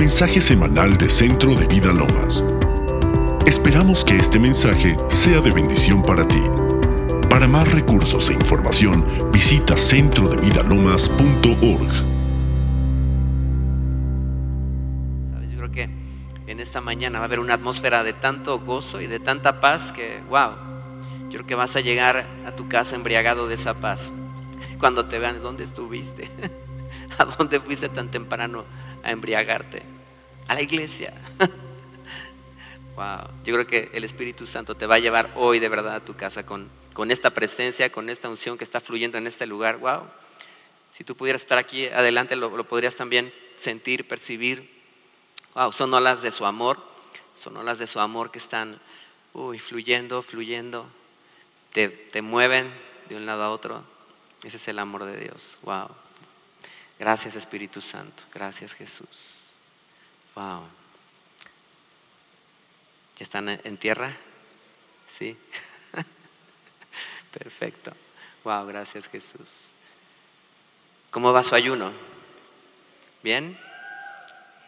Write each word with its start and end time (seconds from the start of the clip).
mensaje 0.00 0.40
semanal 0.40 0.96
de 0.96 1.10
Centro 1.10 1.54
de 1.54 1.66
Vida 1.66 1.92
Lomas. 1.92 2.42
Esperamos 3.44 4.02
que 4.02 4.16
este 4.16 4.38
mensaje 4.38 4.96
sea 5.08 5.42
de 5.42 5.50
bendición 5.50 6.02
para 6.02 6.26
ti. 6.26 6.40
Para 7.28 7.46
más 7.46 7.70
recursos 7.70 8.30
e 8.30 8.32
información, 8.32 9.04
visita 9.30 9.76
centrodevidalomas.org. 9.76 11.92
Sabes, 15.28 15.50
yo 15.50 15.58
creo 15.58 15.70
que 15.70 15.90
en 16.46 16.60
esta 16.60 16.80
mañana 16.80 17.18
va 17.18 17.26
a 17.26 17.28
haber 17.28 17.40
una 17.40 17.52
atmósfera 17.52 18.02
de 18.02 18.14
tanto 18.14 18.58
gozo 18.58 19.02
y 19.02 19.06
de 19.06 19.20
tanta 19.20 19.60
paz 19.60 19.92
que, 19.92 20.22
wow, 20.30 20.52
yo 21.28 21.40
creo 21.40 21.46
que 21.46 21.54
vas 21.54 21.76
a 21.76 21.80
llegar 21.80 22.26
a 22.46 22.52
tu 22.52 22.68
casa 22.68 22.96
embriagado 22.96 23.48
de 23.48 23.54
esa 23.54 23.74
paz. 23.74 24.10
Cuando 24.80 25.04
te 25.04 25.18
vean, 25.18 25.42
¿dónde 25.42 25.62
estuviste? 25.62 26.30
¿A 27.18 27.26
dónde 27.26 27.60
fuiste 27.60 27.90
tan 27.90 28.10
temprano 28.10 28.64
a 29.04 29.10
embriagarte? 29.10 29.99
A 30.50 30.54
la 30.54 30.62
iglesia. 30.62 31.14
Wow. 32.96 33.30
Yo 33.44 33.54
creo 33.54 33.66
que 33.66 33.90
el 33.94 34.04
Espíritu 34.04 34.44
Santo 34.44 34.74
te 34.74 34.84
va 34.84 34.96
a 34.96 34.98
llevar 34.98 35.32
hoy 35.36 35.58
de 35.58 35.70
verdad 35.70 35.94
a 35.94 36.00
tu 36.00 36.16
casa 36.16 36.44
con, 36.44 36.68
con 36.92 37.10
esta 37.10 37.30
presencia, 37.30 37.90
con 37.90 38.10
esta 38.10 38.28
unción 38.28 38.58
que 38.58 38.64
está 38.64 38.78
fluyendo 38.78 39.16
en 39.16 39.26
este 39.26 39.46
lugar. 39.46 39.78
Wow. 39.78 40.02
Si 40.90 41.02
tú 41.02 41.16
pudieras 41.16 41.40
estar 41.40 41.56
aquí 41.56 41.86
adelante, 41.86 42.36
lo, 42.36 42.54
lo 42.54 42.68
podrías 42.68 42.96
también 42.96 43.32
sentir, 43.56 44.06
percibir. 44.06 44.68
Wow, 45.54 45.72
son 45.72 45.94
olas 45.94 46.20
de 46.20 46.30
su 46.30 46.44
amor, 46.44 46.78
son 47.34 47.56
olas 47.56 47.78
de 47.78 47.86
su 47.86 48.00
amor 48.00 48.30
que 48.30 48.38
están 48.38 48.78
uy, 49.32 49.58
fluyendo, 49.58 50.20
fluyendo, 50.20 50.86
te, 51.72 51.88
te 51.88 52.20
mueven 52.20 52.70
de 53.08 53.16
un 53.16 53.24
lado 53.24 53.44
a 53.44 53.50
otro. 53.50 53.82
Ese 54.42 54.58
es 54.58 54.68
el 54.68 54.78
amor 54.78 55.04
de 55.04 55.16
Dios. 55.16 55.58
Wow. 55.62 55.88
Gracias 56.98 57.34
Espíritu 57.34 57.80
Santo. 57.80 58.24
Gracias 58.34 58.74
Jesús. 58.74 59.39
Wow. 60.34 60.62
¿Ya 63.16 63.22
están 63.22 63.48
en 63.48 63.76
tierra? 63.76 64.16
Sí. 65.06 65.36
Perfecto. 67.32 67.92
Wow, 68.44 68.66
gracias 68.66 69.08
Jesús. 69.08 69.74
¿Cómo 71.10 71.32
va 71.32 71.42
su 71.42 71.54
ayuno? 71.54 71.92
¿Bien? 73.22 73.58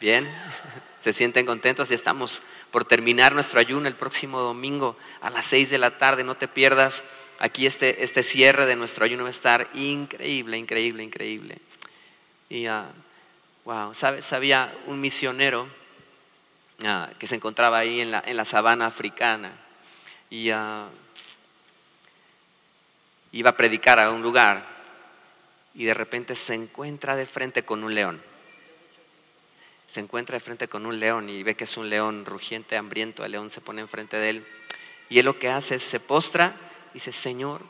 ¿Bien? 0.01 0.29
¿Se 0.99 1.13
sienten 1.13 1.47
contentos? 1.47 1.89
Ya 1.89 1.95
estamos 1.95 2.43
por 2.71 2.85
terminar 2.85 3.33
nuestro 3.33 3.61
ayuno 3.61 3.89
el 3.89 3.95
próximo 3.95 4.41
domingo 4.41 4.97
a 5.21 5.31
las 5.31 5.47
seis 5.47 5.71
de 5.71 5.79
la 5.79 5.97
tarde. 5.97 6.25
No 6.25 6.35
te 6.35 6.49
pierdas. 6.49 7.05
Aquí 7.39 7.67
este, 7.67 8.03
este 8.05 8.23
cierre 8.23 8.67
de 8.67 8.77
nuestro 8.77 9.05
ayuno 9.05 9.23
va 9.23 9.29
a 9.29 9.31
estar 9.31 9.69
increíble, 9.75 10.59
increíble, 10.59 11.03
increíble. 11.03 11.59
Y, 12.49 12.69
uh, 12.69 12.85
wow, 13.65 13.95
¿sabes? 13.95 14.33
Había 14.33 14.75
un 14.87 15.01
misionero 15.01 15.69
uh, 16.83 17.17
que 17.19 17.27
se 17.27 17.37
encontraba 17.37 17.79
ahí 17.79 18.01
en 18.01 18.11
la, 18.11 18.23
en 18.27 18.37
la 18.37 18.45
sabana 18.45 18.87
africana 18.87 19.53
y 20.31 20.53
uh, 20.53 20.89
iba 23.33 23.51
a 23.51 23.57
predicar 23.57 23.99
a 23.99 24.11
un 24.11 24.23
lugar 24.23 24.65
y 25.75 25.85
de 25.85 25.95
repente 25.95 26.35
se 26.35 26.55
encuentra 26.55 27.17
de 27.17 27.27
frente 27.27 27.65
con 27.65 27.85
un 27.85 27.95
león. 27.95 28.23
Se 29.87 30.01
encuentra 30.01 30.37
de 30.37 30.41
frente 30.41 30.69
con 30.69 30.87
un 30.87 31.01
león 31.01 31.29
y 31.29 31.43
ve 31.43 31.55
que 31.55 31.65
es 31.65 31.77
un 31.77 31.91
león 31.91 32.25
rugiente, 32.25 32.77
hambriento. 32.77 33.25
El 33.25 33.33
león 33.33 33.51
se 33.51 33.61
pone 33.61 33.81
enfrente 33.83 34.17
de 34.17 34.31
él 34.31 34.47
y 35.09 35.19
él 35.19 35.27
lo 35.27 35.39
que 35.39 35.51
hace 35.51 35.75
es 35.75 35.83
se 35.83 36.01
postra 36.01 36.55
y 36.93 36.95
dice, 36.95 37.13
Señor, 37.13 37.63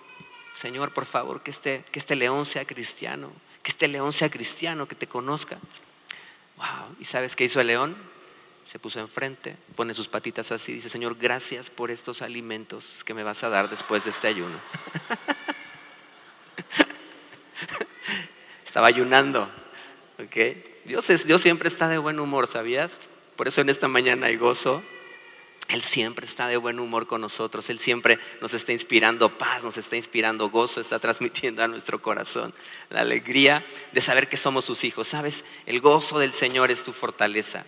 Señor, 0.54 0.92
por 0.92 1.04
favor, 1.04 1.42
que 1.42 1.50
este, 1.50 1.84
que 1.90 1.98
este 1.98 2.14
león 2.14 2.44
sea 2.44 2.64
cristiano, 2.64 3.32
que 3.62 3.70
este 3.70 3.88
león 3.88 4.12
sea 4.12 4.30
cristiano, 4.30 4.88
que 4.88 4.94
te 4.94 5.06
conozca. 5.06 5.58
Wow, 6.56 6.96
¿y 7.00 7.04
sabes 7.04 7.36
qué 7.36 7.44
hizo 7.44 7.60
el 7.60 7.66
león? 7.68 7.96
Se 8.64 8.78
puso 8.78 9.00
enfrente, 9.00 9.56
pone 9.74 9.94
sus 9.94 10.08
patitas 10.08 10.52
así, 10.52 10.74
dice, 10.74 10.88
Señor, 10.88 11.16
gracias 11.18 11.70
por 11.70 11.90
estos 11.90 12.22
alimentos 12.22 13.02
que 13.04 13.14
me 13.14 13.24
vas 13.24 13.42
a 13.42 13.48
dar 13.48 13.68
después 13.68 14.04
de 14.04 14.10
este 14.10 14.28
ayuno. 14.28 14.56
Estaba 18.64 18.86
ayunando, 18.86 19.50
¿ok? 20.18 20.36
Dios, 20.84 21.10
es, 21.10 21.26
Dios 21.26 21.40
siempre 21.40 21.68
está 21.68 21.88
de 21.88 21.98
buen 21.98 22.20
humor, 22.20 22.46
¿sabías? 22.46 23.00
Por 23.36 23.48
eso 23.48 23.60
en 23.60 23.68
esta 23.68 23.88
mañana 23.88 24.28
hay 24.28 24.36
gozo. 24.36 24.82
Él 25.68 25.82
siempre 25.82 26.26
está 26.26 26.48
de 26.48 26.56
buen 26.56 26.78
humor 26.78 27.06
con 27.06 27.20
nosotros. 27.20 27.70
Él 27.70 27.78
siempre 27.78 28.18
nos 28.40 28.52
está 28.54 28.72
inspirando 28.72 29.38
paz, 29.38 29.64
nos 29.64 29.78
está 29.78 29.96
inspirando 29.96 30.50
gozo, 30.50 30.80
está 30.80 30.98
transmitiendo 30.98 31.62
a 31.62 31.68
nuestro 31.68 32.02
corazón 32.02 32.52
la 32.90 33.00
alegría 33.00 33.64
de 33.92 34.00
saber 34.00 34.28
que 34.28 34.36
somos 34.36 34.64
sus 34.64 34.84
hijos. 34.84 35.08
Sabes, 35.08 35.44
el 35.66 35.80
gozo 35.80 36.18
del 36.18 36.32
Señor 36.32 36.70
es 36.70 36.82
tu 36.82 36.92
fortaleza. 36.92 37.64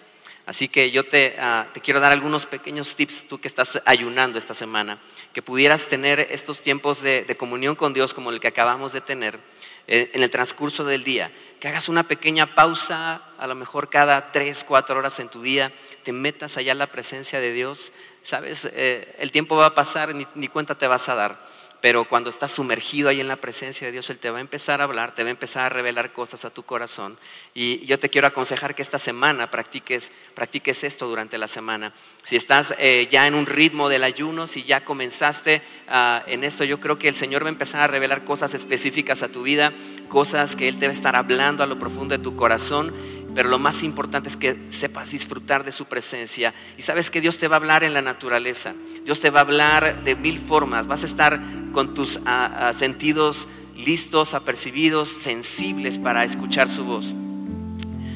Así 0.47 0.69
que 0.69 0.91
yo 0.91 1.05
te, 1.05 1.37
te, 1.72 1.81
quiero 1.81 2.00
dar 2.00 2.12
algunos 2.12 2.44
pequeños 2.44 2.97
tips, 2.97 3.28
tú 3.28 3.41
que 3.41 3.49
estás 3.49 3.81
ayunando 3.87 4.37
esta 4.38 4.53
semana, 4.53 5.00
que 5.32 5.41
pudieras 5.41 5.88
tener 5.88 6.28
estos 6.31 6.61
tiempos 6.61 7.00
de, 7.00 7.34
comunión 7.38 7.76
con 7.76 7.94
Dios 7.94 8.12
como 8.12 8.31
el 8.31 8.41
que 8.41 8.49
acabamos 8.49 8.93
de 8.93 9.00
tener 9.00 9.38
en 9.86 10.22
el 10.22 10.30
transcurso 10.30 10.84
del 10.84 11.04
día. 11.04 11.30
Que 11.60 11.68
hagas 11.68 11.88
una 11.88 12.06
pequeña 12.06 12.54
pausa, 12.54 13.22
a 13.38 13.46
lo 13.46 13.54
mejor 13.54 13.88
cada 13.88 14.32
tres, 14.32 14.64
cuatro 14.64 14.98
horas 14.98 15.18
en 15.20 15.28
tu 15.28 15.42
día, 15.42 15.72
te 16.02 16.12
metas 16.12 16.56
allá 16.56 16.72
en 16.72 16.78
la 16.78 16.90
presencia 16.90 17.40
de 17.40 17.52
Dios. 17.52 17.92
Sabes, 18.22 18.68
eh, 18.72 19.14
el 19.18 19.30
tiempo 19.30 19.56
va 19.56 19.66
a 19.66 19.74
pasar, 19.74 20.14
ni, 20.14 20.26
ni 20.34 20.48
cuenta 20.48 20.76
te 20.76 20.86
vas 20.86 21.08
a 21.08 21.14
dar 21.14 21.53
pero 21.84 22.08
cuando 22.08 22.30
estás 22.30 22.50
sumergido 22.50 23.10
ahí 23.10 23.20
en 23.20 23.28
la 23.28 23.36
presencia 23.36 23.86
de 23.86 23.92
Dios, 23.92 24.08
Él 24.08 24.18
te 24.18 24.30
va 24.30 24.38
a 24.38 24.40
empezar 24.40 24.80
a 24.80 24.84
hablar, 24.84 25.14
te 25.14 25.22
va 25.22 25.28
a 25.28 25.32
empezar 25.32 25.66
a 25.66 25.68
revelar 25.68 26.14
cosas 26.14 26.46
a 26.46 26.50
tu 26.50 26.62
corazón. 26.62 27.18
Y 27.52 27.84
yo 27.84 27.98
te 27.98 28.08
quiero 28.08 28.26
aconsejar 28.26 28.74
que 28.74 28.80
esta 28.80 28.98
semana 28.98 29.50
practiques, 29.50 30.10
practiques 30.32 30.82
esto 30.82 31.06
durante 31.06 31.36
la 31.36 31.46
semana. 31.46 31.92
Si 32.24 32.36
estás 32.36 32.74
eh, 32.78 33.06
ya 33.10 33.26
en 33.26 33.34
un 33.34 33.44
ritmo 33.44 33.90
del 33.90 34.02
ayuno, 34.02 34.46
si 34.46 34.62
ya 34.62 34.82
comenzaste 34.82 35.60
uh, 35.90 36.26
en 36.26 36.44
esto, 36.44 36.64
yo 36.64 36.80
creo 36.80 36.98
que 36.98 37.08
el 37.08 37.16
Señor 37.16 37.42
va 37.42 37.48
a 37.48 37.52
empezar 37.52 37.82
a 37.82 37.86
revelar 37.86 38.24
cosas 38.24 38.54
específicas 38.54 39.22
a 39.22 39.28
tu 39.28 39.42
vida, 39.42 39.74
cosas 40.08 40.56
que 40.56 40.68
Él 40.68 40.78
te 40.78 40.86
va 40.86 40.90
a 40.90 40.96
estar 40.96 41.16
hablando 41.16 41.62
a 41.62 41.66
lo 41.66 41.78
profundo 41.78 42.16
de 42.16 42.24
tu 42.24 42.34
corazón 42.34 42.94
pero 43.34 43.48
lo 43.48 43.58
más 43.58 43.82
importante 43.82 44.28
es 44.28 44.36
que 44.36 44.56
sepas 44.68 45.10
disfrutar 45.10 45.64
de 45.64 45.72
su 45.72 45.86
presencia. 45.86 46.54
Y 46.78 46.82
sabes 46.82 47.10
que 47.10 47.20
Dios 47.20 47.38
te 47.38 47.48
va 47.48 47.56
a 47.56 47.58
hablar 47.58 47.82
en 47.82 47.92
la 47.92 48.02
naturaleza. 48.02 48.74
Dios 49.04 49.20
te 49.20 49.30
va 49.30 49.40
a 49.40 49.42
hablar 49.42 50.04
de 50.04 50.14
mil 50.14 50.38
formas. 50.38 50.86
Vas 50.86 51.02
a 51.02 51.06
estar 51.06 51.40
con 51.72 51.94
tus 51.94 52.16
uh, 52.16 52.20
uh, 52.20 52.72
sentidos 52.72 53.48
listos, 53.76 54.34
apercibidos, 54.34 55.08
sensibles 55.08 55.98
para 55.98 56.24
escuchar 56.24 56.68
su 56.68 56.84
voz. 56.84 57.14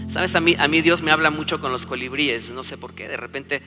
Sabes, 0.07 0.37
a 0.37 0.41
mí, 0.41 0.55
a 0.59 0.69
mí 0.69 0.81
Dios 0.83 1.03
me 1.03 1.11
habla 1.11 1.31
mucho 1.31 1.61
con 1.61 1.73
los 1.73 1.85
colibríes. 1.85 2.53
No 2.53 2.63
sé 2.63 2.79
por 2.79 2.95
qué. 2.95 3.09
De 3.09 3.17
repente 3.17 3.61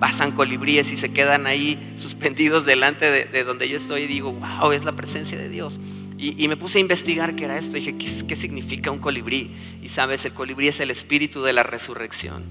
pasan 0.00 0.32
colibríes 0.32 0.92
y 0.92 0.96
se 0.96 1.12
quedan 1.12 1.46
ahí 1.46 1.94
suspendidos 1.96 2.64
delante 2.66 3.10
de, 3.10 3.24
de 3.26 3.44
donde 3.44 3.68
yo 3.68 3.76
estoy 3.76 4.02
y 4.02 4.06
digo, 4.06 4.32
wow, 4.32 4.72
es 4.72 4.84
la 4.84 4.92
presencia 4.92 5.36
de 5.36 5.50
Dios. 5.50 5.78
Y, 6.18 6.48
me 6.48 6.56
puse 6.56 6.78
a 6.78 6.80
investigar 6.80 7.36
qué 7.36 7.44
era 7.44 7.58
esto. 7.58 7.74
dije, 7.74 7.96
¿qué, 7.96 8.06
¿qué, 8.26 8.36
significa 8.36 8.90
un 8.90 8.98
colibrí? 8.98 9.50
Y 9.82 9.88
sabes, 9.88 10.24
el 10.24 10.32
colibrí 10.32 10.68
es 10.68 10.80
el 10.80 10.90
espíritu 10.90 11.42
de 11.42 11.52
la 11.52 11.62
resurrección. 11.62 12.42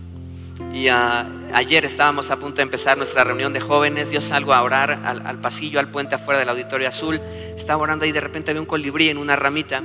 Y 0.72 0.90
uh, 0.90 0.94
ayer 1.52 1.84
estábamos 1.84 2.30
a 2.30 2.38
punto 2.38 2.58
de 2.58 2.64
empezar 2.64 2.96
nuestra 2.96 3.24
reunión 3.24 3.54
de 3.54 3.60
jóvenes. 3.60 4.12
Yo 4.12 4.22
salgo 4.22 4.54
a 4.54 4.62
orar 4.62 4.92
al, 5.04 5.26
al, 5.26 5.40
pasillo, 5.40 5.80
al 5.80 5.90
puente 5.90 6.14
afuera 6.14 6.40
del 6.40 6.50
auditorio 6.50 6.88
azul. 6.88 7.20
Estaba 7.58 7.82
orando 7.82 8.06
ahí, 8.06 8.12
de 8.12 8.22
repente 8.22 8.54
vi 8.54 8.60
un 8.60 8.66
colibrí 8.68 9.10
en 9.10 9.18
una 9.18 9.36
ramita. 9.36 9.82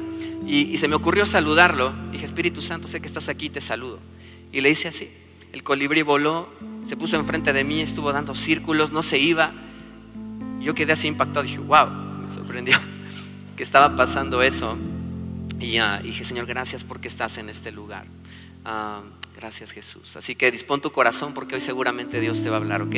Y, 0.46 0.62
y 0.70 0.76
se 0.76 0.86
me 0.86 0.94
ocurrió 0.94 1.24
saludarlo. 1.24 1.94
Dije, 2.12 2.26
Espíritu 2.26 2.60
Santo, 2.60 2.86
sé 2.86 3.00
que 3.00 3.06
estás 3.06 3.30
aquí, 3.30 3.48
te 3.48 3.62
saludo. 3.62 3.98
Y 4.52 4.60
le 4.60 4.68
hice 4.68 4.88
así. 4.88 5.10
El 5.54 5.62
colibrí 5.62 6.02
voló, 6.02 6.50
se 6.84 6.98
puso 6.98 7.16
enfrente 7.16 7.54
de 7.54 7.64
mí, 7.64 7.80
estuvo 7.80 8.12
dando 8.12 8.34
círculos, 8.34 8.92
no 8.92 9.02
se 9.02 9.18
iba. 9.18 9.52
Yo 10.60 10.74
quedé 10.74 10.92
así 10.92 11.08
impactado. 11.08 11.44
Dije, 11.44 11.58
wow, 11.58 11.88
me 11.88 12.30
sorprendió 12.30 12.76
que 13.60 13.64
estaba 13.64 13.94
pasando 13.94 14.40
eso. 14.40 14.74
Y 15.60 15.82
uh, 15.82 16.02
dije, 16.02 16.24
Señor, 16.24 16.46
gracias 16.46 16.82
porque 16.82 17.08
estás 17.08 17.36
en 17.36 17.50
este 17.50 17.70
lugar. 17.70 18.06
Uh, 18.64 19.04
gracias 19.36 19.72
Jesús. 19.72 20.16
Así 20.16 20.34
que 20.34 20.50
dispón 20.50 20.80
tu 20.80 20.90
corazón 20.92 21.34
porque 21.34 21.56
hoy 21.56 21.60
seguramente 21.60 22.20
Dios 22.20 22.42
te 22.42 22.48
va 22.48 22.56
a 22.56 22.60
hablar, 22.60 22.80
¿ok? 22.80 22.94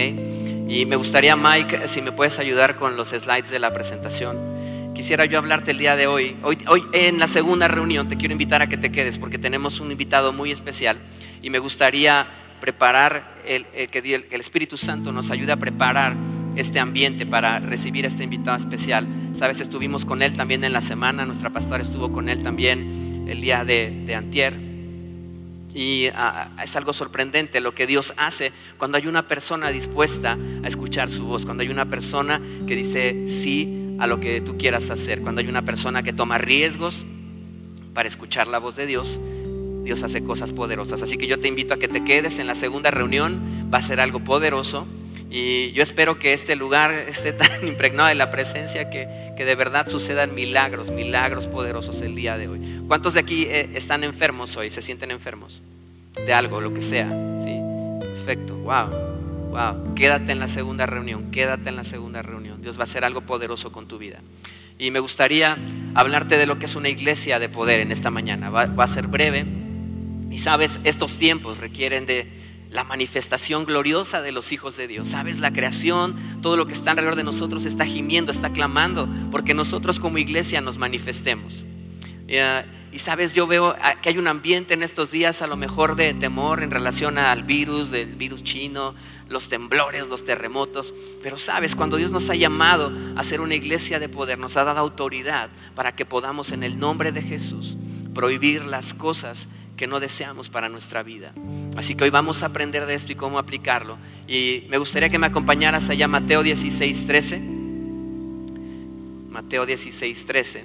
Y 0.68 0.86
me 0.86 0.94
gustaría, 0.94 1.34
Mike, 1.34 1.88
si 1.88 2.00
me 2.00 2.12
puedes 2.12 2.38
ayudar 2.38 2.76
con 2.76 2.96
los 2.96 3.08
slides 3.08 3.50
de 3.50 3.58
la 3.58 3.72
presentación. 3.72 4.38
Quisiera 4.94 5.24
yo 5.24 5.38
hablarte 5.38 5.72
el 5.72 5.78
día 5.78 5.96
de 5.96 6.06
hoy. 6.06 6.36
Hoy, 6.44 6.56
hoy 6.68 6.84
en 6.92 7.18
la 7.18 7.26
segunda 7.26 7.66
reunión 7.66 8.06
te 8.06 8.16
quiero 8.16 8.30
invitar 8.30 8.62
a 8.62 8.68
que 8.68 8.76
te 8.76 8.92
quedes 8.92 9.18
porque 9.18 9.38
tenemos 9.38 9.80
un 9.80 9.90
invitado 9.90 10.32
muy 10.32 10.52
especial 10.52 10.96
y 11.42 11.50
me 11.50 11.58
gustaría 11.58 12.28
preparar, 12.60 13.34
el, 13.44 13.66
el, 13.74 13.88
que 13.88 13.98
el 14.30 14.40
Espíritu 14.40 14.76
Santo 14.76 15.10
nos 15.10 15.32
ayude 15.32 15.50
a 15.50 15.56
preparar 15.56 16.14
este 16.56 16.78
ambiente 16.80 17.26
para 17.26 17.58
recibir 17.58 18.04
a 18.04 18.08
este 18.08 18.24
invitado 18.24 18.56
especial. 18.56 19.06
Sabes, 19.32 19.60
estuvimos 19.60 20.04
con 20.04 20.22
él 20.22 20.34
también 20.34 20.64
en 20.64 20.72
la 20.72 20.80
semana, 20.80 21.24
nuestra 21.24 21.50
pastora 21.50 21.82
estuvo 21.82 22.12
con 22.12 22.28
él 22.28 22.42
también 22.42 23.26
el 23.28 23.40
día 23.40 23.64
de, 23.64 24.02
de 24.06 24.14
antier. 24.14 24.72
Y 25.74 26.08
uh, 26.08 26.60
es 26.62 26.76
algo 26.76 26.92
sorprendente 26.92 27.60
lo 27.60 27.74
que 27.74 27.86
Dios 27.86 28.12
hace 28.16 28.52
cuando 28.76 28.98
hay 28.98 29.06
una 29.06 29.26
persona 29.26 29.70
dispuesta 29.70 30.36
a 30.62 30.68
escuchar 30.68 31.10
su 31.10 31.24
voz, 31.24 31.44
cuando 31.44 31.62
hay 31.62 31.70
una 31.70 31.86
persona 31.86 32.40
que 32.66 32.76
dice 32.76 33.26
sí 33.26 33.96
a 33.98 34.06
lo 34.06 34.20
que 34.20 34.40
tú 34.40 34.58
quieras 34.58 34.90
hacer, 34.90 35.22
cuando 35.22 35.40
hay 35.40 35.48
una 35.48 35.62
persona 35.62 36.02
que 36.02 36.12
toma 36.12 36.36
riesgos 36.36 37.06
para 37.94 38.08
escuchar 38.08 38.46
la 38.46 38.58
voz 38.58 38.76
de 38.76 38.86
Dios. 38.86 39.20
Dios 39.84 40.02
hace 40.02 40.22
cosas 40.22 40.52
poderosas. 40.52 41.02
Así 41.02 41.16
que 41.16 41.26
yo 41.26 41.40
te 41.40 41.48
invito 41.48 41.74
a 41.74 41.78
que 41.78 41.88
te 41.88 42.04
quedes 42.04 42.38
en 42.38 42.46
la 42.46 42.54
segunda 42.54 42.90
reunión, 42.90 43.40
va 43.72 43.78
a 43.78 43.82
ser 43.82 44.00
algo 44.00 44.20
poderoso. 44.20 44.86
Y 45.34 45.72
yo 45.72 45.82
espero 45.82 46.18
que 46.18 46.34
este 46.34 46.56
lugar 46.56 46.92
esté 46.92 47.32
tan 47.32 47.66
impregnado 47.66 48.10
de 48.10 48.14
la 48.14 48.30
presencia 48.30 48.90
que, 48.90 49.06
de 49.42 49.54
verdad 49.54 49.88
sucedan 49.88 50.34
milagros, 50.34 50.90
milagros 50.90 51.48
poderosos 51.48 52.02
el 52.02 52.14
día 52.14 52.36
de 52.36 52.48
hoy. 52.48 52.60
¿Cuántos 52.86 53.14
de 53.14 53.20
aquí 53.20 53.46
eh, 53.48 53.70
están 53.74 54.04
enfermos 54.04 54.56
hoy? 54.58 54.70
¿Se 54.70 54.82
sienten 54.82 55.10
enfermos? 55.10 55.62
De 56.26 56.34
algo, 56.34 56.60
lo 56.60 56.74
que 56.74 56.82
sea. 56.82 57.08
¿sí? 57.42 57.58
Perfecto. 57.98 58.54
Wow. 58.56 58.90
Wow. 59.50 59.94
Quédate 59.94 60.32
en 60.32 60.38
la 60.38 60.48
segunda 60.48 60.84
reunión. 60.84 61.30
Quédate 61.30 61.70
en 61.70 61.76
la 61.76 61.84
segunda 61.84 62.20
reunión. 62.20 62.60
Dios 62.60 62.76
va 62.76 62.82
a 62.82 62.84
hacer 62.84 63.02
algo 63.02 63.22
poderoso 63.22 63.72
con 63.72 63.88
tu 63.88 63.96
vida. 63.96 64.20
Y 64.78 64.90
me 64.90 65.00
gustaría 65.00 65.56
hablarte 65.94 66.36
de 66.36 66.44
lo 66.44 66.58
que 66.58 66.66
es 66.66 66.76
una 66.76 66.90
iglesia 66.90 67.38
de 67.38 67.48
poder 67.48 67.80
en 67.80 67.90
esta 67.90 68.10
mañana. 68.10 68.50
Va, 68.50 68.66
va 68.66 68.84
a 68.84 68.88
ser 68.88 69.06
breve. 69.06 69.46
Y 70.30 70.38
sabes, 70.38 70.78
estos 70.84 71.16
tiempos 71.16 71.56
requieren 71.56 72.04
de 72.04 72.28
la 72.72 72.84
manifestación 72.84 73.66
gloriosa 73.66 74.22
de 74.22 74.32
los 74.32 74.50
hijos 74.52 74.76
de 74.76 74.88
Dios. 74.88 75.10
Sabes, 75.10 75.38
la 75.38 75.52
creación, 75.52 76.16
todo 76.40 76.56
lo 76.56 76.66
que 76.66 76.72
está 76.72 76.92
alrededor 76.92 77.16
de 77.16 77.24
nosotros 77.24 77.66
está 77.66 77.84
gimiendo, 77.84 78.32
está 78.32 78.50
clamando, 78.50 79.08
porque 79.30 79.54
nosotros 79.54 80.00
como 80.00 80.18
iglesia 80.18 80.60
nos 80.60 80.78
manifestemos. 80.78 81.64
Eh, 82.28 82.64
y 82.90 82.98
sabes, 82.98 83.34
yo 83.34 83.46
veo 83.46 83.74
que 84.02 84.10
hay 84.10 84.18
un 84.18 84.26
ambiente 84.26 84.74
en 84.74 84.82
estos 84.82 85.10
días 85.10 85.40
a 85.40 85.46
lo 85.46 85.56
mejor 85.56 85.96
de 85.96 86.12
temor 86.12 86.62
en 86.62 86.70
relación 86.70 87.16
al 87.16 87.42
virus, 87.42 87.90
del 87.90 88.16
virus 88.16 88.42
chino, 88.42 88.94
los 89.30 89.48
temblores, 89.48 90.08
los 90.08 90.24
terremotos. 90.24 90.94
Pero 91.22 91.38
sabes, 91.38 91.74
cuando 91.74 91.96
Dios 91.96 92.10
nos 92.10 92.28
ha 92.28 92.34
llamado 92.34 92.92
a 93.16 93.22
ser 93.22 93.40
una 93.40 93.54
iglesia 93.54 93.98
de 93.98 94.10
poder, 94.10 94.38
nos 94.38 94.58
ha 94.58 94.64
dado 94.64 94.80
autoridad 94.80 95.48
para 95.74 95.94
que 95.94 96.04
podamos 96.04 96.52
en 96.52 96.62
el 96.62 96.78
nombre 96.78 97.12
de 97.12 97.22
Jesús 97.22 97.78
prohibir 98.14 98.64
las 98.64 98.92
cosas 98.92 99.48
que 99.82 99.88
no 99.88 99.98
deseamos 99.98 100.48
para 100.48 100.68
nuestra 100.68 101.02
vida. 101.02 101.32
Así 101.76 101.96
que 101.96 102.04
hoy 102.04 102.10
vamos 102.10 102.44
a 102.44 102.46
aprender 102.46 102.86
de 102.86 102.94
esto 102.94 103.10
y 103.10 103.16
cómo 103.16 103.36
aplicarlo. 103.36 103.98
Y 104.28 104.62
me 104.68 104.78
gustaría 104.78 105.08
que 105.08 105.18
me 105.18 105.26
acompañaras 105.26 105.90
allá 105.90 106.06
Mateo 106.06 106.44
16, 106.44 107.04
13. 107.04 107.40
Mateo 109.28 109.66
16, 109.66 110.24
13. 110.24 110.64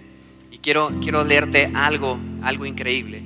Y 0.52 0.60
quiero, 0.60 0.92
quiero 1.02 1.24
leerte 1.24 1.72
algo, 1.74 2.20
algo 2.44 2.68
increíble. 2.68 3.24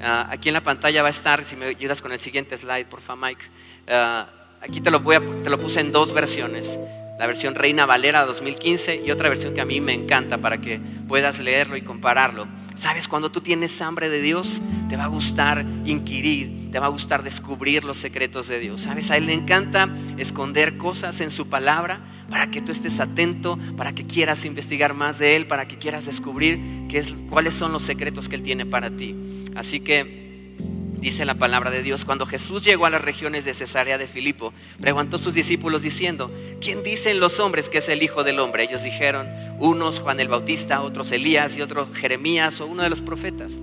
Ah, 0.00 0.28
aquí 0.30 0.48
en 0.48 0.52
la 0.52 0.62
pantalla 0.62 1.02
va 1.02 1.08
a 1.08 1.10
estar, 1.10 1.44
si 1.44 1.56
me 1.56 1.66
ayudas 1.66 2.00
con 2.00 2.12
el 2.12 2.20
siguiente 2.20 2.56
slide, 2.56 2.86
por 2.86 3.00
favor, 3.00 3.26
Mike. 3.26 3.44
Ah, 3.88 4.28
aquí 4.60 4.80
te 4.80 4.92
lo, 4.92 5.00
voy 5.00 5.16
te 5.42 5.50
lo 5.50 5.58
puse 5.58 5.80
en 5.80 5.90
dos 5.90 6.12
versiones. 6.12 6.78
La 7.22 7.28
versión 7.28 7.54
Reina 7.54 7.86
Valera 7.86 8.26
2015 8.26 9.02
y 9.06 9.12
otra 9.12 9.28
versión 9.28 9.54
que 9.54 9.60
a 9.60 9.64
mí 9.64 9.80
me 9.80 9.92
encanta 9.92 10.38
para 10.38 10.60
que 10.60 10.80
puedas 11.06 11.38
leerlo 11.38 11.76
y 11.76 11.82
compararlo. 11.82 12.48
Sabes, 12.74 13.06
cuando 13.06 13.30
tú 13.30 13.40
tienes 13.40 13.80
hambre 13.80 14.10
de 14.10 14.20
Dios, 14.20 14.60
te 14.88 14.96
va 14.96 15.04
a 15.04 15.06
gustar 15.06 15.64
inquirir, 15.84 16.68
te 16.72 16.80
va 16.80 16.86
a 16.86 16.88
gustar 16.88 17.22
descubrir 17.22 17.84
los 17.84 17.98
secretos 17.98 18.48
de 18.48 18.58
Dios. 18.58 18.80
Sabes, 18.80 19.12
a 19.12 19.18
Él 19.18 19.26
le 19.26 19.34
encanta 19.34 19.88
esconder 20.18 20.76
cosas 20.78 21.20
en 21.20 21.30
su 21.30 21.48
palabra 21.48 22.00
para 22.28 22.50
que 22.50 22.60
tú 22.60 22.72
estés 22.72 22.98
atento, 22.98 23.56
para 23.76 23.94
que 23.94 24.04
quieras 24.04 24.44
investigar 24.44 24.92
más 24.92 25.20
de 25.20 25.36
Él, 25.36 25.46
para 25.46 25.68
que 25.68 25.78
quieras 25.78 26.06
descubrir 26.06 26.58
qué 26.88 26.98
es, 26.98 27.12
cuáles 27.30 27.54
son 27.54 27.70
los 27.70 27.84
secretos 27.84 28.28
que 28.28 28.34
Él 28.34 28.42
tiene 28.42 28.66
para 28.66 28.90
ti. 28.90 29.14
Así 29.54 29.78
que 29.78 30.21
dice 31.02 31.24
la 31.24 31.34
palabra 31.34 31.70
de 31.72 31.82
Dios, 31.82 32.04
cuando 32.04 32.26
Jesús 32.26 32.64
llegó 32.64 32.86
a 32.86 32.90
las 32.90 33.02
regiones 33.02 33.44
de 33.44 33.52
Cesarea 33.52 33.98
de 33.98 34.06
Filipo, 34.06 34.54
preguntó 34.80 35.16
a 35.16 35.18
sus 35.18 35.34
discípulos 35.34 35.82
diciendo, 35.82 36.32
¿quién 36.60 36.84
dicen 36.84 37.18
los 37.18 37.40
hombres 37.40 37.68
que 37.68 37.78
es 37.78 37.88
el 37.88 38.04
Hijo 38.04 38.22
del 38.22 38.38
Hombre? 38.38 38.62
Ellos 38.62 38.84
dijeron, 38.84 39.28
unos 39.58 39.98
Juan 39.98 40.20
el 40.20 40.28
Bautista, 40.28 40.80
otros 40.80 41.10
Elías 41.10 41.56
y 41.56 41.60
otros 41.60 41.88
Jeremías 41.92 42.60
o 42.60 42.66
uno 42.66 42.84
de 42.84 42.90
los 42.90 43.02
profetas. 43.02 43.58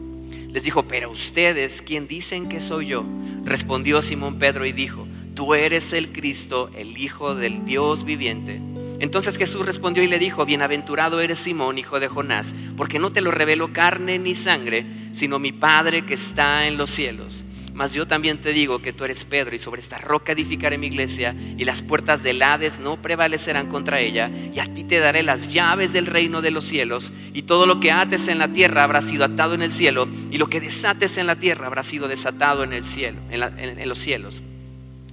Les 0.50 0.64
dijo, 0.64 0.86
pero 0.86 1.10
ustedes, 1.10 1.82
¿quién 1.82 2.08
dicen 2.08 2.50
que 2.50 2.60
soy 2.60 2.88
yo? 2.88 3.06
Respondió 3.46 4.02
Simón 4.02 4.38
Pedro 4.38 4.66
y 4.66 4.74
dijo, 4.74 5.08
tú 5.34 5.56
eres 5.56 5.94
el 5.94 6.12
Cristo, 6.12 6.70
el 6.76 6.98
Hijo 6.98 7.36
del 7.36 7.64
Dios 7.64 8.04
viviente. 8.04 8.60
Entonces 9.00 9.38
Jesús 9.38 9.66
respondió 9.66 10.04
y 10.04 10.08
le 10.08 10.20
dijo, 10.20 10.46
bienaventurado 10.46 11.22
eres 11.22 11.40
Simón, 11.40 11.78
hijo 11.78 12.00
de 12.00 12.10
Jonás, 12.10 12.54
porque 12.76 13.00
no 13.00 13.12
te 13.12 13.22
lo 13.22 13.32
reveló 13.32 13.72
carne 13.72 14.20
ni 14.20 14.36
sangre, 14.36 14.86
sino 15.12 15.40
mi 15.40 15.54
Padre 15.54 16.06
que 16.06 16.16
está 16.16 16.68
en 16.68 16.78
los 16.78 16.90
cielos. 16.90 17.46
Mas 17.74 17.94
yo 17.94 18.06
también 18.06 18.40
te 18.40 18.52
digo 18.52 18.82
que 18.82 18.92
tú 18.92 19.06
eres 19.06 19.24
Pedro 19.24 19.56
y 19.56 19.60
sobre 19.60 19.80
esta 19.80 19.98
roca 19.98 20.34
edificaré 20.34 20.78
mi 20.78 20.88
iglesia 20.88 21.34
y 21.58 21.64
las 21.64 21.82
puertas 21.82 22.24
del 22.24 22.42
Hades 22.42 22.82
no 22.82 23.02
prevalecerán 23.02 23.68
contra 23.68 24.02
ella 24.02 24.30
y 24.54 24.60
a 24.60 24.66
ti 24.74 24.84
te 24.84 25.00
daré 25.00 25.24
las 25.24 25.48
llaves 25.48 25.94
del 25.94 26.06
reino 26.06 26.42
de 26.42 26.52
los 26.52 26.66
cielos 26.66 27.14
y 27.34 27.44
todo 27.44 27.66
lo 27.66 27.80
que 27.80 27.94
ates 27.94 28.28
en 28.28 28.38
la 28.38 28.50
tierra 28.50 28.84
habrá 28.84 29.02
sido 29.02 29.24
atado 29.24 29.54
en 29.54 29.62
el 29.62 29.72
cielo 29.72 30.10
y 30.30 30.40
lo 30.40 30.48
que 30.48 30.60
desates 30.60 31.18
en 31.18 31.28
la 31.28 31.38
tierra 31.38 31.68
habrá 31.68 31.84
sido 31.84 32.10
desatado 32.10 32.66
en 32.66 32.74
el 32.74 32.84
cielo, 32.84 33.22
en 33.32 33.88
los 33.88 33.98
cielos. 33.98 34.44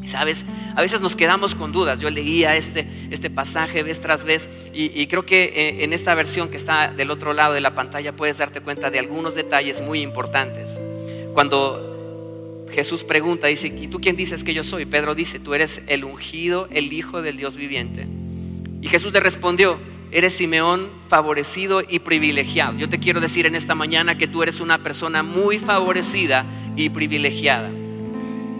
Sabes, 0.05 0.45
a 0.75 0.83
veces 0.83 1.01
nos 1.01 1.17
quedamos 1.17 1.55
con 1.55 1.73
dudas. 1.73 2.01
Yo 2.01 2.11
leía 2.11 2.55
este, 2.55 2.87
este 3.11 3.31
pasaje 3.31 3.83
vez 3.83 4.01
tras 4.01 4.25
vez 4.25 4.49
y, 4.73 5.07
creo 5.07 5.25
que 5.25 5.45
eh, 5.45 5.85
en 5.85 5.93
esta 5.93 6.15
versión 6.15 6.49
que 6.49 6.57
está 6.57 6.89
del 6.89 7.11
otro 7.11 7.33
lado 7.33 7.55
de 7.55 7.61
la 7.61 7.75
pantalla 7.75 8.15
puedes 8.15 8.39
darte 8.39 8.61
cuenta 8.61 8.91
de 8.91 8.99
algunos 8.99 9.35
detalles 9.35 9.81
muy 9.81 10.03
importantes. 10.03 10.79
Cuando 11.33 12.67
Jesús 12.71 13.05
pregunta, 13.05 13.47
dice, 13.47 13.69
¿y 13.69 13.89
tú 13.89 14.01
quién 14.01 14.17
dices 14.17 14.45
que 14.45 14.53
yo 14.53 14.63
soy? 14.63 14.85
Pedro 14.85 15.15
dice, 15.15 15.39
tú 15.39 15.55
eres 15.55 15.83
el 15.87 16.05
ungido, 16.05 16.69
el 16.71 16.93
Hijo 16.93 17.23
del 17.23 17.39
Dios 17.39 17.57
viviente. 17.57 18.07
Y 18.83 18.89
Jesús 18.89 19.13
le 19.15 19.21
respondió, 19.21 19.79
eres 20.13 20.35
Simeón 20.35 20.91
favorecido 21.09 21.83
y 21.89 22.01
privilegiado. 22.01 22.77
Yo 22.77 22.89
te 22.89 22.99
quiero 22.99 23.21
decir 23.21 23.47
en 23.47 23.55
esta 23.55 23.75
mañana 23.75 24.19
que 24.19 24.29
tú 24.29 24.43
eres 24.43 24.61
una 24.61 24.83
persona 24.83 25.23
muy 25.23 25.59
favorecida 25.59 26.45
y 26.77 26.91
privilegiada. 26.91 27.71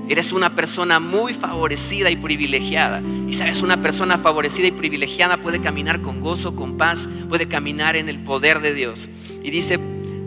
Eres 0.09 0.33
una 0.33 0.55
persona 0.55 1.01
muy 1.01 1.35
favorecida 1.35 2.11
y 2.11 2.17
privilegiada. 2.17 3.03
Y 3.29 3.33
sabes, 3.33 3.63
una 3.63 3.83
persona 3.83 4.19
favorecida 4.19 4.69
y 4.69 4.73
privilegiada 4.73 5.39
puede 5.39 5.61
caminar 5.61 6.01
con 6.01 6.21
gozo, 6.21 6.55
con 6.55 6.77
paz, 6.77 7.09
puede 7.29 7.49
caminar 7.49 7.97
en 7.97 8.09
el 8.09 8.21
poder 8.21 8.61
de 8.61 8.73
Dios. 8.73 9.09
Y 9.43 9.51
dice, 9.51 9.81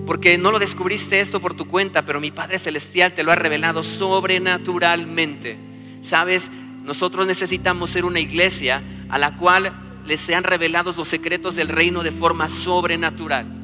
porque 0.05 0.37
no 0.37 0.51
lo 0.51 0.59
descubriste 0.59 1.19
esto 1.19 1.39
por 1.39 1.53
tu 1.53 1.65
cuenta, 1.65 2.03
pero 2.03 2.19
mi 2.19 2.31
Padre 2.31 2.59
Celestial 2.59 3.13
te 3.13 3.23
lo 3.23 3.31
ha 3.31 3.35
revelado 3.35 3.83
sobrenaturalmente. 3.83 5.57
Sabes, 6.01 6.49
nosotros 6.83 7.27
necesitamos 7.27 7.91
ser 7.91 8.05
una 8.05 8.19
iglesia 8.19 8.81
a 9.09 9.17
la 9.17 9.35
cual 9.37 9.71
les 10.05 10.19
sean 10.19 10.43
revelados 10.43 10.97
los 10.97 11.07
secretos 11.07 11.55
del 11.55 11.67
reino 11.69 12.03
de 12.03 12.11
forma 12.11 12.49
sobrenatural. 12.49 13.58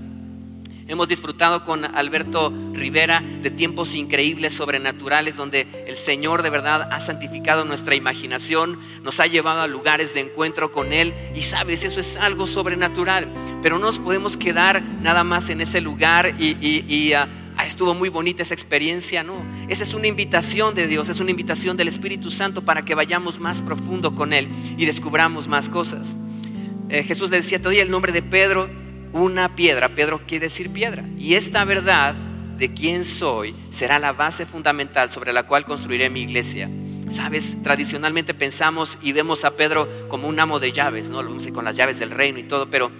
Hemos 0.87 1.07
disfrutado 1.07 1.63
con 1.63 1.83
Alberto 1.83 2.53
Rivera 2.73 3.19
de 3.41 3.49
tiempos 3.49 3.95
increíbles, 3.95 4.53
sobrenaturales, 4.53 5.35
donde 5.35 5.65
el 5.87 5.95
Señor 5.95 6.43
de 6.43 6.51
verdad 6.51 6.89
ha 6.91 6.99
santificado 6.99 7.65
nuestra 7.65 7.95
imaginación, 7.95 8.77
nos 9.01 9.19
ha 9.19 9.25
llevado 9.25 9.61
a 9.61 9.67
lugares 9.67 10.13
de 10.13 10.19
encuentro 10.19 10.71
con 10.71 10.93
Él 10.93 11.15
y 11.33 11.41
sabes, 11.41 11.83
eso 11.83 11.99
es 11.99 12.17
algo 12.17 12.45
sobrenatural, 12.45 13.27
pero 13.63 13.79
no 13.79 13.87
nos 13.87 13.97
podemos 13.97 14.37
quedar 14.37 14.83
nada 15.01 15.23
más 15.23 15.49
en 15.49 15.61
ese 15.61 15.81
lugar 15.81 16.35
y, 16.39 17.13
ah, 17.13 17.27
ah, 17.57 17.65
estuvo 17.65 17.95
muy 17.95 18.09
bonita 18.09 18.43
esa 18.43 18.53
experiencia, 18.53 19.23
no, 19.23 19.43
esa 19.67 19.83
es 19.83 19.95
una 19.95 20.05
invitación 20.05 20.75
de 20.75 20.85
Dios, 20.85 21.09
es 21.09 21.19
una 21.19 21.31
invitación 21.31 21.77
del 21.77 21.87
Espíritu 21.87 22.29
Santo 22.29 22.63
para 22.63 22.85
que 22.85 22.93
vayamos 22.93 23.39
más 23.39 23.63
profundo 23.63 24.13
con 24.13 24.33
Él 24.33 24.49
y 24.77 24.85
descubramos 24.85 25.47
más 25.47 25.67
cosas. 25.67 26.15
Eh, 26.89 27.01
Jesús 27.01 27.31
le 27.31 27.37
decía, 27.37 27.57
te 27.57 27.63
doy 27.63 27.79
el 27.79 27.89
nombre 27.89 28.11
de 28.11 28.21
Pedro, 28.21 28.84
una 29.15 29.55
piedra. 29.55 29.89
Pedro 29.89 30.21
quiere 30.27 30.47
decir 30.47 30.69
piedra. 30.71 31.03
Y 31.17 31.35
esta 31.35 31.63
verdad 31.63 32.15
de 32.57 32.73
quién 32.73 33.03
soy 33.03 33.55
será 33.69 33.97
la 33.97 34.13
base 34.13 34.45
fundamental 34.45 35.09
sobre 35.09 35.33
la 35.33 35.43
cual 35.43 35.65
construiré 35.65 36.09
mi 36.09 36.21
iglesia. 36.21 36.69
Sabes, 37.09 37.61
tradicionalmente 37.63 38.33
pensamos 38.33 38.97
y 39.01 39.11
vemos 39.11 39.45
a 39.45 39.55
Pedro 39.55 39.87
como 40.09 40.27
un 40.27 40.39
amo 40.39 40.59
de 40.59 40.71
llaves, 40.71 41.09
¿no? 41.09 41.21
Lo 41.21 41.29
vemos 41.29 41.47
con 41.53 41.63
las 41.63 41.75
llaves 41.75 41.99
del 41.99 42.11
reino 42.11 42.39
y 42.39 42.43
todo, 42.43 42.69
pero 42.69 42.91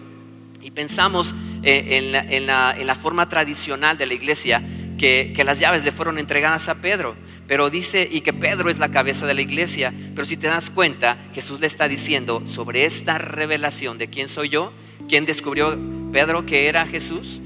y 0.61 0.71
pensamos 0.71 1.35
eh, 1.63 2.25
en, 2.29 2.47
la, 2.47 2.95
forma 2.95 3.29
tradicional 3.29 3.97
de 3.97 4.07
la 4.07 4.13
iglesia 4.13 4.63
que, 4.97 5.31
que, 5.35 5.43
las 5.43 5.59
llaves 5.59 5.83
le 5.83 5.91
fueron 5.91 6.17
entregadas 6.17 6.69
a 6.69 6.75
Pedro, 6.75 7.15
pero 7.47 7.69
dice 7.69 8.07
y 8.11 8.21
que 8.21 8.33
Pedro 8.33 8.69
es 8.69 8.79
la 8.79 8.89
cabeza 8.89 9.27
de 9.27 9.35
la 9.35 9.41
iglesia, 9.41 9.93
pero 10.15 10.25
si 10.25 10.37
te 10.37 10.47
das 10.47 10.71
cuenta, 10.71 11.17
Jesús 11.33 11.59
le 11.59 11.67
está 11.67 11.87
diciendo 11.87 12.41
sobre 12.45 12.85
esta 12.85 13.19
revelación 13.19 13.99
de 13.99 14.09
quién 14.09 14.27
soy 14.27 14.49
yo, 14.49 14.73
quién 15.07 15.25
descubrió 15.25 15.77
Pedro 16.15 16.45
que 16.45 16.69
era 16.69 16.87
Jesús, 16.87 17.41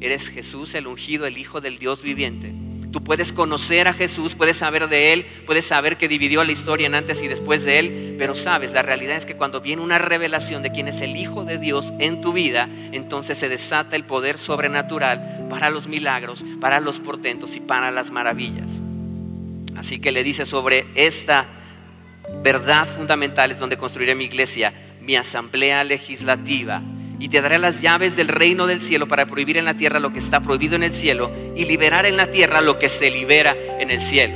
eres 0.00 0.28
Jesús 0.28 0.76
el 0.76 0.86
ungido, 0.86 1.26
el 1.26 1.36
Hijo 1.36 1.60
del 1.60 1.80
Dios 1.80 2.00
viviente. 2.00 2.54
Tú 2.92 3.02
puedes 3.02 3.32
conocer 3.32 3.88
a 3.88 3.92
Jesús, 3.92 4.36
puedes 4.36 4.58
saber 4.58 4.86
de 4.88 5.12
Él, 5.12 5.26
puedes 5.46 5.64
saber 5.64 5.96
que 5.96 6.06
dividió 6.06 6.44
la 6.44 6.52
historia 6.52 6.86
en 6.86 6.94
antes 6.94 7.24
y 7.24 7.26
después 7.26 7.64
de 7.64 7.80
Él, 7.80 8.14
pero 8.16 8.36
sabes, 8.36 8.72
la 8.72 8.82
realidad 8.82 9.16
es 9.16 9.26
que 9.26 9.34
cuando 9.34 9.60
viene 9.60 9.82
una 9.82 9.98
revelación 9.98 10.62
de 10.62 10.70
quién 10.70 10.86
es 10.86 11.00
el 11.00 11.16
Hijo 11.16 11.44
de 11.44 11.58
Dios 11.58 11.92
en 11.98 12.20
tu 12.20 12.32
vida, 12.32 12.68
entonces 12.92 13.36
se 13.36 13.48
desata 13.48 13.96
el 13.96 14.04
poder 14.04 14.38
sobrenatural 14.38 15.48
para 15.50 15.70
los 15.70 15.88
milagros, 15.88 16.46
para 16.60 16.78
los 16.78 17.00
portentos 17.00 17.56
y 17.56 17.60
para 17.60 17.90
las 17.90 18.12
maravillas. 18.12 18.80
Así 19.76 19.98
que 19.98 20.12
le 20.12 20.22
dice 20.22 20.46
sobre 20.46 20.86
esta 20.94 21.48
verdad 22.44 22.86
fundamental 22.86 23.50
es 23.50 23.58
donde 23.58 23.76
construiré 23.76 24.14
mi 24.14 24.26
iglesia, 24.26 24.72
mi 25.00 25.16
asamblea 25.16 25.82
legislativa 25.82 26.80
y 27.18 27.28
te 27.28 27.40
daré 27.40 27.58
las 27.58 27.80
llaves 27.80 28.16
del 28.16 28.28
reino 28.28 28.66
del 28.66 28.80
cielo 28.80 29.06
para 29.06 29.26
prohibir 29.26 29.56
en 29.56 29.64
la 29.64 29.74
tierra 29.74 30.00
lo 30.00 30.12
que 30.12 30.18
está 30.18 30.40
prohibido 30.40 30.76
en 30.76 30.82
el 30.82 30.94
cielo 30.94 31.30
y 31.56 31.64
liberar 31.64 32.06
en 32.06 32.16
la 32.16 32.30
tierra 32.30 32.60
lo 32.60 32.78
que 32.78 32.88
se 32.88 33.10
libera 33.10 33.56
en 33.78 33.90
el 33.90 34.00
cielo. 34.00 34.34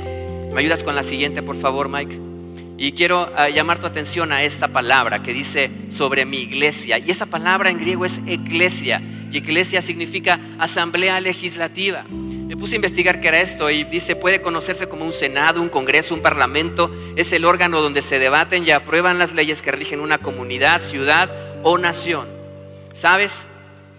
¿Me 0.53 0.61
ayudas 0.61 0.83
con 0.83 0.95
la 0.95 1.03
siguiente, 1.03 1.43
por 1.43 1.55
favor, 1.55 1.89
Mike? 1.89 2.19
Y 2.77 2.93
quiero 2.93 3.29
ah, 3.35 3.49
llamar 3.49 3.79
tu 3.79 3.87
atención 3.87 4.31
a 4.31 4.43
esta 4.43 4.69
palabra 4.69 5.21
que 5.21 5.33
dice 5.33 5.69
sobre 5.89 6.25
mi 6.25 6.37
iglesia. 6.37 6.97
Y 6.97 7.11
esa 7.11 7.25
palabra 7.25 7.69
en 7.69 7.77
griego 7.77 8.05
es 8.05 8.21
eclesia. 8.25 9.01
Y 9.31 9.37
eclesia 9.37 9.81
significa 9.81 10.39
asamblea 10.57 11.19
legislativa. 11.19 12.05
Me 12.09 12.55
puse 12.55 12.75
a 12.75 12.77
investigar 12.77 13.19
qué 13.19 13.27
era 13.27 13.41
esto 13.41 13.69
y 13.69 13.83
dice, 13.83 14.15
puede 14.15 14.41
conocerse 14.41 14.87
como 14.87 15.05
un 15.05 15.11
senado, 15.11 15.61
un 15.61 15.69
congreso, 15.69 16.15
un 16.15 16.21
parlamento. 16.21 16.89
Es 17.17 17.33
el 17.33 17.43
órgano 17.43 17.81
donde 17.81 18.01
se 18.01 18.17
debaten 18.17 18.65
y 18.65 18.71
aprueban 18.71 19.19
las 19.19 19.33
leyes 19.33 19.61
que 19.61 19.71
rigen 19.71 19.99
una 19.99 20.17
comunidad, 20.17 20.81
ciudad 20.81 21.31
o 21.63 21.77
nación. 21.77 22.38
¿Sabes? 22.99 23.47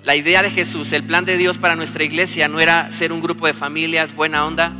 La 0.04 0.14
idea 0.14 0.42
de 0.42 0.50
Jesús, 0.50 0.92
el 0.92 1.02
plan 1.02 1.25
de 1.25 1.38
Dios 1.38 1.57
para 1.57 1.75
nuestra 1.75 2.04
iglesia 2.04 2.49
no 2.49 2.61
era 2.61 2.90
ser 2.90 3.14
un 3.14 3.23
grupo 3.23 3.47
de 3.47 3.54
familias 3.54 4.14
buena 4.14 4.45
onda 4.45 4.75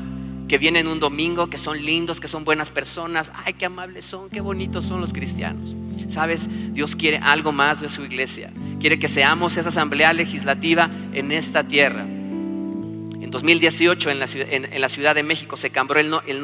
que 0.47 0.59
vienen 0.59 0.89
un 0.89 1.01
domingo, 1.01 1.49
que 1.49 1.57
son 1.57 1.83
lindos, 1.83 2.21
que 2.21 2.29
son 2.29 2.45
buenas 2.45 2.69
personas. 2.69 3.33
Ay, 3.47 3.55
qué 3.55 3.65
amables 3.65 4.05
son, 4.05 4.29
qué 4.29 4.43
bonitos 4.43 4.85
son 4.85 5.01
los 5.01 5.15
cristianos. 5.15 5.75
¿Sabes? 6.07 6.51
Dios 6.75 6.97
quiere 6.97 7.17
algo 7.17 7.51
más 7.51 7.81
de 7.81 7.89
su 7.89 8.05
iglesia. 8.05 8.53
Quiere 8.79 8.99
que 8.99 9.09
seamos 9.09 9.57
esa 9.57 9.71
asamblea 9.71 10.13
legislativa 10.13 10.91
en 11.15 11.33
esta 11.33 11.65
tierra. 11.65 12.03
En 12.03 13.31
2018 13.31 14.11
en 14.11 14.19
la, 14.19 14.89
Ciudad 14.91 15.15
de 15.15 15.23
México 15.23 15.57
se 15.57 15.71
cambió 15.71 15.97
el 15.97 16.43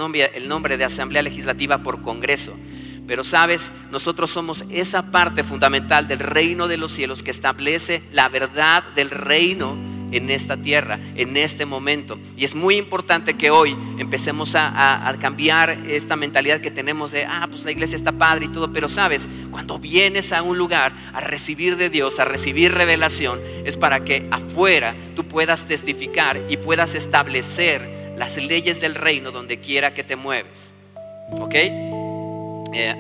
nombre 0.49 0.79
de 0.79 0.85
Asamblea 0.85 1.21
Legislativa 1.21 1.83
por 1.83 2.01
Congreso. 2.01 2.57
Pero 3.07 3.25
sabes, 3.25 3.71
nosotros 3.91 4.31
somos 4.31 4.65
esa 4.71 5.11
parte 5.11 5.45
fundamental 5.45 6.09
del 6.09 6.19
reino 6.19 6.69
de 6.69 6.77
los 6.77 6.93
cielos 6.93 7.23
que 7.23 7.31
establece 7.31 8.03
la 8.13 8.29
verdad 8.29 8.83
del 8.95 9.11
reino 9.11 9.77
en 10.13 10.31
esta 10.31 10.57
tierra, 10.57 10.99
en 11.15 11.37
este 11.37 11.67
momento. 11.67 12.19
Y 12.37 12.45
es 12.45 12.55
muy 12.55 12.77
importante 12.77 13.35
que 13.35 13.51
hoy 13.51 13.77
empecemos 13.99 14.55
a, 14.55 15.15
cambiar 15.21 15.71
esta 15.89 16.17
mentalidad 16.17 16.61
que 16.61 16.71
tenemos 16.71 17.13
de, 17.13 17.25
ah, 17.25 17.47
pues 17.51 17.65
la 17.65 17.71
iglesia 17.71 17.97
está 17.97 18.13
padre 18.13 18.47
y 18.47 18.49
todo, 18.49 18.73
pero 18.73 18.89
sabes, 18.89 19.29
cuando 19.51 19.79
vienes 19.79 20.33
a 20.33 20.43
un 20.43 20.59
lugar 20.59 20.93
a 21.13 21.21
recibir 21.21 21.77
de 21.77 21.91
Dios, 21.91 22.21
a 22.21 22.25
recibir 22.25 22.73
revelación, 22.73 23.41
es 23.65 23.77
para 23.77 24.05
que 24.05 24.29
afuera 24.31 24.95
tú 25.15 25.25
puedas 25.25 25.65
testificar 25.67 26.43
y 26.49 26.57
puedas 26.59 26.95
establecer 26.95 28.15
las 28.17 28.37
leyes 28.37 28.81
del 28.81 28.95
reino 28.95 29.31
donde 29.31 29.59
quiera 29.59 29.95
que 29.95 30.05
te 30.05 30.17
mueves. 30.17 30.73
¿Ok? 31.41 32.06
Eh, 32.79 32.95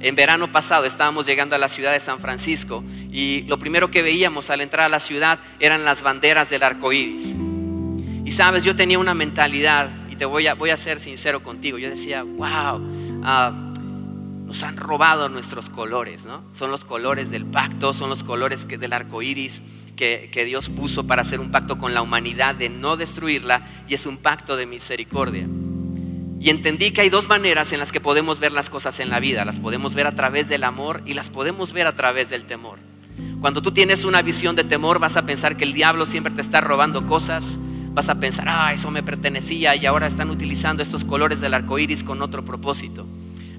en 0.00 0.16
verano 0.16 0.50
pasado 0.50 0.86
estábamos 0.86 1.26
llegando 1.26 1.54
a 1.54 1.58
la 1.58 1.68
ciudad 1.68 1.92
de 1.92 2.00
San 2.00 2.20
Francisco 2.20 2.82
y 3.12 3.42
lo 3.42 3.58
primero 3.58 3.90
que 3.90 4.00
veíamos 4.00 4.48
al 4.48 4.62
entrar 4.62 4.86
a 4.86 4.88
la 4.88 4.98
ciudad 4.98 5.38
eran 5.58 5.84
las 5.84 6.00
banderas 6.00 6.48
del 6.48 6.62
arco 6.62 6.90
iris. 6.90 7.36
Y 8.24 8.30
sabes, 8.30 8.64
yo 8.64 8.74
tenía 8.74 8.98
una 8.98 9.12
mentalidad, 9.12 9.90
y 10.08 10.16
te 10.16 10.24
voy 10.24 10.46
a, 10.46 10.54
voy 10.54 10.70
a 10.70 10.76
ser 10.76 11.00
sincero 11.00 11.42
contigo, 11.42 11.76
yo 11.76 11.90
decía, 11.90 12.22
wow, 12.22 12.80
ah, 13.24 13.52
nos 14.46 14.62
han 14.62 14.78
robado 14.78 15.28
nuestros 15.28 15.68
colores, 15.68 16.24
¿no? 16.24 16.42
Son 16.54 16.70
los 16.70 16.84
colores 16.84 17.30
del 17.30 17.44
pacto, 17.44 17.92
son 17.92 18.08
los 18.08 18.24
colores 18.24 18.66
del 18.66 18.92
arco 18.92 19.20
iris 19.20 19.62
que 19.96 20.44
Dios 20.46 20.70
puso 20.70 21.06
para 21.06 21.20
hacer 21.20 21.40
un 21.40 21.50
pacto 21.50 21.76
con 21.76 21.92
la 21.92 22.00
humanidad 22.00 22.54
de 22.54 22.70
no 22.70 22.96
destruirla 22.96 23.66
y 23.86 23.92
es 23.92 24.06
un 24.06 24.16
pacto 24.16 24.56
de 24.56 24.64
misericordia. 24.64 25.46
Y 26.40 26.48
entendí 26.48 26.90
que 26.90 27.02
hay 27.02 27.10
dos 27.10 27.28
maneras 27.28 27.70
en 27.74 27.78
las 27.78 27.92
que 27.92 28.00
podemos 28.00 28.40
ver 28.40 28.52
las 28.52 28.70
cosas 28.70 28.98
en 28.98 29.10
la 29.10 29.20
vida. 29.20 29.44
Las 29.44 29.60
podemos 29.60 29.94
ver 29.94 30.06
a 30.06 30.14
través 30.14 30.48
del 30.48 30.64
amor 30.64 31.02
y 31.04 31.12
las 31.12 31.28
podemos 31.28 31.74
ver 31.74 31.86
a 31.86 31.94
través 31.94 32.30
del 32.30 32.46
temor. 32.46 32.78
Cuando 33.42 33.60
tú 33.60 33.72
tienes 33.72 34.04
una 34.04 34.22
visión 34.22 34.56
de 34.56 34.64
temor 34.64 34.98
vas 34.98 35.18
a 35.18 35.26
pensar 35.26 35.58
que 35.58 35.64
el 35.64 35.74
diablo 35.74 36.06
siempre 36.06 36.32
te 36.32 36.40
está 36.40 36.62
robando 36.62 37.06
cosas. 37.06 37.58
Vas 37.92 38.08
a 38.08 38.14
pensar, 38.14 38.46
ah, 38.48 38.72
eso 38.72 38.90
me 38.90 39.02
pertenecía 39.02 39.76
y 39.76 39.84
ahora 39.84 40.06
están 40.06 40.30
utilizando 40.30 40.82
estos 40.82 41.04
colores 41.04 41.42
del 41.42 41.52
arco 41.52 41.78
iris 41.78 42.02
con 42.02 42.22
otro 42.22 42.42
propósito. 42.42 43.06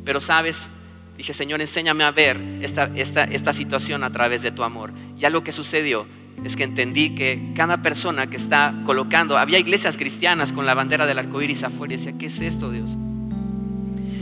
Pero 0.04 0.20
sabes, 0.20 0.70
dije, 1.18 1.36
Señor, 1.36 1.62
enséñame 1.62 2.04
a 2.04 2.10
ver 2.10 2.42
esta, 2.64 2.90
esta, 2.96 3.26
esta 3.26 3.54
situación 3.54 4.04
a 4.04 4.12
través 4.12 4.42
de 4.42 4.50
tu 4.50 4.64
amor. 4.64 4.92
Ya 5.20 5.30
lo 5.30 5.44
que 5.44 5.52
sucedió 5.52 6.08
es 6.44 6.56
que 6.56 6.64
entendí 6.64 7.12
que 7.12 7.52
cada 7.56 7.82
persona 7.82 8.28
que 8.28 8.38
está 8.38 8.74
colocando, 8.86 9.38
había 9.38 9.60
iglesias 9.60 9.98
cristianas 9.98 10.54
con 10.54 10.66
la 10.66 10.74
bandera 10.74 11.06
del 11.06 11.20
arco 11.20 11.42
iris 11.42 11.64
afuera 11.64 11.94
y 11.94 11.98
decía, 11.98 12.14
¿qué 12.18 12.26
es 12.28 12.42
esto, 12.42 12.72
Dios? 12.72 12.98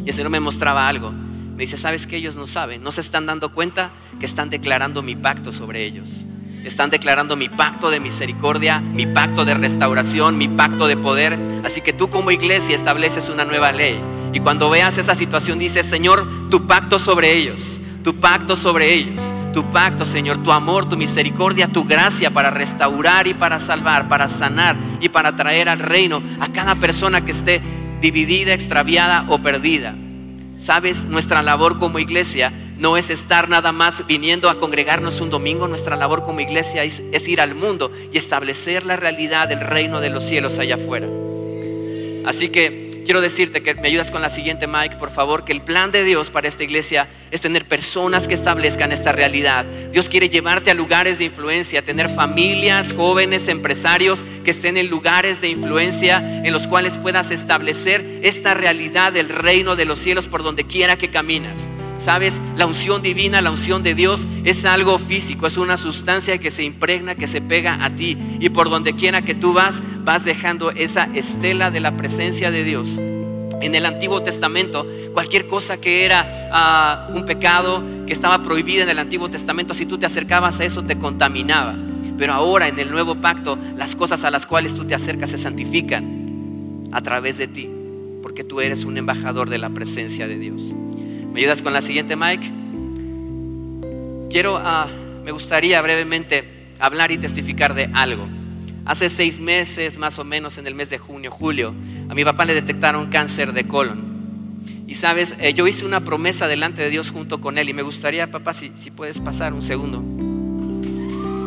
Y 0.03 0.09
el 0.09 0.13
Señor 0.13 0.29
me 0.29 0.39
mostraba 0.39 0.87
algo. 0.87 1.11
Me 1.11 1.63
dice, 1.63 1.77
¿sabes 1.77 2.07
que 2.07 2.17
ellos 2.17 2.35
no 2.35 2.47
saben? 2.47 2.83
No 2.83 2.91
se 2.91 3.01
están 3.01 3.25
dando 3.25 3.53
cuenta 3.53 3.91
que 4.19 4.25
están 4.25 4.49
declarando 4.49 5.01
mi 5.01 5.15
pacto 5.15 5.51
sobre 5.51 5.85
ellos. 5.85 6.25
Están 6.63 6.89
declarando 6.89 7.37
mi 7.37 7.47
pacto 7.47 7.89
de 7.89 8.01
misericordia, 8.01 8.79
mi 8.79 9.05
pacto 9.05 9.45
de 9.45 9.53
restauración, 9.53 10.37
mi 10.37 10.49
pacto 10.49 10.87
de 10.87 10.97
poder. 10.97 11.39
Así 11.63 11.79
que 11.81 11.93
tú 11.93 12.09
como 12.09 12.31
iglesia 12.31 12.75
estableces 12.75 13.29
una 13.29 13.45
nueva 13.45 13.71
ley. 13.71 13.99
Y 14.33 14.41
cuando 14.41 14.69
veas 14.69 14.97
esa 14.97 15.15
situación 15.15 15.57
dices, 15.57 15.85
Señor, 15.85 16.49
tu 16.49 16.67
pacto 16.67 16.99
sobre 16.99 17.33
ellos, 17.33 17.81
tu 18.03 18.15
pacto 18.15 18.57
sobre 18.57 18.93
ellos 18.93 19.33
tu 19.51 19.69
pacto, 19.69 20.05
Señor, 20.05 20.43
tu 20.43 20.51
amor, 20.51 20.87
tu 20.87 20.97
misericordia, 20.97 21.67
tu 21.67 21.83
gracia 21.83 22.31
para 22.31 22.49
restaurar 22.49 23.27
y 23.27 23.33
para 23.33 23.59
salvar, 23.59 24.07
para 24.07 24.27
sanar 24.27 24.75
y 25.01 25.09
para 25.09 25.35
traer 25.35 25.69
al 25.69 25.79
reino 25.79 26.21
a 26.39 26.51
cada 26.51 26.75
persona 26.75 27.25
que 27.25 27.31
esté 27.31 27.61
dividida, 28.01 28.53
extraviada 28.53 29.25
o 29.29 29.41
perdida. 29.41 29.95
Sabes, 30.57 31.05
nuestra 31.05 31.41
labor 31.41 31.77
como 31.77 31.99
iglesia 31.99 32.51
no 32.77 32.97
es 32.97 33.09
estar 33.09 33.49
nada 33.49 33.71
más 33.71 34.05
viniendo 34.07 34.49
a 34.49 34.57
congregarnos 34.57 35.21
un 35.21 35.29
domingo, 35.29 35.67
nuestra 35.67 35.95
labor 35.95 36.23
como 36.23 36.39
iglesia 36.39 36.83
es, 36.83 37.03
es 37.11 37.27
ir 37.27 37.41
al 37.41 37.55
mundo 37.55 37.91
y 38.11 38.17
establecer 38.17 38.85
la 38.85 38.95
realidad 38.95 39.47
del 39.47 39.61
reino 39.61 39.99
de 39.99 40.09
los 40.09 40.23
cielos 40.23 40.59
allá 40.59 40.75
afuera. 40.75 41.07
Así 42.25 42.49
que 42.49 42.88
quiero 43.09 43.21
decirte 43.21 43.63
que 43.63 43.73
me 43.73 43.87
ayudas 43.87 44.11
con 44.11 44.21
la 44.21 44.29
siguiente, 44.29 44.67
Mike, 44.67 44.97
por 44.97 45.09
favor, 45.09 45.43
que 45.43 45.51
el 45.51 45.63
plan 45.63 45.91
de 45.91 46.03
Dios 46.03 46.29
para 46.29 46.47
esta 46.47 46.63
iglesia 46.63 47.07
es 47.31 47.41
tener 47.41 47.65
personas 47.65 48.27
que 48.27 48.35
establezcan 48.35 48.91
esta 48.91 49.11
realidad. 49.11 49.65
Dios 49.91 50.09
quiere 50.09 50.29
llevarte 50.29 50.69
a 50.69 50.75
lugares 50.75 51.17
de 51.17 51.23
influencia, 51.23 51.81
tener 51.81 52.07
familias, 52.07 52.93
jóvenes, 52.93 53.47
empresarios 53.47 54.23
que 54.45 54.51
estén 54.51 54.77
en 54.77 54.91
lugares 54.91 55.41
de 55.41 55.49
influencia 55.49 56.19
en 56.45 56.53
los 56.53 56.67
cuales 56.67 56.99
puedas 56.99 57.31
establecer 57.31 58.05
esta 58.21 58.53
realidad 58.53 59.11
del 59.11 59.29
reino 59.29 59.75
de 59.75 59.85
los 59.85 59.97
cielos 59.97 60.27
por 60.27 60.43
donde 60.43 60.65
quiera 60.65 60.95
que 60.95 61.09
caminas. 61.09 61.67
Sabes, 61.99 62.39
la 62.55 62.65
unción 62.65 63.01
divina, 63.01 63.41
la 63.41 63.51
unción 63.51 63.83
de 63.83 63.93
Dios 63.93 64.25
es 64.45 64.63
algo 64.63 64.97
físico, 64.99 65.47
es 65.47 65.57
una 65.57 65.75
sustancia 65.75 66.37
que 66.37 66.49
se 66.49 66.63
impregna, 66.63 67.15
que 67.15 67.27
se 67.27 67.41
pega 67.41 67.83
a 67.83 67.93
ti. 67.93 68.17
Y 68.39 68.49
por 68.49 68.69
donde 68.69 68.93
quiera 68.93 69.21
que 69.21 69.35
tú 69.35 69.51
vas, 69.51 69.83
vas 70.05 70.23
dejando 70.23 70.71
esa 70.71 71.09
estela 71.13 71.71
de 71.71 71.81
la 71.81 71.97
presencia 71.97 72.51
de 72.51 72.63
Dios. 72.63 72.97
En 73.61 73.75
el 73.75 73.85
Antiguo 73.85 74.23
Testamento, 74.23 74.87
cualquier 75.13 75.47
cosa 75.47 75.81
que 75.81 76.05
era 76.05 76.49
ah, 76.53 77.09
un 77.13 77.25
pecado, 77.25 77.83
que 78.07 78.13
estaba 78.13 78.41
prohibida 78.43 78.83
en 78.83 78.89
el 78.89 78.99
Antiguo 78.99 79.29
Testamento, 79.29 79.73
si 79.73 79.85
tú 79.85 79.97
te 79.97 80.05
acercabas 80.05 80.61
a 80.61 80.65
eso, 80.65 80.81
te 80.83 80.97
contaminaba. 80.97 81.75
Pero 82.17 82.31
ahora 82.31 82.69
en 82.69 82.79
el 82.79 82.91
nuevo 82.91 83.15
pacto, 83.15 83.59
las 83.75 83.97
cosas 83.97 84.23
a 84.23 84.31
las 84.31 84.45
cuales 84.45 84.73
tú 84.73 84.85
te 84.85 84.95
acercas 84.95 85.31
se 85.31 85.37
santifican 85.37 86.89
a 86.93 87.01
través 87.01 87.37
de 87.37 87.49
ti, 87.49 87.69
porque 88.21 88.45
tú 88.45 88.61
eres 88.61 88.85
un 88.85 88.97
embajador 88.97 89.49
de 89.49 89.57
la 89.57 89.69
presencia 89.69 90.25
de 90.25 90.37
Dios. 90.37 90.73
¿Me 91.33 91.41
ayudas 91.41 91.61
con 91.61 91.73
la 91.73 91.81
siguiente, 91.81 92.15
Mike? 92.15 92.51
Quiero, 94.29 94.57
ah, 94.57 94.87
me 95.23 95.31
gustaría 95.31 95.81
brevemente 95.81 96.73
hablar 96.79 97.11
y 97.11 97.17
testificar 97.17 97.73
de 97.73 97.89
algo. 97.93 98.27
Hace 98.85 99.09
seis 99.09 99.39
meses, 99.39 99.97
más 99.97 100.17
o 100.17 100.23
menos, 100.23 100.57
en 100.57 100.65
el 100.65 100.73
mes 100.73 100.89
de 100.89 100.97
junio, 100.97 101.29
julio, 101.29 101.73
a 102.09 102.15
mi 102.15 102.23
papá 102.23 102.45
le 102.45 102.55
detectaron 102.55 103.09
cáncer 103.09 103.53
de 103.53 103.67
colon. 103.67 104.09
Y 104.87 104.95
sabes, 104.95 105.35
eh, 105.39 105.53
yo 105.53 105.67
hice 105.67 105.85
una 105.85 106.03
promesa 106.03 106.47
delante 106.47 106.81
de 106.81 106.89
Dios 106.89 107.11
junto 107.11 107.39
con 107.39 107.59
él 107.59 107.69
y 107.69 107.73
me 107.73 107.83
gustaría, 107.83 108.31
papá, 108.31 108.53
si, 108.53 108.71
si 108.75 108.89
puedes 108.89 109.21
pasar 109.21 109.53
un 109.53 109.61
segundo. 109.61 110.03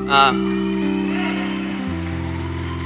Ah, 0.09 0.33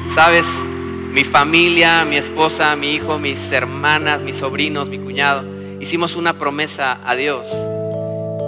sabes, 0.09 0.65
mi 1.13 1.25
familia, 1.25 2.07
mi 2.07 2.17
esposa, 2.17 2.75
mi 2.77 2.95
hijo, 2.95 3.19
mis 3.19 3.53
hermanas, 3.53 4.23
mis 4.23 4.37
sobrinos, 4.37 4.89
mi 4.89 4.99
cuñado, 4.99 5.45
hicimos 5.81 6.17
una 6.17 6.39
promesa 6.39 7.01
a 7.05 7.15
Dios. 7.17 7.49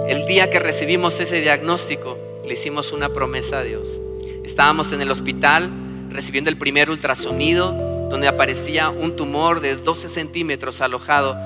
El 0.07 0.25
día 0.25 0.49
que 0.49 0.59
recibimos 0.59 1.19
ese 1.19 1.41
diagnóstico, 1.41 2.17
le 2.45 2.53
hicimos 2.53 2.91
una 2.91 3.09
promesa 3.09 3.59
a 3.59 3.63
Dios. 3.63 4.01
Estábamos 4.43 4.91
en 4.93 5.01
el 5.01 5.11
hospital 5.11 5.71
recibiendo 6.09 6.49
el 6.49 6.57
primer 6.57 6.89
ultrasonido, 6.89 7.73
donde 8.09 8.27
aparecía 8.27 8.89
un 8.89 9.15
tumor 9.15 9.61
de 9.61 9.75
12 9.75 10.09
centímetros 10.09 10.81
alojado 10.81 11.37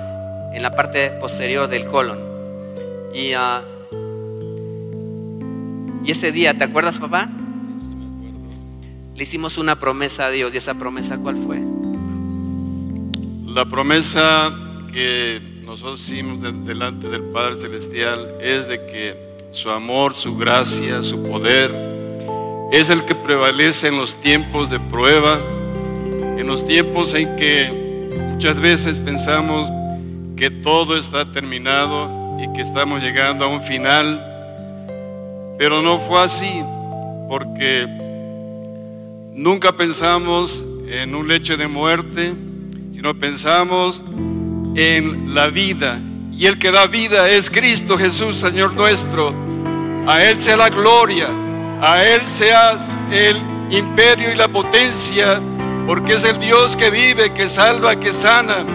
en 0.53 0.61
la 0.61 0.71
parte 0.71 1.09
posterior 1.19 1.67
del 1.67 1.85
colon. 1.85 2.19
Y, 3.13 3.33
ah, 3.33 3.63
y 6.05 6.11
ese 6.11 6.31
día, 6.31 6.57
¿te 6.57 6.63
acuerdas, 6.63 6.99
papá? 6.99 7.29
Le 9.15 9.23
hicimos 9.23 9.57
una 9.57 9.77
promesa 9.77 10.27
a 10.27 10.29
Dios. 10.31 10.53
¿Y 10.53 10.57
esa 10.57 10.73
promesa 10.75 11.17
cuál 11.17 11.37
fue? 11.37 11.61
La 13.45 13.65
promesa 13.67 14.51
que 14.91 15.52
nosotros 15.65 16.01
hicimos 16.01 16.41
delante 16.65 17.07
del 17.07 17.21
Padre 17.23 17.55
Celestial 17.55 18.35
es 18.41 18.67
de 18.67 18.85
que 18.85 19.15
su 19.51 19.69
amor, 19.69 20.13
su 20.13 20.35
gracia, 20.35 21.01
su 21.01 21.23
poder. 21.23 21.71
Es 22.71 22.89
el 22.89 23.05
que 23.05 23.15
prevalece 23.15 23.87
en 23.87 23.97
los 23.97 24.15
tiempos 24.15 24.69
de 24.69 24.79
prueba, 24.79 25.39
en 26.37 26.45
los 26.47 26.65
tiempos 26.65 27.13
en 27.13 27.35
que 27.37 28.09
muchas 28.31 28.59
veces 28.59 28.99
pensamos 28.99 29.69
que 30.35 30.49
todo 30.49 30.97
está 30.97 31.31
terminado 31.31 32.37
y 32.41 32.51
que 32.53 32.61
estamos 32.61 33.01
llegando 33.01 33.45
a 33.45 33.47
un 33.47 33.61
final, 33.61 34.21
pero 35.57 35.81
no 35.81 35.97
fue 35.99 36.19
así, 36.19 36.61
porque 37.29 37.87
nunca 39.33 39.71
pensamos 39.77 40.65
en 40.87 41.15
un 41.15 41.27
lecho 41.27 41.55
de 41.55 41.67
muerte, 41.67 42.33
sino 42.91 43.17
pensamos 43.17 44.03
en 44.75 45.33
la 45.33 45.47
vida. 45.47 45.99
Y 46.31 46.47
el 46.47 46.57
que 46.57 46.71
da 46.71 46.87
vida 46.87 47.29
es 47.29 47.49
Cristo 47.49 47.97
Jesús, 47.97 48.35
Señor 48.37 48.73
nuestro. 48.73 49.33
A 50.07 50.23
Él 50.23 50.41
sea 50.41 50.57
la 50.57 50.69
gloria, 50.69 51.27
a 51.81 52.03
Él 52.03 52.27
sea 52.27 52.77
el 53.11 53.41
imperio 53.69 54.31
y 54.31 54.35
la 54.35 54.47
potencia, 54.47 55.41
porque 55.87 56.13
es 56.13 56.23
el 56.23 56.39
Dios 56.39 56.75
que 56.75 56.89
vive, 56.89 57.33
que 57.33 57.47
salva, 57.47 57.99
que 57.99 58.11
sana. 58.13 58.65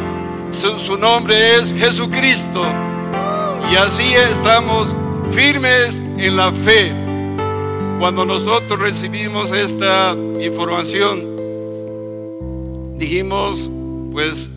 Su, 0.51 0.79
su 0.79 0.97
nombre 0.97 1.57
es 1.57 1.75
Jesucristo. 1.75 2.65
Y 3.71 3.77
así 3.77 4.15
estamos 4.15 4.97
firmes 5.33 6.03
en 6.17 6.37
la 6.37 6.53
fe. 6.53 6.93
Cuando 7.99 8.25
nosotros 8.25 8.79
recibimos 8.79 9.53
esta 9.53 10.17
información, 10.41 11.37
dijimos, 12.97 13.69
pues 14.13 14.51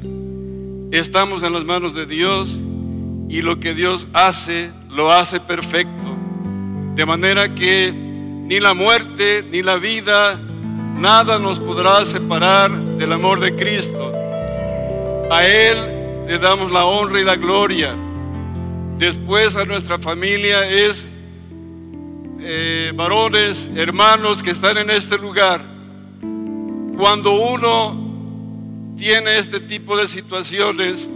estamos 0.92 1.44
en 1.44 1.54
las 1.54 1.64
manos 1.64 1.94
de 1.94 2.06
Dios 2.06 2.60
y 3.30 3.42
lo 3.42 3.60
que 3.60 3.74
Dios 3.74 4.10
hace, 4.14 4.72
lo 4.90 5.12
hace 5.12 5.40
perfecto. 5.40 6.18
De 6.96 7.06
manera 7.06 7.56
que 7.56 7.94
ni 7.94 8.60
la 8.60 8.74
muerte, 8.74 9.46
ni 9.50 9.62
la 9.62 9.78
vida, 9.78 10.38
nada 10.98 11.40
nos 11.40 11.60
podrá 11.62 12.06
separar 12.06 12.72
del 12.98 13.14
amor 13.14 13.40
de 13.40 13.56
Cristo. 13.56 14.12
A 15.32 15.46
Él 15.46 15.78
le 16.28 16.38
damos 16.38 16.72
la 16.72 16.84
honra 16.84 17.22
y 17.22 17.24
la 17.24 17.38
gloria. 17.38 17.96
Después 18.98 19.56
a 19.56 19.66
nuestra 19.66 19.98
familia 19.98 20.70
es 20.70 21.08
eh, 22.42 22.92
varones, 22.94 23.70
hermanos 23.76 24.44
que 24.44 24.50
están 24.50 24.78
en 24.78 24.90
este 24.90 25.18
lugar. 25.18 25.62
Cuando 26.98 27.32
uno 27.32 28.01
tiene 29.02 29.40
este 29.40 29.60
tipo 29.60 29.98
de 29.98 30.06
situaciones, 30.06 31.10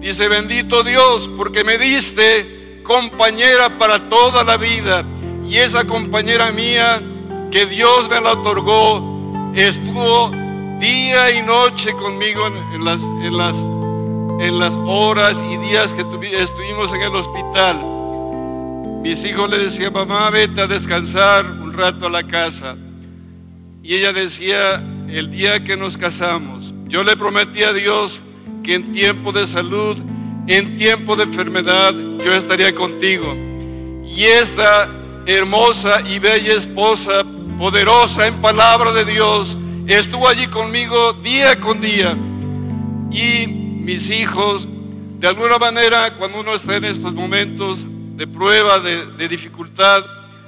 dice, 0.00 0.26
bendito 0.26 0.82
Dios, 0.82 1.30
porque 1.36 1.62
me 1.62 1.78
diste 1.78 2.82
compañera 2.82 3.78
para 3.78 4.08
toda 4.08 4.42
la 4.42 4.56
vida. 4.56 5.04
Y 5.48 5.58
esa 5.58 5.84
compañera 5.84 6.50
mía, 6.50 7.00
que 7.52 7.64
Dios 7.66 8.08
me 8.10 8.20
la 8.20 8.32
otorgó, 8.32 9.52
estuvo 9.54 10.32
día 10.80 11.30
y 11.30 11.42
noche 11.42 11.92
conmigo 11.92 12.44
en, 12.74 12.84
las, 12.84 13.00
en, 13.02 13.36
las, 13.36 13.62
en 14.40 14.58
las 14.58 14.74
horas 14.84 15.40
y 15.48 15.58
días 15.58 15.94
que 15.94 16.00
estuvimos 16.00 16.92
en 16.92 17.02
el 17.02 17.14
hospital. 17.14 17.78
Mis 19.00 19.24
hijos 19.24 19.48
le 19.48 19.58
decían, 19.58 19.92
mamá, 19.92 20.28
vete 20.30 20.62
a 20.62 20.66
descansar 20.66 21.46
un 21.46 21.72
rato 21.72 22.06
a 22.06 22.10
la 22.10 22.24
casa. 22.24 22.76
Y 23.84 23.94
ella 23.94 24.12
decía, 24.12 24.84
el 25.08 25.30
día 25.30 25.62
que 25.62 25.76
nos 25.76 25.96
casamos, 25.96 26.74
yo 26.88 27.04
le 27.04 27.16
prometí 27.16 27.62
a 27.62 27.72
Dios 27.72 28.22
que 28.64 28.74
en 28.74 28.92
tiempo 28.92 29.30
de 29.30 29.46
salud, 29.46 29.96
en 30.46 30.76
tiempo 30.78 31.16
de 31.16 31.24
enfermedad, 31.24 31.94
yo 31.94 32.34
estaría 32.34 32.74
contigo. 32.74 33.36
Y 34.04 34.24
esta 34.24 34.90
hermosa 35.26 36.00
y 36.08 36.18
bella 36.18 36.54
esposa, 36.54 37.24
poderosa 37.58 38.26
en 38.26 38.40
palabra 38.40 38.92
de 38.92 39.04
Dios, 39.04 39.58
estuvo 39.86 40.26
allí 40.26 40.46
conmigo 40.46 41.12
día 41.12 41.60
con 41.60 41.80
día. 41.80 42.16
Y 43.10 43.46
mis 43.46 44.08
hijos, 44.10 44.66
de 45.18 45.28
alguna 45.28 45.58
manera, 45.58 46.14
cuando 46.16 46.40
uno 46.40 46.54
está 46.54 46.76
en 46.76 46.86
estos 46.86 47.12
momentos 47.12 47.86
de 48.16 48.26
prueba, 48.26 48.80
de, 48.80 49.28
dificultad, 49.28 50.02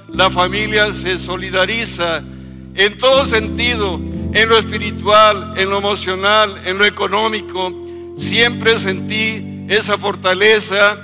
la 0.09 0.29
familia 0.29 0.91
se 0.91 1.17
solidariza 1.17 2.23
en 2.75 2.97
todo 2.97 3.25
sentido 3.25 3.99
en 4.33 4.49
lo 4.49 4.57
espiritual, 4.57 5.53
en 5.57 5.69
lo 5.69 5.77
emocional, 5.77 6.61
en 6.65 6.77
lo 6.77 6.85
económico. 6.85 7.73
Siempre 8.15 8.77
sentí 8.77 9.65
esa 9.67 9.97
fortaleza 9.97 10.97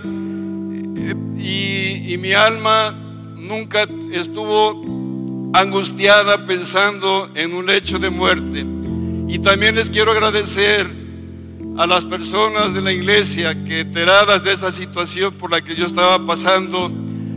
y, 1.38 2.14
y 2.14 2.18
mi 2.18 2.34
alma 2.34 2.92
nunca 3.36 3.88
estuvo 4.12 5.52
angustiada 5.54 6.46
pensando 6.46 7.30
en 7.36 7.54
un 7.54 7.70
hecho 7.70 8.00
de 8.00 8.10
muerte. 8.10 8.66
Y 9.28 9.40
también 9.40 9.76
les 9.76 9.90
quiero 9.90 10.12
agradecer 10.12 10.88
a 11.78 11.86
las 11.86 12.06
personas 12.06 12.74
de 12.74 12.82
la 12.82 12.92
iglesia 12.92 13.64
que 13.66 13.82
enteradas 13.82 14.44
de 14.44 14.54
esa 14.54 14.72
situación 14.72 15.34
por 15.34 15.52
la 15.52 15.62
que 15.62 15.76
yo 15.76 15.86
estaba 15.86 16.26
pasando, 16.26 16.92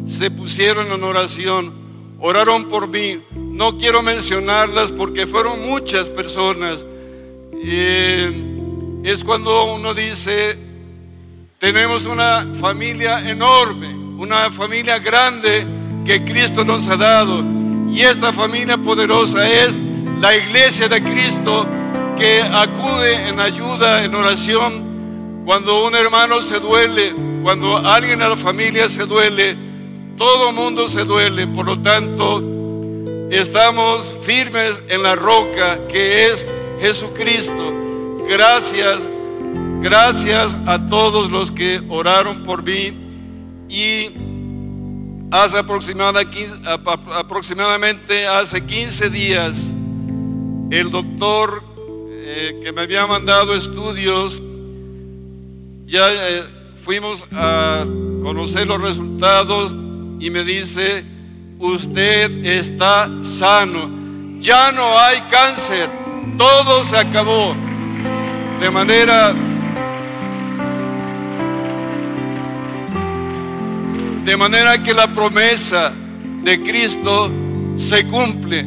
se 0.07 0.31
pusieron 0.31 0.91
en 0.91 1.03
oración, 1.03 1.75
oraron 2.19 2.69
por 2.69 2.89
mí, 2.89 3.21
no 3.51 3.77
quiero 3.77 4.03
mencionarlas 4.03 4.93
porque 4.93 5.27
fueron 5.27 5.67
muchas 5.67 6.09
personas. 6.09 6.85
es 7.63 9.25
cuando 9.25 9.75
uno 9.75 9.93
dice, 9.93 10.57
tenemos 11.59 12.07
una 12.07 12.47
familia 12.55 13.29
enorme, 13.29 13.89
una 14.19 14.51
familia 14.51 14.99
grande 14.99 15.67
que 16.07 16.25
Cristo 16.25 16.65
nos 16.65 16.89
ha 16.89 16.97
dado. 16.97 17.45
Y 17.91 18.03
esta 18.03 18.33
familia 18.33 18.79
poderosa 18.79 19.49
es 19.49 19.79
la 20.21 20.35
iglesia 20.37 20.89
de 20.89 21.03
Cristo 21.03 21.67
que 22.17 22.43
acude 22.43 23.29
en 23.29 23.41
ayuda, 23.41 24.05
en 24.05 24.15
oración, 24.15 25.43
cuando 25.45 25.87
un 25.87 25.95
hermano 25.95 26.41
se 26.43 26.61
duele, 26.61 27.15
cuando 27.43 27.77
alguien 27.79 28.23
en 28.23 28.31
la 28.31 28.37
familia 28.37 28.89
se 28.89 29.07
duele, 29.07 29.57
todo 30.17 30.53
mundo 30.53 30.87
se 30.87 31.05
duele. 31.05 31.47
Por 31.47 31.67
lo 31.67 31.81
tanto, 31.81 32.60
Estamos 33.31 34.15
firmes 34.25 34.83
en 34.89 35.05
la 35.05 35.15
roca 35.15 35.87
que 35.87 36.27
es 36.27 36.45
Jesucristo. 36.81 37.73
Gracias, 38.29 39.09
gracias 39.81 40.59
a 40.67 40.85
todos 40.89 41.31
los 41.31 41.53
que 41.53 41.81
oraron 41.89 42.43
por 42.43 42.65
mí. 42.65 42.93
Y 43.69 44.11
hace 45.31 45.59
aproximadamente 45.59 48.27
hace 48.27 48.67
15 48.67 49.11
días, 49.11 49.77
el 50.73 50.91
doctor 50.91 51.63
eh, 52.09 52.59
que 52.65 52.73
me 52.73 52.81
había 52.81 53.07
mandado 53.07 53.55
estudios, 53.55 54.43
ya 55.87 56.13
eh, 56.13 56.43
fuimos 56.83 57.29
a 57.31 57.85
conocer 58.25 58.67
los 58.67 58.81
resultados 58.81 59.73
y 60.19 60.31
me 60.31 60.43
dice, 60.43 61.05
usted 61.61 62.45
está 62.45 63.09
sano. 63.23 63.91
Ya 64.41 64.73
no 64.73 64.99
hay 64.99 65.21
cáncer, 65.31 65.89
todo 66.39 66.83
se 66.83 66.97
acabó. 66.97 67.55
De 68.59 68.71
manera 68.71 69.35
de 74.25 74.37
manera 74.37 74.83
que 74.83 74.95
la 74.95 75.09
promesa 75.09 75.93
de 76.43 76.63
Cristo 76.63 77.31
se 77.75 78.07
cumple. 78.07 78.67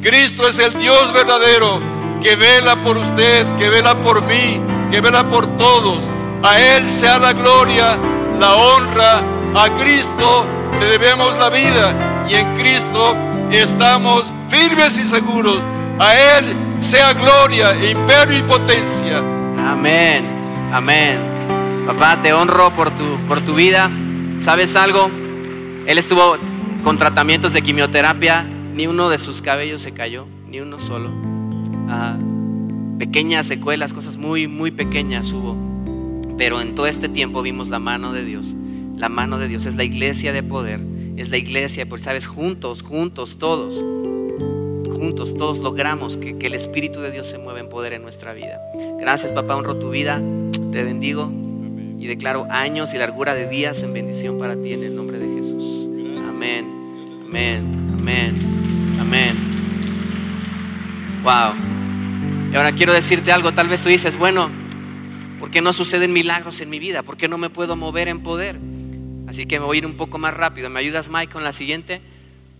Cristo 0.00 0.46
es 0.46 0.58
el 0.58 0.78
Dios 0.78 1.12
verdadero 1.12 1.80
que 2.22 2.36
vela 2.36 2.80
por 2.82 2.96
usted, 2.96 3.46
que 3.56 3.68
vela 3.68 3.96
por 4.00 4.22
mí, 4.22 4.60
que 4.90 5.00
vela 5.00 5.28
por 5.28 5.46
todos. 5.56 6.08
A 6.42 6.60
Él 6.60 6.88
sea 6.88 7.18
la 7.18 7.32
gloria, 7.32 7.98
la 8.38 8.54
honra, 8.54 9.22
a 9.54 9.68
Cristo 9.80 10.46
le 10.78 10.86
debemos 10.86 11.36
la 11.38 11.50
vida 11.50 12.07
y 12.28 12.34
en 12.34 12.54
Cristo 12.56 13.16
estamos 13.50 14.32
firmes 14.48 14.98
y 14.98 15.04
seguros. 15.04 15.64
A 15.98 16.14
Él 16.14 16.44
sea 16.80 17.14
gloria, 17.14 17.74
imperio 17.90 18.38
y 18.38 18.42
potencia. 18.42 19.18
Amén, 19.58 20.24
amén. 20.72 21.18
Papá, 21.86 22.20
te 22.20 22.32
honro 22.32 22.70
por 22.76 22.90
tu, 22.90 23.04
por 23.26 23.40
tu 23.40 23.54
vida. 23.54 23.90
¿Sabes 24.38 24.76
algo? 24.76 25.10
Él 25.86 25.98
estuvo 25.98 26.36
con 26.84 26.98
tratamientos 26.98 27.52
de 27.54 27.62
quimioterapia, 27.62 28.44
ni 28.74 28.86
uno 28.86 29.08
de 29.08 29.18
sus 29.18 29.42
cabellos 29.42 29.82
se 29.82 29.92
cayó, 29.92 30.26
ni 30.46 30.60
uno 30.60 30.78
solo. 30.78 31.10
Ah, 31.88 32.16
pequeñas 32.98 33.46
secuelas, 33.46 33.92
cosas 33.92 34.18
muy, 34.18 34.46
muy 34.46 34.70
pequeñas 34.70 35.32
hubo. 35.32 35.56
Pero 36.36 36.60
en 36.60 36.74
todo 36.74 36.86
este 36.86 37.08
tiempo 37.08 37.42
vimos 37.42 37.68
la 37.68 37.78
mano 37.78 38.12
de 38.12 38.24
Dios. 38.24 38.54
La 38.96 39.08
mano 39.08 39.38
de 39.38 39.48
Dios 39.48 39.66
es 39.66 39.76
la 39.76 39.84
iglesia 39.84 40.32
de 40.32 40.42
poder 40.42 40.80
es 41.18 41.30
la 41.30 41.36
iglesia, 41.36 41.84
pues 41.88 42.02
sabes, 42.02 42.26
juntos, 42.26 42.82
juntos, 42.82 43.38
todos, 43.38 43.84
juntos, 44.88 45.34
todos 45.34 45.58
logramos 45.58 46.16
que, 46.16 46.36
el 46.40 46.54
Espíritu 46.54 47.00
de 47.00 47.10
Dios 47.10 47.26
se 47.26 47.38
mueva 47.38 47.58
en 47.58 47.68
poder 47.68 47.92
en 47.92 48.02
nuestra 48.02 48.32
vida. 48.32 48.60
Gracias, 49.00 49.32
papá, 49.32 49.56
honro 49.56 49.76
tu 49.76 49.90
vida, 49.90 50.22
te 50.70 50.84
bendigo 50.84 51.30
y 51.98 52.06
declaro 52.06 52.46
años 52.50 52.94
y 52.94 52.98
largura 52.98 53.34
de 53.34 53.48
días 53.48 53.82
en 53.82 53.92
bendición 53.92 54.38
para 54.38 54.60
ti 54.62 54.72
en 54.72 54.84
el 54.84 54.94
nombre 54.94 55.18
de 55.18 55.34
Jesús. 55.34 55.90
Amén. 56.28 57.24
Amén. 57.26 57.96
Amén. 57.98 58.96
Amén. 59.00 59.36
Wow. 61.24 62.52
Y 62.52 62.56
ahora 62.56 62.70
quiero 62.70 62.92
decirte 62.92 63.32
algo. 63.32 63.52
Tal 63.52 63.66
vez 63.66 63.82
tú 63.82 63.88
dices, 63.88 64.16
bueno, 64.16 64.50
¿por 65.40 65.50
qué 65.50 65.60
no 65.60 65.72
suceden 65.72 66.12
milagros 66.12 66.60
en 66.60 66.70
mi 66.70 66.78
vida? 66.78 67.02
¿Por 67.02 67.16
qué 67.16 67.26
no 67.26 67.38
me 67.38 67.50
puedo 67.50 67.74
mover 67.74 68.06
en 68.06 68.20
poder? 68.20 68.56
Así 69.28 69.44
que 69.46 69.60
me 69.60 69.66
voy 69.66 69.76
a 69.76 69.78
ir 69.78 69.86
un 69.86 69.96
poco 69.96 70.18
más 70.18 70.32
rápido. 70.32 70.70
¿Me 70.70 70.80
ayudas, 70.80 71.10
Mike, 71.10 71.32
con 71.32 71.44
la 71.44 71.52
siguiente? 71.52 72.00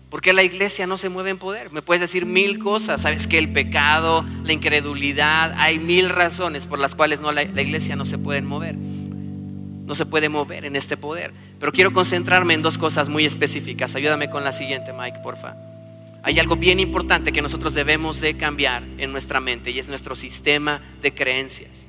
¿Por 0.09 0.21
qué 0.21 0.33
la 0.33 0.43
iglesia 0.43 0.85
no 0.85 0.97
se 0.97 1.09
mueve 1.09 1.31
en 1.31 1.39
poder? 1.39 1.71
Me 1.71 1.81
puedes 1.81 2.01
decir 2.01 2.27
mil 2.27 2.59
cosas. 2.59 3.01
Sabes 3.01 3.25
que 3.25 3.39
el 3.39 3.51
pecado, 3.51 4.23
la 4.43 4.53
incredulidad, 4.53 5.53
hay 5.57 5.79
mil 5.79 6.09
razones 6.09 6.67
por 6.67 6.77
las 6.77 6.93
cuales 6.93 7.21
no, 7.21 7.31
la, 7.31 7.43
iglesia 7.43 7.95
no 7.95 8.05
se 8.05 8.19
puede 8.19 8.41
mover. 8.43 8.75
No 8.75 9.95
se 9.95 10.05
puede 10.05 10.29
mover 10.29 10.65
en 10.65 10.75
este 10.75 10.95
poder. 10.95 11.33
Pero 11.59 11.71
quiero 11.71 11.91
concentrarme 11.91 12.53
en 12.53 12.61
dos 12.61 12.77
cosas 12.77 13.09
muy 13.09 13.25
específicas. 13.25 13.95
Ayúdame 13.95 14.29
con 14.29 14.43
la 14.43 14.51
siguiente, 14.51 14.93
Mike, 14.93 15.19
porfa. 15.23 15.55
Hay 16.21 16.37
algo 16.37 16.55
bien 16.55 16.79
importante 16.79 17.31
que 17.31 17.41
nosotros 17.41 17.73
debemos 17.73 18.21
de 18.21 18.37
cambiar 18.37 18.83
en 18.99 19.11
nuestra 19.11 19.39
mente 19.39 19.71
y 19.71 19.79
es 19.79 19.89
nuestro 19.89 20.15
sistema 20.15 20.81
de 21.01 21.15
creencias. 21.15 21.87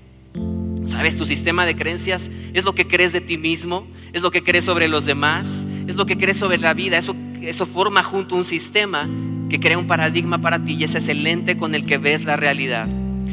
¿Sabes? 0.91 1.17
Tu 1.17 1.25
sistema 1.25 1.67
de 1.67 1.77
creencias 1.77 2.33
es 2.53 2.65
lo 2.65 2.75
que 2.75 2.89
crees 2.89 3.13
de 3.13 3.21
ti 3.21 3.39
mismo, 3.39 3.87
es 4.13 4.23
lo 4.23 4.33
que 4.33 4.43
crees 4.43 4.65
sobre 4.65 4.89
los 4.89 5.05
demás, 5.05 5.65
es 5.87 5.95
lo 5.95 6.05
que 6.05 6.19
crees 6.19 6.37
sobre 6.37 6.59
la 6.59 6.75
vida. 6.75 6.99
Eso, 6.99 7.15
eso 7.41 7.65
forma 7.65 8.03
junto 8.03 8.35
un 8.35 8.43
sistema 8.43 9.09
que 9.49 9.61
crea 9.61 9.79
un 9.79 9.87
paradigma 9.87 10.41
para 10.41 10.65
ti 10.65 10.75
y 10.75 10.83
es 10.83 11.09
el 11.09 11.23
lente 11.23 11.57
con 11.57 11.77
el 11.77 11.87
que 11.87 11.97
ves 11.97 12.25
la 12.25 12.35
realidad. 12.35 12.89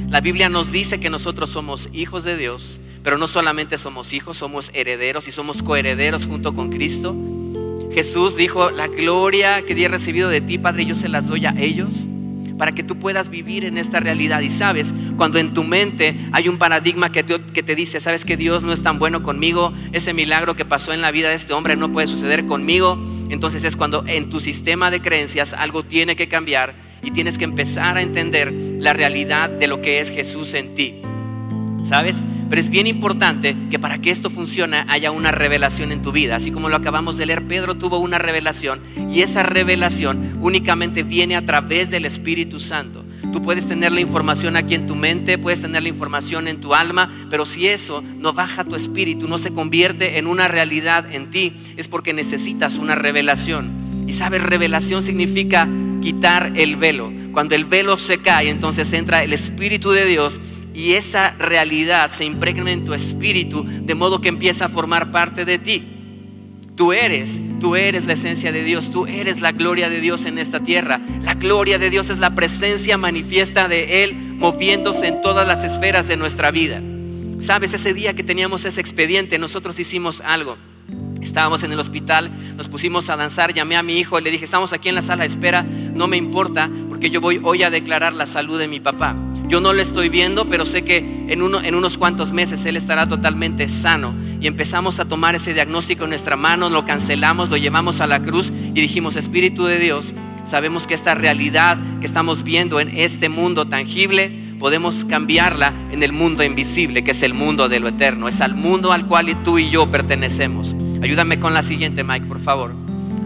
La 0.08 0.22
Biblia 0.22 0.50
nos 0.50 0.72
dice 0.72 1.00
que 1.00 1.10
nosotros 1.10 1.50
somos 1.50 1.90
hijos 1.94 2.24
de 2.24 2.38
Dios, 2.38 2.80
pero 3.02 3.18
no 3.18 3.26
solamente 3.26 3.80
somos 3.80 4.14
hijos, 4.14 4.38
somos 4.38 4.70
herederos 4.76 5.28
y 5.28 5.32
somos 5.32 5.64
coherederos 5.64 6.28
junto 6.28 6.54
con 6.54 6.70
Cristo. 6.70 7.16
Jesús 7.92 8.38
dijo, 8.38 8.70
la 8.70 8.88
gloria 8.88 9.66
que 9.66 9.74
he 9.74 9.88
recibido 9.88 10.30
de 10.30 10.42
ti, 10.42 10.60
Padre, 10.60 10.86
yo 10.86 10.94
se 10.94 11.10
las 11.10 11.28
doy 11.28 11.48
a 11.48 11.56
ellos 11.58 12.08
para 12.58 12.74
que 12.74 12.84
tú 12.84 12.98
puedas 12.98 13.30
vivir 13.30 13.66
en 13.66 13.78
esta 13.78 14.00
realidad. 14.00 14.42
Y 14.42 14.50
sabes, 14.50 14.94
cuando 15.16 15.40
en 15.40 15.54
tu 15.54 15.64
mente 15.64 16.16
hay 16.32 16.50
un 16.50 16.58
paradigma 16.58 17.12
que 17.12 17.24
te, 17.24 17.40
que 17.42 17.64
te 17.64 17.76
dice, 17.76 18.00
sabes 18.00 18.26
que 18.26 18.38
Dios 18.38 18.64
no 18.64 18.74
es 18.74 18.82
tan 18.82 19.00
bueno 19.00 19.24
conmigo, 19.24 19.74
ese 19.92 20.14
milagro 20.14 20.56
que 20.56 20.66
pasó 20.66 20.94
en 20.94 21.02
la 21.02 21.12
vida 21.12 21.30
de 21.30 21.36
este 21.36 21.54
hombre 21.54 21.76
no 21.76 21.92
puede 21.92 22.08
suceder 22.08 22.46
conmigo, 22.46 22.98
entonces 23.30 23.64
es 23.64 23.76
cuando 23.76 24.04
en 24.08 24.30
tu 24.30 24.40
sistema 24.40 24.92
de 24.92 25.02
creencias 25.02 25.54
algo 25.54 25.84
tiene 25.84 26.16
que 26.16 26.28
cambiar 26.28 26.76
y 27.04 27.12
tienes 27.12 27.38
que 27.38 27.44
empezar 27.44 27.98
a 27.98 28.02
entender 28.02 28.52
la 28.52 28.94
realidad 28.94 29.50
de 29.50 29.68
lo 29.68 29.82
que 29.82 30.00
es 30.00 30.10
Jesús 30.10 30.54
en 30.54 30.74
ti. 30.76 31.02
¿Sabes? 31.84 32.22
Pero 32.50 32.62
es 32.62 32.70
bien 32.70 32.88
importante 32.88 33.56
que 33.70 33.80
para 33.80 34.00
que 34.00 34.12
esto 34.12 34.30
funcione 34.30 34.86
haya 34.88 35.12
una 35.12 35.32
revelación 35.32 35.92
en 35.92 36.02
tu 36.02 36.12
vida. 36.12 36.36
Así 36.36 36.52
como 36.52 36.70
lo 36.70 36.78
acabamos 36.78 37.18
de 37.18 37.26
leer, 37.26 37.46
Pedro 37.48 37.76
tuvo 37.76 37.98
una 37.98 38.18
revelación 38.18 38.80
y 39.10 39.22
esa 39.22 39.44
revelación 39.44 40.38
únicamente 40.42 41.04
viene 41.04 41.36
a 41.36 41.46
través 41.46 41.92
del 41.92 42.06
Espíritu 42.06 42.60
Santo. 42.60 43.04
Tú 43.34 43.42
puedes 43.42 43.68
tener 43.68 43.92
la 43.92 44.00
información 44.00 44.56
aquí 44.56 44.76
en 44.76 44.88
tu 44.88 44.96
mente, 44.96 45.38
puedes 45.38 45.62
tener 45.62 45.84
la 45.84 45.90
información 45.90 46.48
en 46.48 46.62
tu 46.62 46.74
alma, 46.74 47.12
pero 47.30 47.46
si 47.46 47.68
eso 47.68 48.02
no 48.02 48.34
baja 48.34 48.64
tu 48.64 48.76
espíritu, 48.76 49.28
no 49.28 49.38
se 49.38 49.52
convierte 49.52 50.18
en 50.18 50.28
una 50.28 50.48
realidad 50.48 51.12
en 51.12 51.30
ti, 51.30 51.54
es 51.76 51.88
porque 51.88 52.14
necesitas 52.14 52.78
una 52.78 52.96
revelación. 52.96 54.06
Y 54.08 54.14
sabes, 54.14 54.42
revelación 54.42 55.04
significa 55.04 55.68
quitar 56.02 56.54
el 56.56 56.78
velo. 56.78 57.12
Cuando 57.34 57.56
el 57.56 57.66
velo 57.66 57.98
se 57.98 58.20
cae, 58.20 58.50
entonces 58.50 58.92
entra 58.94 59.24
el 59.24 59.34
Espíritu 59.34 59.92
de 59.92 60.06
Dios 60.06 60.40
y 60.78 60.94
esa 60.94 61.32
realidad 61.40 62.12
se 62.12 62.24
impregna 62.24 62.72
en 62.72 62.86
tu 62.86 62.94
espíritu 62.94 63.66
de 63.66 63.96
modo 63.96 64.22
que 64.22 64.30
empieza 64.30 64.66
a 64.66 64.70
formar 64.70 65.10
parte 65.10 65.44
de 65.44 65.58
ti. 65.58 65.84
Tú 66.76 66.94
eres, 66.94 67.42
tú 67.60 67.76
eres 67.76 68.06
la 68.06 68.14
esencia 68.14 68.52
de 68.52 68.64
Dios, 68.64 68.92
tú 68.92 69.08
eres 69.08 69.42
la 69.42 69.52
gloria 69.52 69.90
de 69.90 70.00
Dios 70.02 70.28
en 70.28 70.38
esta 70.38 70.60
tierra. 70.60 71.02
La 71.24 71.34
gloria 71.34 71.80
de 71.80 71.90
Dios 71.90 72.12
es 72.12 72.20
la 72.20 72.36
presencia 72.36 72.96
manifiesta 72.96 73.68
de 73.68 74.04
Él 74.04 74.14
moviéndose 74.14 75.08
en 75.08 75.22
todas 75.24 75.48
las 75.48 75.64
esferas 75.64 76.08
de 76.08 76.16
nuestra 76.16 76.52
vida. 76.52 76.80
Sabes, 77.40 77.74
ese 77.74 77.96
día 77.96 78.14
que 78.14 78.24
teníamos 78.24 78.64
ese 78.64 78.80
expediente, 78.80 79.40
nosotros 79.40 79.80
hicimos 79.80 80.22
algo. 80.22 80.58
Estábamos 81.20 81.64
en 81.64 81.72
el 81.72 81.80
hospital, 81.80 82.30
nos 82.56 82.70
pusimos 82.70 83.10
a 83.10 83.16
danzar, 83.16 83.52
llamé 83.52 83.78
a 83.78 83.84
mi 83.84 83.98
hijo, 83.98 84.20
y 84.20 84.22
le 84.22 84.30
dije, 84.30 84.46
estamos 84.46 84.74
aquí 84.74 84.90
en 84.90 84.96
la 84.96 85.02
sala 85.02 85.24
de 85.24 85.30
espera, 85.30 85.64
no 85.64 86.08
me 86.08 86.18
importa, 86.18 86.70
porque 86.88 87.10
yo 87.10 87.20
voy 87.20 87.42
hoy 87.44 87.64
a 87.64 87.72
declarar 87.72 88.14
la 88.14 88.28
salud 88.28 88.60
de 88.60 88.68
mi 88.68 88.80
papá. 88.80 89.16
Yo 89.48 89.62
no 89.62 89.72
lo 89.72 89.82
estoy 89.82 90.10
viendo, 90.10 90.46
pero 90.50 90.66
sé 90.66 90.82
que 90.82 90.98
en, 90.98 91.42
uno, 91.42 91.62
en 91.64 91.74
unos 91.74 91.98
cuantos 91.98 92.34
meses 92.34 92.66
Él 92.66 92.76
estará 92.76 93.08
totalmente 93.08 93.68
sano. 93.70 94.14
Y 94.42 94.48
empezamos 94.48 95.00
a 95.00 95.06
tomar 95.06 95.36
ese 95.36 95.54
diagnóstico 95.54 96.04
en 96.04 96.10
nuestra 96.10 96.36
mano, 96.36 96.70
lo 96.70 96.84
cancelamos, 96.84 97.50
lo 97.50 97.56
llevamos 97.56 98.02
a 98.02 98.08
la 98.08 98.22
cruz 98.22 98.52
y 98.52 98.82
dijimos, 98.82 99.16
Espíritu 99.16 99.66
de 99.66 99.80
Dios, 99.80 100.14
sabemos 100.44 100.86
que 100.86 100.94
esta 100.94 101.16
realidad 101.16 101.78
que 102.02 102.06
estamos 102.06 102.44
viendo 102.44 102.82
en 102.82 102.90
este 102.90 103.30
mundo 103.30 103.66
tangible, 103.66 104.32
podemos 104.60 105.06
cambiarla 105.06 105.74
en 105.92 106.04
el 106.04 106.12
mundo 106.12 106.44
invisible, 106.44 107.04
que 107.04 107.12
es 107.12 107.24
el 107.24 107.34
mundo 107.34 107.70
de 107.70 107.80
lo 107.80 107.88
eterno. 107.88 108.28
Es 108.28 108.42
al 108.42 108.54
mundo 108.54 108.92
al 108.92 109.06
cual 109.06 109.44
tú 109.44 109.60
y 109.60 109.70
yo 109.70 109.90
pertenecemos. 109.90 110.76
Ayúdame 111.02 111.40
con 111.40 111.54
la 111.54 111.62
siguiente, 111.62 112.04
Mike, 112.04 112.26
por 112.26 112.40
favor. 112.40 112.76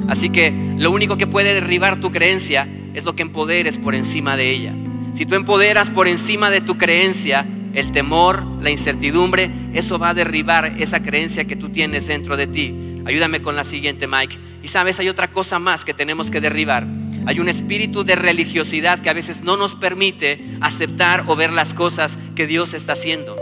Así 0.07 0.29
que 0.29 0.53
lo 0.77 0.91
único 0.91 1.17
que 1.17 1.25
puede 1.25 1.53
derribar 1.53 1.99
tu 1.99 2.11
creencia 2.11 2.67
es 2.93 3.05
lo 3.05 3.15
que 3.15 3.23
empoderes 3.23 3.77
por 3.77 3.95
encima 3.95 4.35
de 4.35 4.51
ella. 4.51 4.75
Si 5.13 5.25
tú 5.25 5.35
empoderas 5.35 5.89
por 5.89 6.07
encima 6.07 6.49
de 6.49 6.61
tu 6.61 6.77
creencia 6.77 7.45
el 7.73 7.91
temor, 7.91 8.43
la 8.61 8.69
incertidumbre, 8.69 9.49
eso 9.73 9.99
va 9.99 10.09
a 10.09 10.13
derribar 10.13 10.75
esa 10.77 11.03
creencia 11.03 11.45
que 11.45 11.55
tú 11.55 11.69
tienes 11.69 12.07
dentro 12.07 12.37
de 12.37 12.47
ti. 12.47 12.75
Ayúdame 13.05 13.41
con 13.41 13.55
la 13.55 13.63
siguiente, 13.63 14.07
Mike. 14.07 14.37
Y 14.63 14.67
sabes, 14.67 14.99
hay 14.99 15.09
otra 15.09 15.31
cosa 15.31 15.59
más 15.59 15.85
que 15.85 15.93
tenemos 15.93 16.29
que 16.29 16.41
derribar. 16.41 16.85
Hay 17.25 17.39
un 17.39 17.49
espíritu 17.49 18.03
de 18.03 18.15
religiosidad 18.15 18.99
que 18.99 19.09
a 19.09 19.13
veces 19.13 19.41
no 19.41 19.57
nos 19.57 19.75
permite 19.75 20.39
aceptar 20.59 21.25
o 21.27 21.35
ver 21.35 21.51
las 21.51 21.73
cosas 21.73 22.17
que 22.35 22.47
Dios 22.47 22.73
está 22.73 22.93
haciendo. 22.93 23.35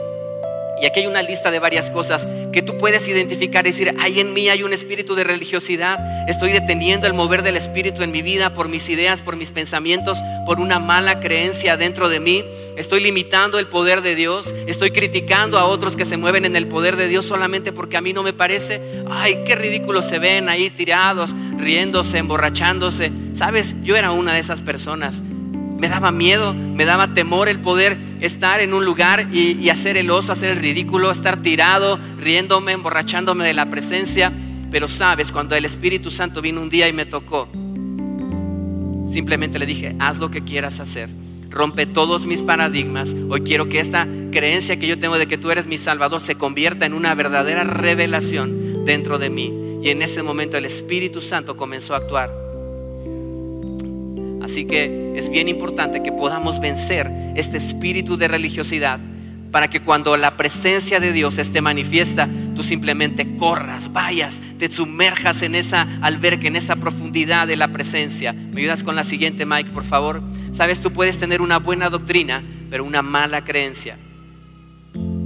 Y 0.81 0.85
aquí 0.85 1.01
hay 1.01 1.07
una 1.07 1.21
lista 1.21 1.51
de 1.51 1.59
varias 1.59 1.89
cosas 1.89 2.27
que 2.53 2.61
tú 2.61 2.77
puedes 2.77 3.07
identificar 3.07 3.65
y 3.65 3.71
decir, 3.71 3.93
hay 3.99 4.19
en 4.19 4.33
mí 4.33 4.47
hay 4.47 4.63
un 4.63 4.71
espíritu 4.71 5.13
de 5.13 5.25
religiosidad, 5.25 5.99
estoy 6.29 6.51
deteniendo 6.53 7.05
el 7.05 7.13
mover 7.13 7.43
del 7.43 7.57
espíritu 7.57 8.01
en 8.01 8.11
mi 8.11 8.21
vida 8.21 8.53
por 8.53 8.69
mis 8.69 8.87
ideas, 8.89 9.21
por 9.21 9.35
mis 9.35 9.51
pensamientos, 9.51 10.21
por 10.49 10.59
una 10.59 10.79
mala 10.79 11.19
creencia 11.19 11.77
dentro 11.77 12.09
de 12.09 12.19
mí, 12.19 12.43
estoy 12.75 13.01
limitando 13.01 13.59
el 13.59 13.67
poder 13.67 14.01
de 14.01 14.15
Dios, 14.15 14.55
estoy 14.65 14.89
criticando 14.89 15.59
a 15.59 15.65
otros 15.65 15.95
que 15.95 16.05
se 16.05 16.17
mueven 16.17 16.43
en 16.43 16.55
el 16.55 16.65
poder 16.65 16.95
de 16.95 17.07
Dios 17.07 17.27
solamente 17.27 17.71
porque 17.71 17.97
a 17.97 18.01
mí 18.01 18.13
no 18.13 18.23
me 18.23 18.33
parece, 18.33 18.81
ay, 19.11 19.43
qué 19.45 19.53
ridículos 19.53 20.05
se 20.05 20.17
ven 20.17 20.49
ahí 20.49 20.71
tirados, 20.71 21.35
riéndose, 21.59 22.17
emborrachándose. 22.17 23.11
Sabes, 23.33 23.75
yo 23.83 23.95
era 23.95 24.09
una 24.09 24.33
de 24.33 24.39
esas 24.39 24.63
personas. 24.63 25.21
Me 25.21 25.87
daba 25.87 26.11
miedo, 26.11 26.55
me 26.55 26.83
daba 26.83 27.13
temor 27.13 27.47
el 27.47 27.59
poder 27.59 27.95
estar 28.19 28.59
en 28.59 28.73
un 28.73 28.85
lugar 28.85 29.27
y, 29.31 29.69
hacer 29.69 29.97
el 29.97 30.09
oso, 30.09 30.31
hacer 30.31 30.53
el 30.53 30.57
ridículo, 30.57 31.11
estar 31.11 31.43
tirado, 31.43 31.99
riéndome, 32.17 32.71
emborrachándome 32.71 33.45
de 33.45 33.53
la 33.53 33.69
presencia. 33.69 34.33
Pero 34.71 34.87
sabes, 34.87 35.31
cuando 35.31 35.55
el 35.55 35.65
Espíritu 35.65 36.09
Santo 36.09 36.41
vino 36.41 36.59
un 36.59 36.71
día 36.71 36.87
y 36.87 36.93
me 36.93 37.05
tocó, 37.05 37.47
simplemente 39.09 39.59
le 39.59 39.65
dije, 39.65 39.95
haz 39.99 40.19
lo 40.19 40.31
que 40.31 40.43
quieras 40.43 40.79
hacer. 40.79 41.09
Rompe 41.49 41.85
todos 41.85 42.25
mis 42.25 42.43
paradigmas. 42.43 43.15
Hoy 43.29 43.41
quiero 43.41 43.67
que 43.69 43.79
esta 43.79 44.07
creencia 44.31 44.77
que 44.77 44.87
yo 44.87 44.99
tengo 44.99 45.17
de 45.17 45.27
que 45.27 45.37
tú 45.37 45.49
eres 45.49 45.67
mi 45.67 45.77
Salvador 45.77 46.21
se 46.21 46.35
convierta 46.35 46.85
en 46.85 46.93
una 46.93 47.15
verdadera 47.15 47.63
revelación 47.63 48.85
dentro 48.85 49.17
de 49.17 49.29
mí. 49.29 49.53
Y 49.81 49.89
en 49.89 50.01
ese 50.01 50.21
momento 50.21 50.57
el 50.57 50.65
Espíritu 50.65 51.21
Santo 51.21 51.57
comenzó 51.57 51.95
a 51.95 51.97
actuar. 51.97 52.31
Así 54.43 54.65
que 54.65 55.13
es 55.15 55.29
bien 55.29 55.47
importante 55.47 56.03
que 56.03 56.11
podamos 56.11 56.59
vencer 56.59 57.11
este 57.35 57.57
espíritu 57.57 58.17
de 58.17 58.27
religiosidad 58.27 58.99
para 59.51 59.69
que 59.69 59.81
cuando 59.81 60.15
la 60.17 60.37
presencia 60.37 60.99
de 60.99 61.11
Dios 61.11 61.37
esté 61.37 61.61
manifiesta, 61.61 62.29
tú 62.55 62.63
simplemente 62.63 63.35
corras, 63.37 63.91
vayas, 63.91 64.41
te 64.57 64.69
sumerjas 64.69 65.41
en 65.41 65.55
esa 65.55 65.87
alberca, 66.01 66.47
en 66.47 66.55
esa 66.55 66.75
profundidad 66.75 67.47
de 67.47 67.55
la 67.55 67.69
presencia. 67.69 68.33
¿Me 68.33 68.61
ayudas 68.61 68.83
con 68.83 68.95
la 68.95 69.03
siguiente, 69.03 69.45
Mike, 69.45 69.71
por 69.71 69.83
favor? 69.83 70.21
Sabes, 70.51 70.79
tú 70.79 70.91
puedes 70.91 71.17
tener 71.17 71.41
una 71.41 71.57
buena 71.57 71.89
doctrina, 71.89 72.43
pero 72.69 72.83
una 72.83 73.01
mala 73.01 73.43
creencia. 73.43 73.97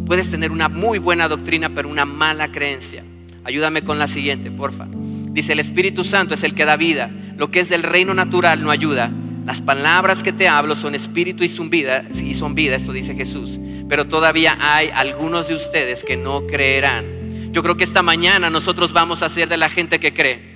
Puedes 0.05 0.29
tener 0.29 0.51
una 0.51 0.69
muy 0.69 0.99
buena 0.99 1.27
doctrina, 1.27 1.73
pero 1.73 1.89
una 1.89 2.05
mala 2.05 2.51
creencia. 2.51 3.03
Ayúdame 3.43 3.83
con 3.83 3.99
la 3.99 4.07
siguiente, 4.07 4.51
porfa. 4.51 4.87
Dice, 5.31 5.53
el 5.53 5.59
Espíritu 5.59 6.03
Santo 6.03 6.33
es 6.33 6.43
el 6.43 6.53
que 6.53 6.65
da 6.65 6.77
vida. 6.77 7.09
Lo 7.37 7.51
que 7.51 7.59
es 7.59 7.69
del 7.69 7.83
reino 7.83 8.13
natural 8.13 8.63
no 8.63 8.71
ayuda. 8.71 9.11
Las 9.45 9.59
palabras 9.59 10.23
que 10.23 10.31
te 10.31 10.47
hablo 10.47 10.75
son 10.75 10.95
espíritu 10.95 11.43
y 11.43 11.49
son 11.49 11.69
vida, 11.69 12.05
y 12.13 12.33
son 12.33 12.55
vida, 12.55 12.75
esto 12.75 12.93
dice 12.93 13.13
Jesús. 13.13 13.59
Pero 13.89 14.07
todavía 14.07 14.57
hay 14.59 14.89
algunos 14.93 15.49
de 15.49 15.55
ustedes 15.55 16.03
que 16.03 16.15
no 16.15 16.47
creerán. 16.47 17.51
Yo 17.51 17.61
creo 17.61 17.75
que 17.75 17.83
esta 17.83 18.01
mañana 18.01 18.49
nosotros 18.49 18.93
vamos 18.93 19.21
a 19.21 19.29
ser 19.29 19.49
de 19.49 19.57
la 19.57 19.69
gente 19.69 19.99
que 19.99 20.13
cree. 20.13 20.53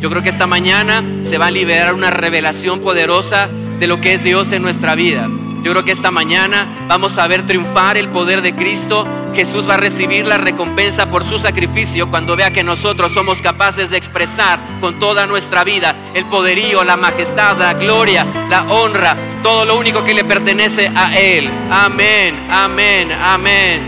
Yo 0.00 0.08
creo 0.08 0.22
que 0.22 0.30
esta 0.30 0.46
mañana 0.46 1.04
se 1.22 1.38
va 1.38 1.48
a 1.48 1.50
liberar 1.50 1.92
una 1.92 2.10
revelación 2.10 2.80
poderosa 2.80 3.48
de 3.78 3.86
lo 3.86 4.00
que 4.00 4.14
es 4.14 4.24
Dios 4.24 4.50
en 4.52 4.62
nuestra 4.62 4.94
vida. 4.94 5.28
Yo 5.62 5.72
creo 5.72 5.84
que 5.84 5.92
esta 5.92 6.10
mañana 6.10 6.86
vamos 6.88 7.18
a 7.18 7.26
ver 7.26 7.46
triunfar 7.46 7.96
el 7.96 8.08
poder 8.08 8.42
de 8.42 8.54
Cristo 8.54 9.06
Jesús 9.34 9.68
va 9.68 9.74
a 9.74 9.76
recibir 9.76 10.26
la 10.26 10.38
recompensa 10.38 11.08
por 11.08 11.24
su 11.24 11.38
sacrificio 11.38 12.10
cuando 12.10 12.36
vea 12.36 12.50
que 12.50 12.64
nosotros 12.64 13.12
somos 13.12 13.40
capaces 13.40 13.90
de 13.90 13.96
expresar 13.96 14.58
con 14.80 14.98
toda 14.98 15.26
nuestra 15.26 15.64
vida 15.64 15.94
el 16.14 16.26
poderío, 16.26 16.82
la 16.84 16.96
majestad, 16.96 17.56
la 17.56 17.74
gloria, 17.74 18.26
la 18.48 18.64
honra, 18.64 19.16
todo 19.42 19.64
lo 19.64 19.78
único 19.78 20.04
que 20.04 20.14
le 20.14 20.24
pertenece 20.24 20.90
a 20.94 21.16
Él. 21.18 21.50
Amén, 21.70 22.34
amén, 22.50 23.12
amén. 23.12 23.82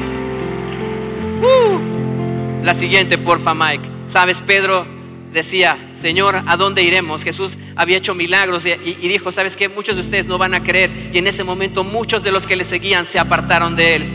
Uh. 1.43 2.65
La 2.65 2.75
siguiente, 2.75 3.19
porfa, 3.19 3.55
Mike. 3.55 3.91
Sabes, 4.07 4.41
Pedro 4.41 4.87
decía, 5.33 5.79
Señor, 5.99 6.42
¿a 6.47 6.57
dónde 6.57 6.83
iremos? 6.83 7.25
Jesús 7.25 7.59
había 7.77 7.97
hecho 7.97 8.14
milagros 8.14 8.64
y, 8.66 9.09
dijo, 9.09 9.33
¿sabes 9.33 9.57
qué? 9.57 9.68
Muchos 9.68 9.97
de 9.97 10.03
ustedes 10.03 10.27
no 10.27 10.38
van 10.38 10.55
a 10.55 10.62
creer. 10.62 10.90
Y 11.12 11.18
en 11.18 11.27
ese 11.27 11.45
momento 11.45 11.85
muchos 11.85 12.23
de 12.23 12.33
los 12.33 12.47
que 12.47 12.57
le 12.57 12.64
seguían 12.64 13.05
se 13.05 13.18
apartaron 13.18 13.77
de 13.77 13.97
él. 13.97 14.07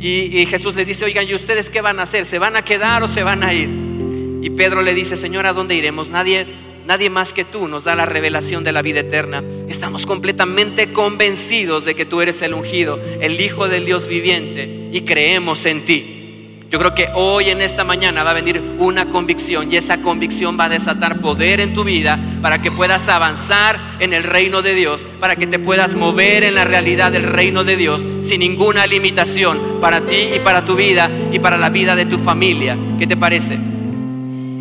Y, 0.00 0.46
Jesús 0.46 0.74
les 0.76 0.86
dice, 0.86 1.04
oigan, 1.04 1.28
¿y 1.28 1.34
ustedes 1.34 1.68
qué 1.68 1.80
van 1.80 1.98
a 1.98 2.02
hacer? 2.02 2.24
¿Se 2.24 2.38
van 2.38 2.56
a 2.56 2.64
quedar 2.64 3.02
o 3.02 3.08
se 3.08 3.22
van 3.22 3.42
a 3.42 3.52
ir? 3.52 3.68
Y 4.42 4.50
Pedro 4.50 4.82
le 4.82 4.94
dice, 4.94 5.16
Señor, 5.16 5.46
¿a 5.46 5.52
dónde 5.52 5.74
iremos? 5.74 6.08
Nadie, 6.08 6.46
nadie 6.86 7.10
más 7.10 7.32
que 7.32 7.44
tú 7.44 7.68
nos 7.68 7.84
da 7.84 7.94
la 7.94 8.06
revelación 8.06 8.64
de 8.64 8.72
la 8.72 8.82
vida 8.82 9.00
eterna. 9.00 9.42
Estamos 9.68 10.06
completamente 10.06 10.92
convencidos 10.92 11.84
de 11.84 11.94
que 11.94 12.06
tú 12.06 12.22
eres 12.22 12.40
el 12.42 12.54
ungido, 12.54 12.98
el 13.20 13.40
Hijo 13.40 13.68
del 13.68 13.84
Dios 13.84 14.06
viviente, 14.06 14.88
y 14.92 15.02
creemos 15.02 15.66
en 15.66 15.84
ti. 15.84 16.19
Yo 16.70 16.78
creo 16.78 16.94
que 16.94 17.08
hoy 17.14 17.50
en 17.50 17.60
esta 17.62 17.82
mañana 17.82 18.22
va 18.22 18.30
a 18.30 18.34
venir 18.34 18.62
una 18.78 19.06
convicción 19.06 19.72
y 19.72 19.76
esa 19.76 20.00
convicción 20.02 20.56
va 20.58 20.66
a 20.66 20.68
desatar 20.68 21.20
poder 21.20 21.58
en 21.58 21.74
tu 21.74 21.82
vida 21.82 22.16
para 22.40 22.62
que 22.62 22.70
puedas 22.70 23.08
avanzar 23.08 23.80
en 23.98 24.14
el 24.14 24.22
reino 24.22 24.62
de 24.62 24.76
Dios, 24.76 25.04
para 25.18 25.34
que 25.34 25.48
te 25.48 25.58
puedas 25.58 25.96
mover 25.96 26.44
en 26.44 26.54
la 26.54 26.62
realidad 26.62 27.10
del 27.10 27.24
reino 27.24 27.64
de 27.64 27.76
Dios 27.76 28.08
sin 28.22 28.38
ninguna 28.38 28.86
limitación 28.86 29.80
para 29.80 30.02
ti 30.02 30.28
y 30.32 30.38
para 30.38 30.64
tu 30.64 30.76
vida 30.76 31.10
y 31.32 31.40
para 31.40 31.58
la 31.58 31.70
vida 31.70 31.96
de 31.96 32.06
tu 32.06 32.18
familia. 32.18 32.78
¿Qué 33.00 33.06
te 33.08 33.16
parece? 33.16 33.58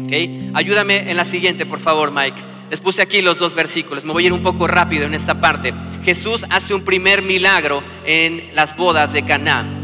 ¿Okay? 0.06 0.50
Ayúdame 0.56 1.12
en 1.12 1.16
la 1.16 1.26
siguiente, 1.26 1.68
por 1.68 1.78
favor, 1.78 2.12
Mike. 2.12 2.42
Les 2.72 2.80
puse 2.80 3.04
aquí 3.04 3.22
los 3.22 3.38
dos 3.38 3.54
versículos. 3.54 4.04
Me 4.04 4.14
voy 4.14 4.24
a 4.24 4.28
ir 4.28 4.34
un 4.34 4.42
poco 4.42 4.66
rápido 4.66 5.06
en 5.06 5.14
esta 5.14 5.40
parte. 5.40 5.76
Jesús 6.04 6.48
hace 6.50 6.74
un 6.74 6.82
primer 6.82 7.22
milagro 7.22 7.84
en 8.04 8.50
las 8.56 8.76
bodas 8.76 9.14
de 9.14 9.22
Canaán. 9.22 9.79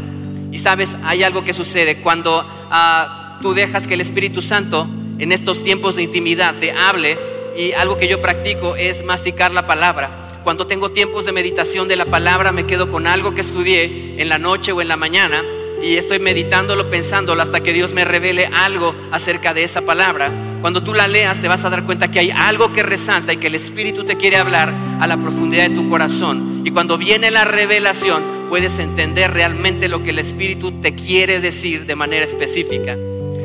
Y 0.52 0.58
sabes, 0.58 0.96
hay 1.04 1.22
algo 1.22 1.44
que 1.44 1.52
sucede 1.52 1.96
cuando 1.96 2.44
ah, 2.70 3.38
tú 3.42 3.54
dejas 3.54 3.86
que 3.86 3.94
el 3.94 4.00
Espíritu 4.00 4.42
Santo 4.42 4.88
en 5.18 5.32
estos 5.32 5.62
tiempos 5.62 5.96
de 5.96 6.02
intimidad 6.02 6.54
te 6.54 6.72
hable 6.72 7.18
y 7.56 7.72
algo 7.72 7.96
que 7.96 8.08
yo 8.08 8.20
practico 8.20 8.76
es 8.76 9.04
masticar 9.04 9.52
la 9.52 9.66
palabra. 9.66 10.28
Cuando 10.44 10.66
tengo 10.66 10.90
tiempos 10.90 11.24
de 11.24 11.32
meditación 11.32 11.88
de 11.88 11.96
la 11.96 12.04
palabra 12.04 12.52
me 12.52 12.66
quedo 12.66 12.90
con 12.90 13.06
algo 13.06 13.34
que 13.34 13.40
estudié 13.40 14.14
en 14.18 14.28
la 14.28 14.38
noche 14.38 14.72
o 14.72 14.80
en 14.80 14.88
la 14.88 14.96
mañana 14.96 15.42
y 15.82 15.96
estoy 15.96 16.18
meditándolo, 16.18 16.88
pensándolo 16.90 17.42
hasta 17.42 17.60
que 17.60 17.72
Dios 17.72 17.92
me 17.92 18.04
revele 18.04 18.46
algo 18.46 18.94
acerca 19.10 19.54
de 19.54 19.64
esa 19.64 19.82
palabra. 19.82 20.30
Cuando 20.60 20.82
tú 20.82 20.94
la 20.94 21.08
leas 21.08 21.40
te 21.40 21.48
vas 21.48 21.64
a 21.64 21.70
dar 21.70 21.84
cuenta 21.84 22.10
que 22.10 22.18
hay 22.18 22.30
algo 22.30 22.72
que 22.72 22.82
resalta 22.82 23.32
y 23.32 23.36
que 23.36 23.48
el 23.48 23.54
Espíritu 23.54 24.04
te 24.04 24.16
quiere 24.16 24.36
hablar 24.36 24.72
a 25.00 25.06
la 25.06 25.16
profundidad 25.16 25.68
de 25.68 25.76
tu 25.76 25.88
corazón. 25.88 26.62
Y 26.64 26.70
cuando 26.70 26.98
viene 26.98 27.30
la 27.30 27.44
revelación, 27.44 28.22
puedes 28.48 28.78
entender 28.78 29.32
realmente 29.32 29.88
lo 29.88 30.02
que 30.02 30.10
el 30.10 30.18
Espíritu 30.18 30.72
te 30.80 30.94
quiere 30.94 31.40
decir 31.40 31.86
de 31.86 31.94
manera 31.94 32.24
específica. 32.24 32.96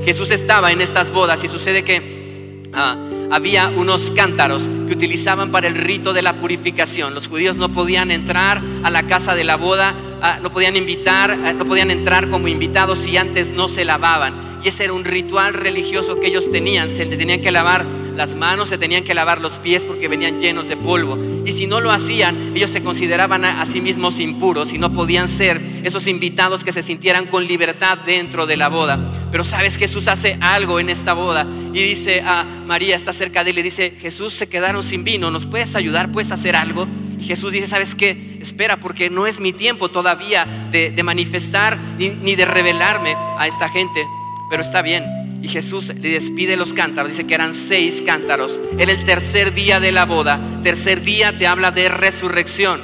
Jesús 0.04 0.32
estaba 0.32 0.72
en 0.72 0.82
estas 0.82 1.12
bodas 1.12 1.44
y 1.44 1.48
sucede 1.48 1.84
que 1.84 2.62
ah, 2.74 2.96
había 3.32 3.68
unos 3.70 4.12
cántaros 4.12 4.70
que 4.88 4.94
utilizaban 4.94 5.52
para 5.52 5.68
el 5.68 5.76
rito 5.76 6.14
de 6.14 6.22
la 6.22 6.34
purificación. 6.34 7.14
Los 7.14 7.28
judíos 7.28 7.58
no 7.58 7.70
podían 7.70 8.12
entrar 8.12 8.62
a 8.84 8.90
la 8.90 9.04
casa 9.04 9.36
de 9.36 9.44
la 9.44 9.58
boda, 9.58 9.94
ah, 10.22 10.40
no 10.42 10.52
podían 10.52 10.76
invitar, 10.76 11.32
ah, 11.32 11.54
no 11.54 11.66
podían 11.66 11.92
entrar 11.92 12.30
como 12.30 12.48
invitados 12.48 13.00
si 13.00 13.18
antes 13.18 13.52
no 13.52 13.68
se 13.68 13.86
lavaban 13.86 14.52
y 14.64 14.68
ese 14.68 14.84
era 14.84 14.94
un 14.94 15.06
ritual 15.06 15.54
religioso 15.54 16.20
que 16.20 16.28
ellos 16.28 16.52
tenían. 16.52 16.90
Se 16.90 17.06
le 17.06 17.18
tenían 17.18 17.42
que 17.42 17.52
lavar 17.52 17.86
las 18.22 18.36
manos, 18.36 18.70
se 18.70 18.78
tenían 18.78 19.04
que 19.04 19.16
lavar 19.16 19.42
los 19.42 19.54
pies 19.58 19.84
porque 19.84 20.08
venían 20.08 20.40
llenos 20.40 20.68
de 20.68 20.78
polvo. 20.78 21.18
Y 21.44 21.54
si 21.54 21.66
no 21.66 21.82
lo 21.82 21.92
hacían, 21.92 22.54
ellos 22.56 22.70
se 22.70 22.84
consideraban 22.84 23.44
a, 23.46 23.66
sí 23.66 23.82
mismos 23.82 24.20
impuros 24.20 24.74
y 24.74 24.78
no 24.78 24.94
podían 24.94 25.28
ser 25.28 25.60
esos 25.84 26.06
invitados 26.06 26.64
que 26.64 26.72
se 26.72 26.84
sintieran 26.84 27.26
con 27.26 27.48
libertad 27.48 27.98
dentro 28.06 28.46
de 28.46 28.58
la 28.58 28.68
boda. 28.68 29.00
Pero 29.32 29.44
sabes, 29.44 29.76
Jesús 29.76 30.08
hace 30.08 30.38
algo 30.40 30.80
en 30.80 30.92
esta 30.92 31.14
boda 31.14 31.48
y 31.74 31.82
dice 31.82 32.22
a 32.22 32.44
María, 32.44 32.96
está 32.96 33.12
cerca 33.12 33.44
de 33.44 33.50
él, 33.50 33.58
y 33.58 33.64
dice, 33.64 33.96
Jesús 34.00 34.34
se 34.34 34.48
quedaron 34.48 34.84
sin 34.84 35.04
vino, 35.04 35.32
¿nos 35.32 35.48
puedes 35.48 35.76
ayudar? 35.76 36.12
¿Puedes 36.12 36.32
hacer 36.32 36.56
algo? 36.56 36.88
Y 37.20 37.24
Jesús 37.24 37.52
dice, 37.52 37.66
¿sabes 37.66 37.96
qué? 37.96 38.38
Espera, 38.40 38.80
porque 38.80 39.10
no 39.10 39.26
es 39.26 39.40
mi 39.40 39.52
tiempo 39.52 39.90
todavía 39.90 40.46
de, 40.70 40.94
manifestar 41.02 41.76
ni 41.98 42.36
de 42.36 42.46
revelarme 42.46 43.16
a 43.40 43.48
esta 43.48 43.68
gente 43.68 44.06
pero 44.52 44.64
está 44.64 44.82
bien. 44.82 45.21
Y 45.42 45.48
Jesús 45.48 45.92
le 46.00 46.10
despide 46.10 46.56
los 46.56 46.72
cántaros, 46.72 47.12
dice 47.12 47.26
que 47.26 47.34
eran 47.34 47.54
seis 47.54 48.04
cántaros. 48.06 48.60
Era 48.78 48.92
el 48.92 49.04
tercer 49.04 49.54
día 49.54 49.80
de 49.80 49.92
la 49.92 50.06
boda. 50.06 50.40
Tercer 50.62 51.02
día 51.02 51.36
te 51.38 51.48
habla 51.48 51.72
de 51.72 51.90
resurrección. 51.90 52.80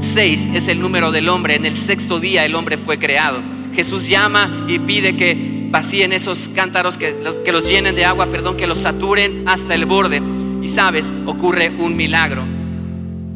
Seis 0.00 0.48
es 0.54 0.68
el 0.68 0.80
número 0.80 1.12
del 1.12 1.28
hombre. 1.28 1.56
En 1.56 1.66
el 1.66 1.76
sexto 1.76 2.18
día 2.18 2.46
el 2.46 2.54
hombre 2.54 2.78
fue 2.78 2.98
creado. 2.98 3.42
Jesús 3.74 4.08
llama 4.08 4.66
y 4.68 4.78
pide 4.78 5.16
que 5.16 5.68
vacíen 5.70 6.14
esos 6.14 6.48
cántaros, 6.54 6.96
que 6.96 7.14
los, 7.22 7.36
que 7.36 7.52
los 7.52 7.68
llenen 7.68 7.94
de 7.94 8.06
agua, 8.06 8.30
perdón, 8.30 8.56
que 8.56 8.66
los 8.66 8.78
saturen 8.78 9.44
hasta 9.46 9.74
el 9.74 9.84
borde. 9.84 10.22
Y 10.62 10.68
sabes, 10.68 11.12
ocurre 11.26 11.70
un 11.78 11.94
milagro. 11.94 12.57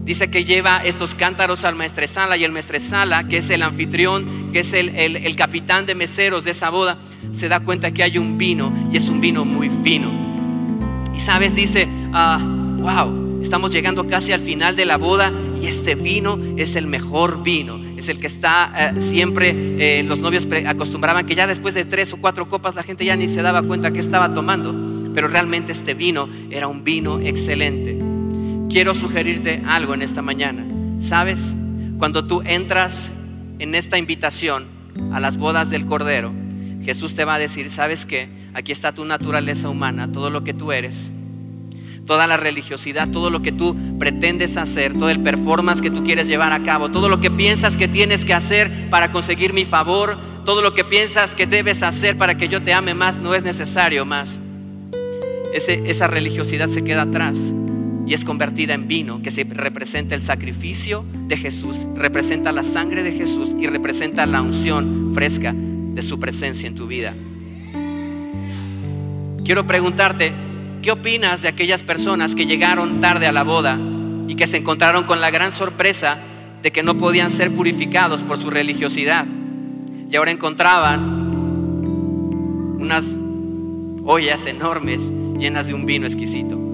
Dice 0.05 0.31
que 0.31 0.45
lleva 0.45 0.79
estos 0.79 1.15
cántaros 1.15 1.65
al 1.65 1.77
maestresala 1.77 2.37
y 2.37 2.43
el 2.43 2.51
maestresala, 2.51 3.29
que 3.29 3.37
es 3.37 3.51
el 3.51 3.63
anfitrión, 3.63 4.51
que 4.53 4.61
es 4.61 4.73
el, 4.73 5.37
capitán 5.37 5.87
de 5.87 5.95
meseros 5.95 6.43
de 6.43 6.51
esa 6.51 6.71
boda, 6.71 6.99
se 7.31 7.49
da 7.49 7.61
cuenta 7.61 7.93
que 7.93 8.03
hay 8.03 8.19
un 8.19 8.37
vino 8.37 8.73
y 8.93 8.97
es 8.97 9.09
un 9.09 9.21
vino 9.21 9.45
muy 9.45 9.71
fino. 9.85 10.11
Y 11.15 11.21
sabes, 11.21 11.55
dice, 11.55 11.89
ah, 12.13 12.41
wow, 12.79 13.41
estamos 13.41 13.71
llegando 13.71 14.09
casi 14.09 14.33
al 14.33 14.41
final 14.41 14.75
de 14.75 14.87
la 14.87 14.97
boda 14.97 15.33
y 15.61 15.69
este 15.69 15.95
vino 15.95 16.37
es 16.57 16.75
el 16.75 16.89
mejor 16.89 17.45
vino, 17.45 17.81
es 17.97 18.09
el 18.09 18.19
que 18.19 18.27
está 18.27 18.73
eh, 18.97 19.01
siempre, 19.01 19.55
eh, 19.79 20.03
los 20.03 20.19
novios 20.19 20.49
acostumbraban 20.67 21.27
que 21.27 21.37
ya 21.37 21.47
después 21.47 21.75
de 21.75 21.85
tres 21.85 22.13
o 22.13 22.17
cuatro 22.17 22.49
copas 22.49 22.75
la 22.75 22.83
gente 22.83 23.05
ya 23.05 23.15
ni 23.15 23.29
se 23.29 23.41
daba 23.41 23.63
cuenta 23.63 23.93
que 23.93 24.01
estaba 24.01 24.35
tomando, 24.35 24.75
pero 25.15 25.29
realmente 25.29 25.71
este 25.71 25.95
vino 25.95 26.29
era 26.51 26.67
un 26.67 26.83
vino 26.83 27.21
excelente 27.21 28.02
quiero 28.73 28.95
sugerirte 28.95 29.63
algo 29.67 29.93
en 29.93 30.03
esta 30.03 30.23
mañana. 30.23 30.65
¿Sabes? 30.99 31.55
Cuando 31.99 32.25
tú 32.25 32.43
entras 32.45 33.13
en 33.59 33.75
esta 33.75 33.99
invitación 33.99 34.67
a 35.13 35.21
las 35.21 35.37
bodas 35.37 35.69
del 35.69 35.85
Cordero, 35.85 36.33
Jesús 36.83 37.15
te 37.15 37.25
va 37.25 37.35
a 37.35 37.39
decir, 37.39 37.71
¿sabes 37.71 38.07
qué? 38.07 38.29
Aquí 38.55 38.73
está 38.73 38.93
tu 38.93 39.05
naturaleza 39.05 39.69
humana, 39.69 40.11
todo 40.11 40.31
lo 40.31 40.43
que 40.43 40.55
tú 40.55 40.73
eres, 40.73 41.13
toda 42.07 42.27
la 42.27 42.37
religiosidad, 42.37 43.09
todo 43.09 43.31
lo 43.31 43.43
que 43.43 43.53
tú 43.53 43.77
pretendes 43.99 44.57
hacer, 44.57 44.95
todo 44.95 45.11
el 45.11 45.21
performance 45.21 45.83
que 45.83 45.91
tú 45.91 46.03
quieres 46.03 46.27
llevar 46.27 46.53
a 46.53 46.63
cabo, 46.63 46.91
todo 46.91 47.09
lo 47.09 47.21
que 47.21 47.31
piensas 47.31 47.77
que 47.77 47.89
tienes 47.89 48.25
que 48.25 48.35
hacer 48.35 48.89
para 48.91 49.13
conseguir 49.13 49.53
mi 49.53 49.65
favor, 49.65 50.17
todo 50.45 50.63
lo 50.63 50.75
que 50.75 50.85
piensas 50.85 51.35
que 51.35 51.47
debes 51.47 51.83
hacer 51.83 52.17
para 52.17 52.37
que 52.37 52.49
yo 52.49 52.63
te 52.63 52.73
ame 52.73 52.95
más, 52.95 53.19
no 53.19 53.35
es 53.35 53.45
necesario 53.45 54.05
más. 54.05 54.41
esa 55.53 56.07
religiosidad 56.07 56.69
se 56.69 56.83
queda 56.83 57.03
atrás 57.03 57.53
y 58.07 58.15
es 58.15 58.25
convertida 58.25 58.75
en 58.75 58.89
vino, 58.89 59.23
que 59.23 59.31
se 59.31 59.45
representa 59.45 60.15
el 60.15 60.23
sacrificio 60.23 61.05
de 61.29 61.37
Jesús, 61.37 61.87
representa 61.95 62.53
la 62.53 62.63
sangre 62.63 63.03
de 63.03 63.13
Jesús 63.13 63.55
y 63.59 63.67
representa 63.67 64.27
la 64.27 64.43
unción 64.43 65.13
fresca 65.15 65.55
de 65.55 66.03
su 66.03 66.19
presencia 66.19 66.67
en 66.67 66.75
tu 66.75 66.87
vida. 66.87 67.15
Quiero 69.45 69.67
preguntarte, 69.67 70.33
¿qué 70.83 70.91
opinas 70.91 71.43
de 71.43 71.49
aquellas 71.49 71.83
personas 71.83 72.35
que 72.35 72.47
llegaron 72.47 73.01
tarde 73.01 73.27
a 73.27 73.33
la 73.33 73.45
boda 73.45 73.79
y 74.29 74.35
que 74.35 74.47
se 74.47 74.57
encontraron 74.59 75.05
con 75.05 75.21
la 75.21 75.31
gran 75.31 75.53
sorpresa 75.53 76.19
de 76.63 76.71
que 76.71 76.83
no 76.83 76.97
podían 76.97 77.31
ser 77.31 77.51
purificados 77.51 78.23
por 78.23 78.39
su 78.39 78.51
religiosidad? 78.51 79.27
Y 80.11 80.17
ahora 80.17 80.31
encontraban 80.31 81.23
unas 82.79 83.17
ollas 84.05 84.47
enormes 84.47 85.13
llenas 85.39 85.67
de 85.69 85.75
un 85.75 85.87
vino 85.87 86.07
exquisito. 86.07 86.72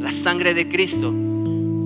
La 0.00 0.12
sangre 0.12 0.54
de 0.54 0.68
Cristo 0.68 1.12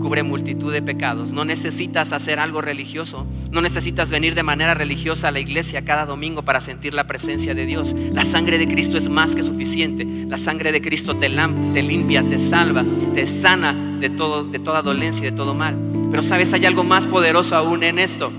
cubre 0.02 0.22
multitud 0.22 0.72
de 0.72 0.82
pecados. 0.82 1.32
No 1.32 1.44
necesitas 1.44 2.12
hacer 2.12 2.40
algo 2.40 2.60
religioso. 2.60 3.24
No 3.50 3.62
necesitas 3.62 4.10
venir 4.10 4.34
de 4.34 4.42
manera 4.42 4.74
religiosa 4.74 5.28
a 5.28 5.30
la 5.30 5.40
iglesia 5.40 5.84
cada 5.84 6.04
domingo 6.04 6.42
para 6.42 6.60
sentir 6.60 6.92
la 6.92 7.06
presencia 7.06 7.54
de 7.54 7.64
Dios. 7.64 7.94
La 8.12 8.24
sangre 8.24 8.58
de 8.58 8.66
Cristo 8.66 8.98
es 8.98 9.08
más 9.08 9.34
que 9.34 9.42
suficiente. 9.42 10.06
La 10.28 10.36
sangre 10.36 10.72
de 10.72 10.82
Cristo 10.82 11.16
te, 11.16 11.30
te 11.30 11.82
limpia, 11.82 12.22
te 12.28 12.38
salva, 12.38 12.84
te 13.14 13.26
sana 13.26 13.72
de, 13.72 14.10
todo, 14.10 14.44
de 14.44 14.58
toda 14.58 14.82
dolencia 14.82 15.26
y 15.26 15.30
de 15.30 15.36
todo 15.36 15.54
mal. 15.54 15.78
Pero 16.10 16.22
sabes, 16.22 16.52
hay 16.52 16.66
algo 16.66 16.84
más 16.84 17.06
poderoso 17.06 17.56
aún 17.56 17.82
en 17.84 17.98
esto. 17.98 18.30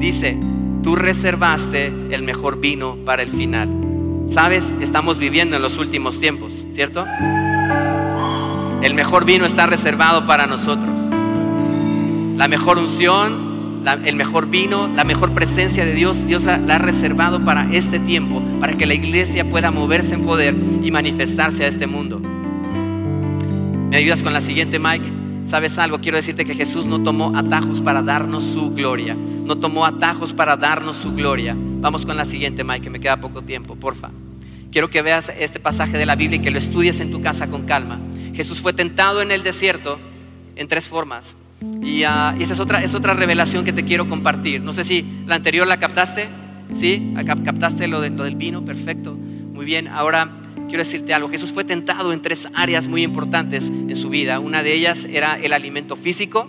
Dice, 0.00 0.36
tú 0.82 0.96
reservaste 0.96 1.92
el 2.10 2.22
mejor 2.22 2.58
vino 2.58 2.96
para 3.04 3.22
el 3.22 3.30
final. 3.30 3.68
Sabes, 4.26 4.72
estamos 4.80 5.18
viviendo 5.18 5.54
en 5.56 5.62
los 5.62 5.78
últimos 5.78 6.18
tiempos, 6.18 6.66
¿cierto? 6.70 7.04
El 8.82 8.94
mejor 8.94 9.24
vino 9.24 9.46
está 9.46 9.66
reservado 9.66 10.26
para 10.26 10.48
nosotros. 10.48 11.00
La 12.36 12.48
mejor 12.48 12.78
unción, 12.78 13.82
el 14.04 14.16
mejor 14.16 14.48
vino, 14.48 14.88
la 14.88 15.04
mejor 15.04 15.32
presencia 15.32 15.84
de 15.84 15.94
Dios, 15.94 16.26
Dios 16.26 16.42
la, 16.42 16.58
la, 16.58 16.74
ha 16.74 16.78
reservado 16.78 17.44
para 17.44 17.72
este 17.72 18.00
tiempo, 18.00 18.42
para 18.58 18.74
que 18.74 18.86
la 18.86 18.94
iglesia 18.94 19.48
pueda 19.48 19.70
moverse 19.70 20.14
en 20.14 20.24
poder 20.24 20.56
y 20.82 20.90
manifestarse 20.90 21.64
a 21.64 21.68
este 21.68 21.86
mundo. 21.86 22.20
¿Me 23.90 23.96
ayudas 23.96 24.24
con 24.24 24.32
la 24.32 24.40
siguiente, 24.40 24.80
Mike? 24.80 25.12
¿Sabes 25.44 25.78
algo? 25.78 26.00
Quiero 26.00 26.16
decirte 26.16 26.44
que 26.44 26.54
Jesús 26.54 26.86
no 26.86 27.02
tomó 27.04 27.36
atajos 27.36 27.80
para 27.80 28.02
darnos 28.02 28.42
su 28.42 28.72
gloria. 28.72 29.14
No 29.14 29.58
tomó 29.58 29.86
atajos 29.86 30.32
para 30.32 30.56
darnos 30.56 30.96
su 30.96 31.14
gloria. 31.14 31.56
Vamos 31.56 32.04
con 32.04 32.16
la 32.16 32.24
siguiente, 32.24 32.64
Mike, 32.64 32.80
que 32.80 32.90
me 32.90 32.98
queda 32.98 33.20
poco 33.20 33.42
tiempo, 33.42 33.76
porfa. 33.76 34.10
Quiero 34.72 34.88
que 34.88 35.02
veas 35.02 35.30
este 35.38 35.60
pasaje 35.60 35.98
de 35.98 36.06
la 36.06 36.16
Biblia 36.16 36.40
y 36.40 36.42
que 36.42 36.50
lo 36.50 36.58
estudies 36.58 37.00
en 37.00 37.10
tu 37.10 37.20
casa 37.20 37.48
con 37.48 37.66
calma. 37.66 38.00
Jesús 38.34 38.60
fue 38.60 38.72
tentado 38.72 39.22
en 39.22 39.30
el 39.30 39.42
desierto 39.42 39.98
en 40.56 40.68
tres 40.68 40.88
formas. 40.88 41.36
Y, 41.82 42.04
uh, 42.04 42.40
esa 42.40 42.54
es 42.54 42.60
otra, 42.60 42.82
es 42.82 42.94
otra 42.94 43.14
revelación 43.14 43.64
que 43.64 43.72
te 43.72 43.84
quiero 43.84 44.08
compartir. 44.08 44.62
No 44.62 44.72
sé 44.72 44.84
si 44.84 45.04
la 45.26 45.36
anterior 45.36 45.66
la 45.66 45.78
captaste. 45.78 46.28
¿Sí? 46.74 47.12
¿Captaste 47.26 47.86
lo, 47.86 48.00
de, 48.00 48.10
lo 48.10 48.24
del 48.24 48.36
vino? 48.36 48.64
Perfecto. 48.64 49.14
Muy 49.14 49.64
bien. 49.64 49.88
Ahora 49.88 50.30
quiero 50.68 50.78
decirte 50.78 51.12
algo. 51.12 51.28
Jesús 51.28 51.52
fue 51.52 51.64
tentado 51.64 52.12
en 52.12 52.22
tres 52.22 52.48
áreas 52.54 52.88
muy 52.88 53.02
importantes 53.02 53.68
en 53.68 53.94
su 53.94 54.08
vida. 54.08 54.40
Una 54.40 54.62
de 54.62 54.72
ellas 54.72 55.04
era 55.04 55.38
el 55.38 55.52
alimento 55.52 55.96
físico. 55.96 56.48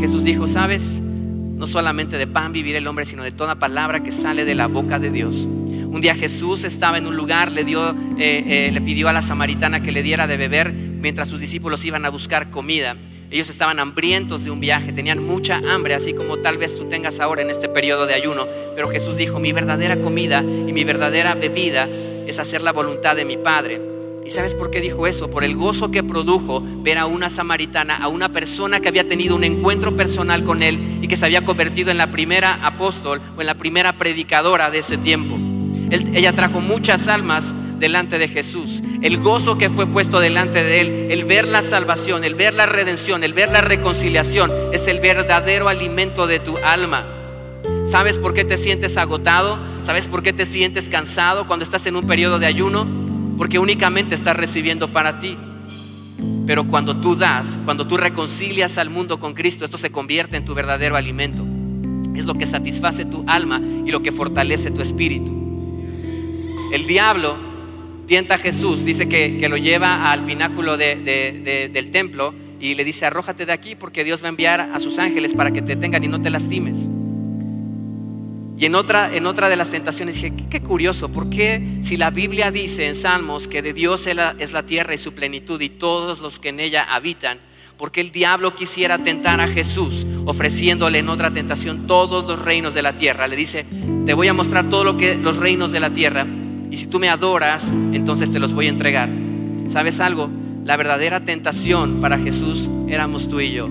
Jesús 0.00 0.24
dijo, 0.24 0.46
sabes, 0.46 1.02
no 1.02 1.66
solamente 1.66 2.16
de 2.16 2.26
pan 2.26 2.52
vivir 2.52 2.74
el 2.76 2.86
hombre, 2.86 3.04
sino 3.04 3.22
de 3.22 3.32
toda 3.32 3.56
palabra 3.56 4.02
que 4.02 4.12
sale 4.12 4.44
de 4.44 4.54
la 4.54 4.66
boca 4.66 4.98
de 4.98 5.10
Dios. 5.10 5.46
Un 5.46 6.00
día 6.00 6.14
Jesús 6.14 6.64
estaba 6.64 6.98
en 6.98 7.06
un 7.06 7.16
lugar, 7.16 7.52
le, 7.52 7.64
dio, 7.64 7.90
eh, 8.18 8.44
eh, 8.46 8.70
le 8.72 8.80
pidió 8.80 9.08
a 9.08 9.12
la 9.12 9.22
samaritana 9.22 9.80
que 9.80 9.92
le 9.92 10.02
diera 10.02 10.26
de 10.26 10.36
beber 10.36 10.74
mientras 11.04 11.28
sus 11.28 11.38
discípulos 11.38 11.84
iban 11.84 12.06
a 12.06 12.08
buscar 12.08 12.50
comida. 12.50 12.96
Ellos 13.30 13.50
estaban 13.50 13.78
hambrientos 13.78 14.42
de 14.42 14.50
un 14.50 14.58
viaje, 14.58 14.90
tenían 14.90 15.22
mucha 15.22 15.58
hambre, 15.58 15.94
así 15.94 16.14
como 16.14 16.38
tal 16.38 16.56
vez 16.56 16.74
tú 16.74 16.88
tengas 16.88 17.20
ahora 17.20 17.42
en 17.42 17.50
este 17.50 17.68
periodo 17.68 18.06
de 18.06 18.14
ayuno. 18.14 18.46
Pero 18.74 18.88
Jesús 18.88 19.18
dijo, 19.18 19.38
mi 19.38 19.52
verdadera 19.52 20.00
comida 20.00 20.40
y 20.40 20.72
mi 20.72 20.82
verdadera 20.82 21.34
bebida 21.34 21.86
es 22.26 22.38
hacer 22.38 22.62
la 22.62 22.72
voluntad 22.72 23.16
de 23.16 23.26
mi 23.26 23.36
Padre. 23.36 23.82
¿Y 24.24 24.30
sabes 24.30 24.54
por 24.54 24.70
qué 24.70 24.80
dijo 24.80 25.06
eso? 25.06 25.30
Por 25.30 25.44
el 25.44 25.56
gozo 25.56 25.90
que 25.90 26.02
produjo 26.02 26.62
ver 26.82 26.96
a 26.96 27.04
una 27.04 27.28
samaritana, 27.28 27.98
a 27.98 28.08
una 28.08 28.30
persona 28.30 28.80
que 28.80 28.88
había 28.88 29.06
tenido 29.06 29.36
un 29.36 29.44
encuentro 29.44 29.94
personal 29.94 30.42
con 30.42 30.62
él 30.62 31.00
y 31.02 31.06
que 31.06 31.18
se 31.18 31.26
había 31.26 31.44
convertido 31.44 31.90
en 31.90 31.98
la 31.98 32.10
primera 32.10 32.64
apóstol 32.66 33.20
o 33.36 33.42
en 33.42 33.46
la 33.46 33.56
primera 33.56 33.98
predicadora 33.98 34.70
de 34.70 34.78
ese 34.78 34.96
tiempo 34.96 35.38
ella 35.90 36.32
trajo 36.32 36.60
muchas 36.60 37.08
almas 37.08 37.54
delante 37.84 38.18
de 38.18 38.28
Jesús. 38.28 38.82
El 39.02 39.18
gozo 39.18 39.58
que 39.58 39.68
fue 39.68 39.86
puesto 39.86 40.18
delante 40.18 40.64
de 40.64 40.80
él, 40.80 40.88
el 41.10 41.26
ver 41.26 41.46
la 41.46 41.60
salvación, 41.60 42.24
el 42.24 42.34
ver 42.34 42.54
la 42.54 42.64
redención, 42.64 43.22
el 43.24 43.34
ver 43.34 43.50
la 43.50 43.60
reconciliación, 43.60 44.50
es 44.72 44.88
el 44.88 45.00
verdadero 45.00 45.68
alimento 45.68 46.26
de 46.26 46.38
tu 46.38 46.56
alma. 46.64 47.04
¿Sabes 47.84 48.16
por 48.16 48.32
qué 48.32 48.42
te 48.42 48.56
sientes 48.56 48.96
agotado? 48.96 49.58
¿Sabes 49.82 50.06
por 50.06 50.22
qué 50.22 50.32
te 50.32 50.46
sientes 50.46 50.88
cansado 50.88 51.46
cuando 51.46 51.62
estás 51.62 51.86
en 51.86 51.96
un 51.96 52.06
periodo 52.06 52.38
de 52.38 52.46
ayuno? 52.46 52.86
Porque 53.36 53.58
únicamente 53.58 54.14
estás 54.14 54.34
recibiendo 54.34 54.90
para 54.90 55.18
ti. 55.18 55.36
Pero 56.46 56.66
cuando 56.66 56.96
tú 56.96 57.16
das, 57.16 57.58
cuando 57.66 57.86
tú 57.86 57.98
reconcilias 57.98 58.78
al 58.78 58.88
mundo 58.88 59.20
con 59.20 59.34
Cristo, 59.34 59.66
esto 59.66 59.76
se 59.76 59.92
convierte 59.92 60.38
en 60.38 60.46
tu 60.46 60.54
verdadero 60.54 60.96
alimento. 60.96 61.44
Es 62.16 62.24
lo 62.24 62.32
que 62.32 62.46
satisface 62.46 63.04
tu 63.04 63.24
alma 63.26 63.60
y 63.84 63.90
lo 63.90 64.02
que 64.02 64.10
fortalece 64.10 64.70
tu 64.70 64.80
espíritu. 64.80 65.32
El 66.72 66.86
diablo 66.86 67.53
tienta 68.04 68.34
a 68.34 68.38
Jesús, 68.38 68.84
dice 68.84 69.08
que, 69.08 69.48
lo 69.48 69.56
lleva 69.56 70.10
al 70.10 70.24
pináculo 70.24 70.76
del 70.76 71.90
templo 71.90 72.34
y 72.60 72.74
le 72.74 72.84
dice, 72.84 73.06
arrójate 73.06 73.46
de 73.46 73.52
aquí 73.52 73.74
porque 73.74 74.04
Dios 74.04 74.22
va 74.22 74.26
a 74.26 74.28
enviar 74.30 74.60
a 74.60 74.80
sus 74.80 74.98
ángeles 74.98 75.34
para 75.34 75.50
que 75.50 75.62
te 75.62 75.76
tengan 75.76 76.02
y 76.02 76.08
no 76.08 76.20
te 76.20 76.30
lastimes. 76.30 76.86
Y 78.56 78.66
en 78.66 78.74
otra, 78.76 79.14
en 79.14 79.26
otra 79.26 79.48
de 79.48 79.56
las 79.56 79.70
tentaciones 79.70 80.14
dije, 80.14 80.32
qué, 80.48 80.60
curioso, 80.60 81.10
¿por 81.10 81.28
qué 81.28 81.78
si 81.80 81.96
la 81.96 82.10
Biblia 82.10 82.50
dice 82.50 82.86
en 82.86 82.94
Salmos 82.94 83.48
que 83.48 83.62
de 83.62 83.72
Dios 83.72 84.06
es 84.06 84.14
la, 84.14 84.36
es 84.38 84.52
la 84.52 84.64
tierra 84.64 84.94
y 84.94 84.98
su 84.98 85.12
plenitud 85.12 85.60
y 85.60 85.68
todos 85.68 86.20
los 86.20 86.38
que 86.38 86.50
en 86.50 86.60
ella 86.60 86.84
habitan? 86.84 87.38
porque 87.76 88.00
el 88.00 88.12
diablo 88.12 88.54
quisiera 88.54 88.98
tentar 88.98 89.40
a 89.40 89.48
Jesús, 89.48 90.06
ofreciéndole 90.26 91.00
en 91.00 91.08
otra 91.08 91.32
tentación 91.32 91.88
todos 91.88 92.24
los 92.24 92.40
reinos 92.40 92.72
de 92.72 92.82
la 92.82 92.92
tierra. 92.92 93.26
Le 93.26 93.34
dice, 93.34 93.66
te 94.06 94.14
voy 94.14 94.28
a 94.28 94.32
mostrar 94.32 94.70
todo 94.70 94.84
lo 94.84 94.96
que 94.96 95.16
los 95.16 95.38
reinos 95.38 95.72
de 95.72 95.80
la 95.80 95.90
tierra 95.90 96.24
y 96.74 96.76
si 96.76 96.88
tú 96.88 96.98
me 96.98 97.08
adoras, 97.08 97.72
entonces 97.92 98.32
te 98.32 98.40
los 98.40 98.52
voy 98.52 98.66
a 98.66 98.70
entregar. 98.70 99.08
¿Sabes 99.68 100.00
algo? 100.00 100.28
La 100.64 100.76
verdadera 100.76 101.22
tentación 101.22 102.00
para 102.00 102.18
Jesús 102.18 102.68
éramos 102.88 103.28
tú 103.28 103.38
y 103.38 103.52
yo. 103.52 103.70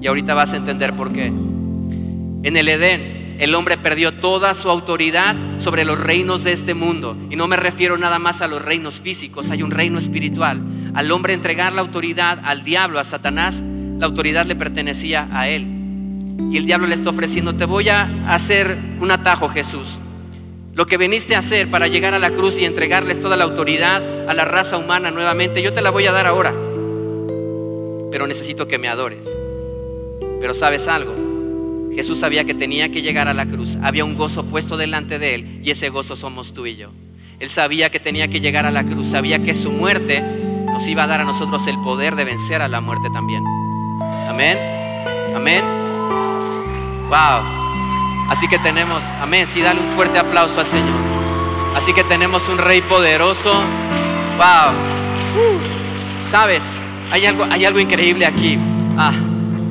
Y 0.00 0.06
ahorita 0.06 0.32
vas 0.32 0.54
a 0.54 0.56
entender 0.56 0.94
por 0.94 1.12
qué. 1.12 1.26
En 1.26 2.56
el 2.56 2.70
Edén, 2.70 3.36
el 3.38 3.54
hombre 3.54 3.76
perdió 3.76 4.14
toda 4.14 4.54
su 4.54 4.70
autoridad 4.70 5.36
sobre 5.58 5.84
los 5.84 6.00
reinos 6.00 6.42
de 6.42 6.52
este 6.52 6.72
mundo. 6.72 7.18
Y 7.28 7.36
no 7.36 7.48
me 7.48 7.56
refiero 7.56 7.98
nada 7.98 8.18
más 8.18 8.40
a 8.40 8.48
los 8.48 8.64
reinos 8.64 8.98
físicos, 8.98 9.50
hay 9.50 9.62
un 9.62 9.70
reino 9.70 9.98
espiritual. 9.98 10.62
Al 10.94 11.12
hombre 11.12 11.34
entregar 11.34 11.74
la 11.74 11.82
autoridad 11.82 12.40
al 12.44 12.64
diablo, 12.64 12.98
a 12.98 13.04
Satanás, 13.04 13.62
la 13.98 14.06
autoridad 14.06 14.46
le 14.46 14.56
pertenecía 14.56 15.28
a 15.32 15.50
él. 15.50 15.66
Y 16.50 16.56
el 16.56 16.64
diablo 16.64 16.86
le 16.86 16.94
está 16.94 17.10
ofreciendo, 17.10 17.54
te 17.56 17.66
voy 17.66 17.90
a 17.90 18.08
hacer 18.26 18.78
un 19.02 19.10
atajo, 19.10 19.50
Jesús. 19.50 20.00
Lo 20.76 20.84
que 20.84 20.98
viniste 20.98 21.34
a 21.34 21.38
hacer 21.38 21.70
para 21.70 21.88
llegar 21.88 22.12
a 22.12 22.18
la 22.18 22.32
cruz 22.32 22.58
y 22.58 22.66
entregarles 22.66 23.18
toda 23.18 23.34
la 23.34 23.44
autoridad 23.44 24.28
a 24.28 24.34
la 24.34 24.44
raza 24.44 24.76
humana 24.76 25.10
nuevamente, 25.10 25.62
yo 25.62 25.72
te 25.72 25.80
la 25.80 25.88
voy 25.88 26.06
a 26.06 26.12
dar 26.12 26.26
ahora. 26.26 26.52
Pero 28.10 28.26
necesito 28.26 28.68
que 28.68 28.76
me 28.76 28.86
adores. 28.86 29.26
Pero 30.38 30.52
sabes 30.52 30.86
algo, 30.86 31.14
Jesús 31.94 32.18
sabía 32.18 32.44
que 32.44 32.52
tenía 32.52 32.90
que 32.90 33.00
llegar 33.00 33.26
a 33.26 33.32
la 33.32 33.46
cruz. 33.46 33.78
Había 33.82 34.04
un 34.04 34.18
gozo 34.18 34.44
puesto 34.44 34.76
delante 34.76 35.18
de 35.18 35.36
él 35.36 35.60
y 35.62 35.70
ese 35.70 35.88
gozo 35.88 36.14
somos 36.14 36.52
tú 36.52 36.66
y 36.66 36.76
yo. 36.76 36.90
Él 37.40 37.48
sabía 37.48 37.88
que 37.88 37.98
tenía 37.98 38.28
que 38.28 38.40
llegar 38.40 38.66
a 38.66 38.70
la 38.70 38.84
cruz, 38.84 39.08
sabía 39.08 39.42
que 39.42 39.54
su 39.54 39.72
muerte 39.72 40.20
nos 40.66 40.86
iba 40.88 41.04
a 41.04 41.06
dar 41.06 41.22
a 41.22 41.24
nosotros 41.24 41.66
el 41.68 41.78
poder 41.78 42.16
de 42.16 42.24
vencer 42.26 42.60
a 42.60 42.68
la 42.68 42.82
muerte 42.82 43.08
también. 43.14 43.42
Amén. 44.28 44.58
Amén. 45.34 45.64
Wow. 47.08 47.65
Así 48.28 48.48
que 48.48 48.58
tenemos, 48.58 49.02
amén, 49.20 49.46
sí, 49.46 49.60
dale 49.60 49.80
un 49.80 49.86
fuerte 49.94 50.18
aplauso 50.18 50.60
al 50.60 50.66
Señor. 50.66 50.96
Así 51.76 51.92
que 51.92 52.02
tenemos 52.04 52.48
un 52.48 52.58
rey 52.58 52.80
poderoso. 52.82 53.52
Wow. 54.36 54.74
Sabes, 56.24 56.78
hay 57.10 57.26
algo, 57.26 57.44
hay 57.50 57.64
algo 57.64 57.78
increíble 57.78 58.26
aquí. 58.26 58.58
Ah, 58.96 59.12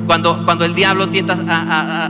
cuando, 0.06 0.42
cuando 0.44 0.64
el 0.64 0.74
diablo 0.74 1.10
tienta 1.10 1.34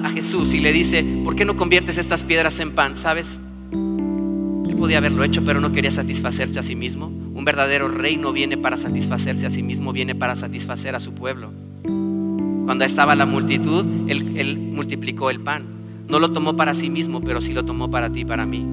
a, 0.05 0.09
Jesús 0.11 0.55
y 0.55 0.61
le 0.61 0.73
dice, 0.73 1.05
¿por 1.25 1.35
qué 1.35 1.45
no 1.45 1.57
conviertes 1.57 1.99
estas 1.99 2.23
piedras 2.23 2.61
en 2.61 2.73
pan? 2.73 2.95
¿Sabes? 2.95 3.41
Él 3.73 4.77
podía 4.79 4.99
haberlo 4.99 5.25
hecho, 5.25 5.43
pero 5.45 5.61
no 5.61 5.73
quería 5.73 5.91
satisfacerse 5.91 6.61
a 6.61 6.63
sí 6.63 6.77
mismo. 6.77 7.07
Un 7.07 7.45
verdadero 7.45 7.89
rey 7.89 8.17
no 8.17 8.33
viene 8.33 8.57
para 8.57 8.77
satisfacerse 8.77 9.47
a 9.47 9.51
sí 9.51 9.63
mismo, 9.63 9.93
viene 9.93 10.15
para 10.15 10.37
satisfacer 10.37 10.95
a 10.95 11.01
su 11.01 11.13
pueblo. 11.13 11.51
Cuando 11.83 12.85
estaba 12.85 13.15
la 13.15 13.27
multitud, 13.27 13.85
él 14.09 14.71
multiplicó 14.73 15.31
el 15.31 15.41
pan. 15.41 15.76
No 16.09 16.21
lo 16.21 16.31
tomó 16.31 16.55
para 16.55 16.73
sí 16.73 16.89
mismo, 16.89 17.21
pero 17.21 17.41
sí 17.41 17.53
lo 17.53 17.65
tomó 17.65 17.91
para 17.91 18.11
ti 18.11 18.21
y 18.21 18.25
para 18.25 18.47
mí. 18.47 18.65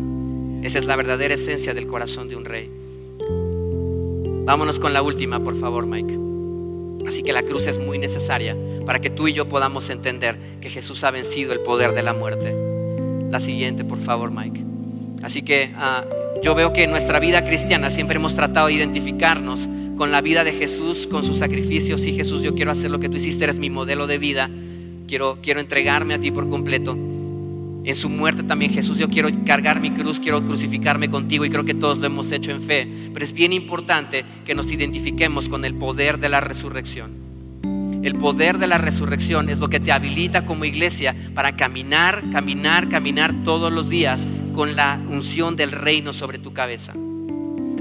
Esa 0.63 0.77
es 0.77 0.85
la 0.85 0.95
verdadera 0.95 1.33
esencia 1.33 1.73
del 1.73 1.87
corazón 1.87 2.29
de 2.29 2.35
un 2.35 2.45
rey. 2.45 2.69
Vámonos 4.45 4.79
con 4.79 4.93
la 4.93 5.01
última, 5.01 5.43
por 5.43 5.59
favor, 5.59 5.87
Mike. 5.87 6.19
Así 7.07 7.23
que 7.23 7.33
la 7.33 7.43
cruz 7.43 7.65
es 7.67 7.79
muy 7.79 7.97
necesaria 7.97 8.55
para 8.85 9.01
que 9.01 9.09
tú 9.09 9.27
y 9.27 9.33
yo 9.33 9.49
podamos 9.49 9.89
entender 9.89 10.37
que 10.61 10.69
Jesús 10.69 11.03
ha 11.03 11.11
vencido 11.11 11.53
el 11.53 11.61
poder 11.61 11.93
de 11.93 12.03
la 12.03 12.13
muerte. 12.13 12.55
La 13.31 13.39
siguiente, 13.39 13.83
por 13.83 13.99
favor, 13.99 14.31
Mike. 14.31 14.63
Así 15.23 15.41
que 15.41 15.71
ah, 15.75 16.05
yo 16.43 16.53
veo 16.53 16.71
que 16.71 16.83
en 16.83 16.91
nuestra 16.91 17.19
vida 17.19 17.43
cristiana 17.45 17.89
siempre 17.89 18.17
hemos 18.17 18.35
tratado 18.35 18.67
de 18.67 18.73
identificarnos 18.73 19.69
con 19.97 20.11
la 20.11 20.21
vida 20.21 20.43
de 20.43 20.53
Jesús, 20.53 21.07
con 21.07 21.23
sus 21.23 21.39
sacrificios. 21.39 22.01
Sí, 22.01 22.13
Jesús, 22.13 22.43
yo 22.43 22.53
quiero 22.53 22.71
hacer 22.71 22.91
lo 22.91 22.99
que 22.99 23.09
tú 23.09 23.17
hiciste, 23.17 23.45
eres 23.45 23.59
mi 23.59 23.69
modelo 23.69 24.05
de 24.05 24.17
vida. 24.19 24.49
Quiero, 25.07 25.39
quiero 25.41 25.59
entregarme 25.59 26.13
a 26.13 26.19
ti 26.19 26.31
por 26.31 26.49
completo 26.49 26.97
en 27.85 27.95
su 27.95 28.09
muerte 28.09 28.43
también 28.43 28.71
Jesús, 28.71 28.97
yo 28.97 29.09
quiero 29.09 29.29
cargar 29.45 29.81
mi 29.81 29.91
cruz, 29.91 30.19
quiero 30.19 30.45
crucificarme 30.45 31.09
contigo 31.09 31.43
y 31.43 31.49
creo 31.49 31.65
que 31.65 31.73
todos 31.73 31.97
lo 31.97 32.05
hemos 32.05 32.31
hecho 32.31 32.51
en 32.51 32.61
fe. 32.61 32.87
Pero 33.13 33.25
es 33.25 33.33
bien 33.33 33.51
importante 33.51 34.23
que 34.45 34.55
nos 34.55 34.71
identifiquemos 34.71 35.49
con 35.49 35.65
el 35.65 35.75
poder 35.75 36.19
de 36.19 36.29
la 36.29 36.39
resurrección. 36.39 37.11
El 38.03 38.15
poder 38.15 38.57
de 38.57 38.67
la 38.67 38.77
resurrección 38.77 39.49
es 39.49 39.59
lo 39.59 39.69
que 39.69 39.79
te 39.79 39.91
habilita 39.91 40.45
como 40.45 40.65
iglesia 40.65 41.15
para 41.33 41.55
caminar, 41.55 42.21
caminar, 42.31 42.89
caminar 42.89 43.33
todos 43.43 43.71
los 43.71 43.89
días 43.89 44.27
con 44.55 44.75
la 44.75 44.99
unción 45.09 45.55
del 45.55 45.71
reino 45.71 46.13
sobre 46.13 46.37
tu 46.37 46.53
cabeza. 46.53 46.93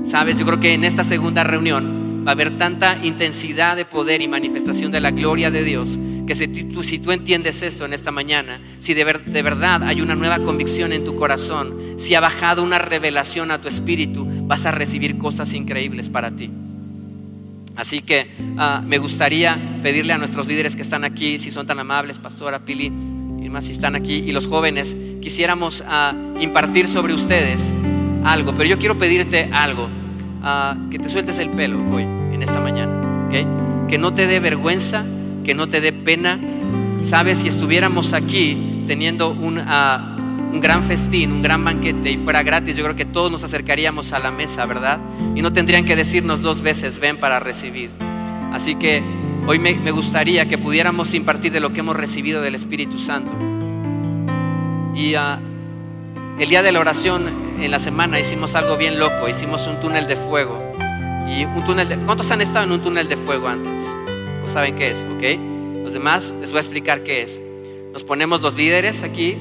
Sabes, 0.05 0.37
yo 0.37 0.47
creo 0.47 0.61
que 0.61 0.75
en 0.75 0.85
esta 0.85 1.05
segunda 1.05 1.45
reunión 1.45 2.25
va 2.27 2.33
a 2.33 2.35
haber 2.35 2.57
tanta 2.57 2.99
intensidad 3.05 3.77
de 3.77 3.85
poder 3.85 4.21
y 4.21 4.29
manifestación 4.29 4.91
de 4.91 5.01
la 5.01 5.11
gloria 5.11 5.51
de 5.51 5.65
Dios 5.65 5.99
que 6.27 6.35
si 6.35 6.47
tú, 6.47 6.83
si 6.83 6.99
tú 6.99 7.13
entiendes 7.13 7.63
esto 7.63 7.85
en 7.85 7.93
esta 7.93 8.11
mañana, 8.11 8.61
si 8.79 8.95
de, 8.95 9.05
de, 9.05 9.43
verdad 9.43 9.83
hay 9.83 10.01
una 10.01 10.15
nueva 10.15 10.39
convicción 10.39 10.93
en 10.93 11.05
tu 11.05 11.17
corazón, 11.17 11.77
si 11.97 12.15
ha 12.15 12.21
bajado 12.21 12.63
una 12.63 12.79
revelación 12.79 13.51
a 13.51 13.61
tu 13.61 13.69
espíritu, 13.69 14.27
vas 14.47 14.67
a 14.67 14.71
recibir 14.71 15.19
cosas 15.19 15.53
increíbles 15.53 16.09
para 16.09 16.31
ti. 16.31 16.51
Así 17.77 18.03
que 18.03 18.29
ah, 18.59 18.83
me 18.87 18.99
gustaría 18.99 19.59
pedirle 19.83 20.13
a 20.13 20.19
nuestros 20.19 20.47
líderes 20.47 20.77
que 20.77 20.83
están 20.83 21.05
aquí, 21.05 21.39
si 21.39 21.51
son 21.51 21.67
tan 21.67 21.79
amables, 21.79 22.19
Pastora 22.19 22.65
Pili, 22.65 22.87
y 22.87 23.49
más 23.49 23.65
si 23.65 23.73
están 23.73 23.97
aquí, 23.97 24.17
y 24.17 24.33
los 24.33 24.47
jóvenes, 24.47 24.97
quisiéramos 25.21 25.83
ah, 25.87 26.15
impartir 26.41 26.87
sobre 26.87 27.15
ustedes 27.15 27.73
algo, 28.25 28.53
pero 28.53 28.65
yo 28.65 28.79
quiero 28.79 28.99
pedirte 28.99 29.49
algo, 29.53 29.89
ah, 30.43 30.77
que 30.91 30.99
te 30.99 31.09
sueltes 31.09 31.39
el 31.39 31.51
pelo 31.51 31.79
hoy, 31.91 32.03
en 32.03 32.43
esta 32.43 32.61
mañana. 32.61 32.93
Que 33.89 33.99
no 33.99 34.15
te 34.15 34.27
dé 34.27 34.41
vergüenza, 34.41 35.05
que 35.45 35.55
no 35.55 35.69
te 35.69 35.81
dé 35.81 35.93
pena. 35.93 36.41
Sabes, 37.05 37.39
si 37.39 37.49
estuviéramos 37.49 38.13
aquí 38.13 38.85
teniendo 38.87 39.31
un, 39.31 39.59
ah, 39.59 40.17
un 40.53 40.61
gran 40.61 40.83
festín, 40.83 41.33
un 41.33 41.43
gran 41.43 41.65
banquete 41.65 42.11
y 42.11 42.19
fuera 42.19 42.43
gratis, 42.43 42.77
yo 42.77 42.85
creo 42.85 42.97
que 42.97 43.07
todos 43.07 43.33
nos 43.33 43.43
acercaríamos 43.43 44.13
a 44.13 44.19
la 44.19 44.31
mesa, 44.31 44.67
¿verdad? 44.67 44.99
Y 45.35 45.43
no 45.43 45.53
tendrían 45.53 45.85
que 45.85 45.97
decirnos 45.97 46.43
dos 46.43 46.61
veces, 46.61 46.99
ven 46.99 47.17
para 47.17 47.41
recibir. 47.41 47.91
Así 48.53 48.75
que 48.75 49.03
hoy 49.47 49.59
me, 49.59 49.91
gustaría 49.91 50.47
que 50.47 50.59
pudiéramos 50.59 51.15
impartir 51.15 51.53
de 51.53 51.61
lo 51.61 51.73
que 51.73 51.81
hemos 51.81 51.97
recibido 51.97 52.43
del 52.43 52.55
Espíritu 52.55 52.99
Santo. 52.99 53.33
Y 54.95 55.15
ah, 55.15 55.41
el 56.39 56.49
día 56.49 56.63
de 56.63 56.71
la 56.71 56.81
oración 56.81 57.25
en 57.61 57.71
la 57.71 57.79
semana 57.79 58.21
hicimos 58.21 58.55
algo 58.55 58.77
bien 58.77 58.99
loco, 58.99 59.29
hicimos 59.29 59.67
un 59.67 59.81
túnel 59.81 60.07
de 60.07 60.17
fuego. 60.17 60.59
Y 61.27 61.45
un 61.45 61.65
túnel 61.65 61.89
de, 61.89 61.97
¿Cuántos 61.97 62.31
han 62.31 62.43
estado 62.43 62.67
en 62.67 62.73
un 62.73 62.83
túnel 62.83 63.09
de 63.09 63.17
fuego 63.17 63.49
antes? 63.49 63.81
¿No 64.43 64.49
saben 64.49 64.77
qué 64.77 64.91
es? 64.91 65.03
¿Ok? 65.03 65.85
Los 65.85 65.93
demás 65.93 66.37
les 66.41 66.51
voy 66.51 66.59
a 66.59 66.61
explicar 66.61 67.03
qué 67.03 67.23
es. 67.23 67.41
Nos 67.93 68.05
ponemos 68.05 68.41
los 68.41 68.57
líderes 68.57 69.03
aquí 69.03 69.37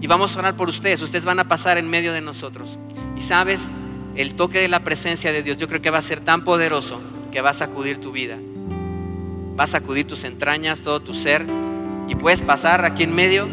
y 0.00 0.06
vamos 0.06 0.34
a 0.36 0.40
orar 0.40 0.56
por 0.56 0.68
ustedes. 0.68 1.02
Ustedes 1.02 1.24
van 1.24 1.38
a 1.38 1.48
pasar 1.48 1.78
en 1.78 1.88
medio 1.88 2.12
de 2.12 2.20
nosotros. 2.20 2.78
Y 3.16 3.20
sabes, 3.20 3.70
el 4.16 4.34
toque 4.34 4.60
de 4.60 4.68
la 4.68 4.80
presencia 4.80 5.32
de 5.32 5.42
Dios 5.42 5.56
yo 5.58 5.68
creo 5.68 5.80
que 5.80 5.90
va 5.90 5.98
a 5.98 6.02
ser 6.02 6.20
tan 6.20 6.44
poderoso 6.44 7.00
que 7.30 7.40
va 7.40 7.50
a 7.50 7.54
sacudir 7.54 7.98
tu 7.98 8.12
vida. 8.12 8.36
Va 9.58 9.64
a 9.64 9.66
sacudir 9.66 10.06
tus 10.06 10.24
entrañas, 10.24 10.80
todo 10.80 11.00
tu 11.00 11.14
ser. 11.14 11.46
Y 12.08 12.14
puedes 12.14 12.42
pasar 12.42 12.84
aquí 12.84 13.04
en 13.04 13.14
medio 13.14 13.48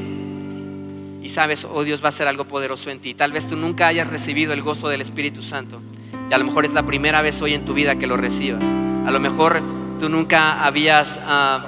y 1.22 1.30
sabes, 1.30 1.66
oh 1.66 1.84
Dios 1.84 2.02
va 2.02 2.06
a 2.06 2.10
hacer 2.10 2.28
algo 2.28 2.46
poderoso 2.46 2.90
en 2.90 3.00
ti. 3.00 3.14
Tal 3.14 3.32
vez 3.32 3.48
tú 3.48 3.56
nunca 3.56 3.88
hayas 3.88 4.08
recibido 4.08 4.54
el 4.54 4.62
gozo 4.62 4.90
del 4.90 5.02
Espíritu 5.02 5.44
Santo. 5.44 5.82
Y 6.30 6.34
a 6.34 6.38
lo 6.38 6.46
mejor 6.46 6.66
es 6.66 6.74
la 6.74 6.86
primera 6.86 7.22
vez 7.22 7.42
hoy 7.42 7.54
en 7.54 7.66
tu 7.66 7.74
vida 7.74 7.96
que 7.98 8.08
lo 8.08 8.18
recibas. 8.18 8.64
A 9.06 9.12
lo 9.12 9.20
mejor 9.20 9.62
tú 10.00 10.10
nunca 10.10 10.66
habías 10.66 11.20
ah, 11.26 11.66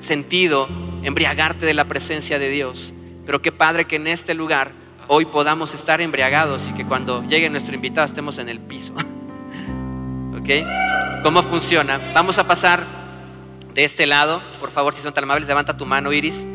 sentido 0.00 0.66
embriagarte 1.02 1.66
de 1.66 1.74
la 1.74 1.84
presencia 1.84 2.38
de 2.38 2.50
Dios. 2.50 2.94
Pero 3.26 3.42
qué 3.42 3.52
padre 3.52 3.84
que 3.84 3.96
en 3.96 4.06
este 4.06 4.34
lugar 4.34 4.72
hoy 5.06 5.26
podamos 5.26 5.74
estar 5.74 6.00
embriagados 6.00 6.68
y 6.68 6.72
que 6.72 6.84
cuando 6.84 7.22
llegue 7.26 7.48
nuestro 7.50 7.74
invitado 7.74 8.06
estemos 8.06 8.38
en 8.38 8.48
el 8.48 8.58
piso. 8.60 8.94
¿Ok? 10.38 11.22
¿Cómo 11.22 11.42
funciona? 11.42 12.00
Vamos 12.14 12.38
a 12.38 12.48
pasar 12.48 12.84
de 13.74 13.84
este 13.84 14.06
lado. 14.06 14.40
Por 14.58 14.70
favor, 14.70 14.94
si 14.94 15.02
son 15.02 15.12
tan 15.12 15.24
amables, 15.24 15.46
levanta 15.46 15.76
tu 15.76 15.84
mano, 15.86 16.12
Iris. 16.12 16.46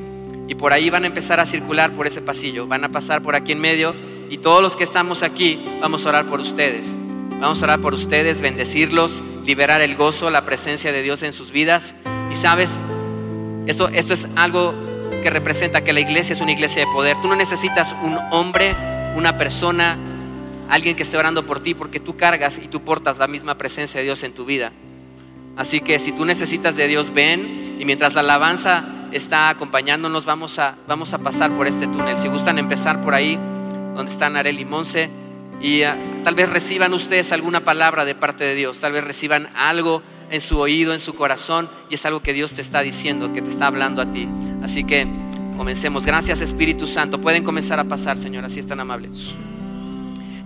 Y 0.48 0.56
por 0.56 0.74
ahí 0.74 0.90
van 0.90 1.04
a 1.04 1.08
empezar 1.08 1.40
a 1.40 1.46
circular 1.46 1.92
por 1.92 2.08
ese 2.08 2.22
pasillo. 2.22 2.68
Van 2.68 2.84
a 2.84 2.90
pasar 2.90 3.22
por 3.22 3.36
aquí 3.36 3.52
en 3.52 3.60
medio. 3.60 3.96
Y 4.30 4.38
todos 4.40 4.62
los 4.62 4.76
que 4.76 4.84
estamos 4.84 5.22
aquí 5.22 5.64
vamos 5.80 6.06
a 6.06 6.10
orar 6.10 6.26
por 6.26 6.40
ustedes. 6.40 6.96
Vamos 7.40 7.62
a 7.62 7.66
orar 7.66 7.82
por 7.82 7.94
ustedes, 7.94 8.42
bendecirlos, 8.42 9.22
liberar 9.46 9.82
el 9.82 9.96
gozo, 9.96 10.30
la 10.30 10.46
presencia 10.46 10.92
de 10.92 11.04
Dios 11.04 11.22
en 11.22 11.34
sus 11.34 11.52
vidas. 11.52 11.94
Y 12.32 12.36
sabes, 12.36 12.80
esto, 13.68 13.90
esto 13.90 14.14
es 14.14 14.28
algo 14.36 14.74
que 15.22 15.30
representa 15.30 15.84
que 15.84 15.92
la 15.92 16.00
iglesia 16.00 16.34
es 16.34 16.42
una 16.42 16.52
iglesia 16.52 16.86
de 16.86 16.92
poder. 16.92 17.18
Tú 17.22 17.28
no 17.28 17.36
necesitas 17.36 17.96
un 18.04 18.18
hombre, 18.32 18.76
una 19.16 19.38
persona, 19.38 19.98
alguien 20.70 20.96
que 20.96 21.04
esté 21.04 21.18
orando 21.18 21.46
por 21.46 21.60
ti, 21.60 21.74
porque 21.74 22.00
tú 22.00 22.16
cargas 22.16 22.60
y 22.64 22.68
tú 22.68 22.82
portas 22.82 23.18
la 23.18 23.28
misma 23.28 23.58
presencia 23.58 24.00
de 24.00 24.06
Dios 24.06 24.24
en 24.24 24.34
tu 24.34 24.46
vida. 24.46 24.72
Así 25.58 25.82
que 25.82 26.00
si 26.00 26.12
tú 26.12 26.26
necesitas 26.26 26.76
de 26.76 26.88
Dios, 26.88 27.14
ven 27.14 27.78
y 27.80 27.86
mientras 27.86 28.14
la 28.14 28.22
alabanza 28.22 28.86
está 29.12 29.50
acompañándonos, 29.50 30.26
vamos 30.26 30.60
a, 30.60 30.76
vamos 30.88 31.14
a 31.14 31.20
pasar 31.20 31.52
por 31.52 31.68
este 31.68 31.88
túnel. 31.88 32.18
Si 32.18 32.28
gustan 32.28 32.60
empezar 32.60 33.02
por 33.02 33.14
ahí, 33.14 33.40
donde 33.96 34.12
están 34.12 34.36
Arel 34.36 34.60
y 34.60 34.66
Monse, 34.66 35.10
y 35.62 35.84
ah, 35.84 35.98
tal 36.24 36.36
vez 36.36 36.50
reciban 36.50 36.94
ustedes 36.94 37.32
alguna 37.32 37.62
palabra 37.62 38.06
de 38.06 38.16
parte 38.16 38.44
de 38.44 38.56
Dios, 38.56 38.80
tal 38.80 38.94
vez 38.94 39.04
reciban 39.04 39.50
algo 39.56 40.02
en 40.32 40.42
su 40.42 40.60
oído, 40.60 40.94
en 40.94 41.00
su 41.00 41.16
corazón, 41.16 41.70
y 41.90 41.96
es 41.96 42.06
algo 42.06 42.22
que 42.22 42.34
Dios 42.34 42.54
te 42.54 42.62
está 42.62 42.82
diciendo, 42.82 43.34
que 43.34 43.42
te 43.42 43.50
está 43.50 43.68
hablando 43.68 44.02
a 44.02 44.12
ti. 44.12 44.28
Así 44.64 44.84
que 44.84 45.08
comencemos. 45.58 46.06
Gracias 46.06 46.42
Espíritu 46.42 46.88
Santo. 46.88 47.22
Pueden 47.22 47.44
comenzar 47.44 47.80
a 47.80 47.84
pasar, 47.84 48.18
Señor, 48.18 48.46
así 48.46 48.60
es 48.60 48.68
tan 48.68 48.80
amable. 48.80 49.10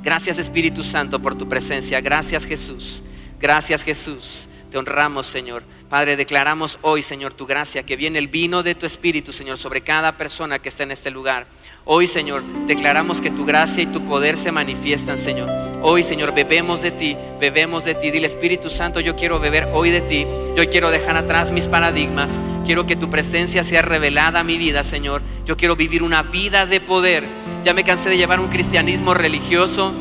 Gracias 0.04 0.38
Espíritu 0.38 0.84
Santo 0.84 1.22
por 1.22 1.36
tu 1.36 1.48
presencia. 1.48 2.00
Gracias 2.02 2.46
Jesús. 2.46 3.04
Gracias 3.40 3.84
Jesús. 3.84 4.48
Te 4.70 4.78
honramos, 4.78 5.26
Señor. 5.26 5.64
Padre, 5.90 6.16
declaramos 6.16 6.78
hoy, 6.84 7.02
Señor, 7.02 7.34
tu 7.34 7.48
gracia, 7.48 7.84
que 7.84 7.96
viene 7.96 8.20
el 8.20 8.28
vino 8.28 8.62
de 8.62 8.76
tu 8.76 8.86
Espíritu, 8.86 9.34
Señor, 9.34 9.58
sobre 9.58 9.82
cada 9.82 10.16
persona 10.16 10.60
que 10.60 10.70
está 10.70 10.84
en 10.84 10.92
este 10.92 11.10
lugar. 11.10 11.48
Hoy, 11.86 12.08
Señor, 12.08 12.44
declaramos 12.68 13.22
que 13.22 13.32
tu 13.32 13.46
gracia 13.46 13.84
y 13.84 13.88
tu 13.88 14.02
poder 14.06 14.38
se 14.38 14.52
manifiestan, 14.52 15.18
Señor. 15.18 15.50
Hoy, 15.82 16.04
Señor, 16.04 16.34
bebemos 16.34 16.82
de 16.82 16.92
ti, 16.92 17.18
bebemos 17.40 17.86
de 17.86 17.96
ti. 17.96 18.12
Dile, 18.12 18.28
Espíritu 18.28 18.70
Santo, 18.70 19.00
yo 19.00 19.16
quiero 19.16 19.40
beber 19.40 19.70
hoy 19.74 19.90
de 19.90 20.02
ti. 20.02 20.26
Yo 20.56 20.70
quiero 20.70 20.92
dejar 20.92 21.18
atrás 21.18 21.52
mis 21.52 21.68
paradigmas. 21.68 22.40
Quiero 22.66 22.86
que 22.86 22.96
tu 22.96 23.10
presencia 23.10 23.64
sea 23.64 23.82
revelada 23.82 24.42
a 24.42 24.44
mi 24.44 24.58
vida, 24.58 24.84
Señor. 24.84 25.22
Yo 25.46 25.58
quiero 25.58 25.76
vivir 25.76 26.04
una 26.04 26.22
vida 26.22 26.66
de 26.66 26.80
poder. 26.80 27.26
Ya 27.64 27.74
me 27.74 27.84
cansé 27.84 28.10
de 28.10 28.18
llevar 28.18 28.40
un 28.40 28.50
cristianismo 28.50 29.14
religioso. 29.14 29.94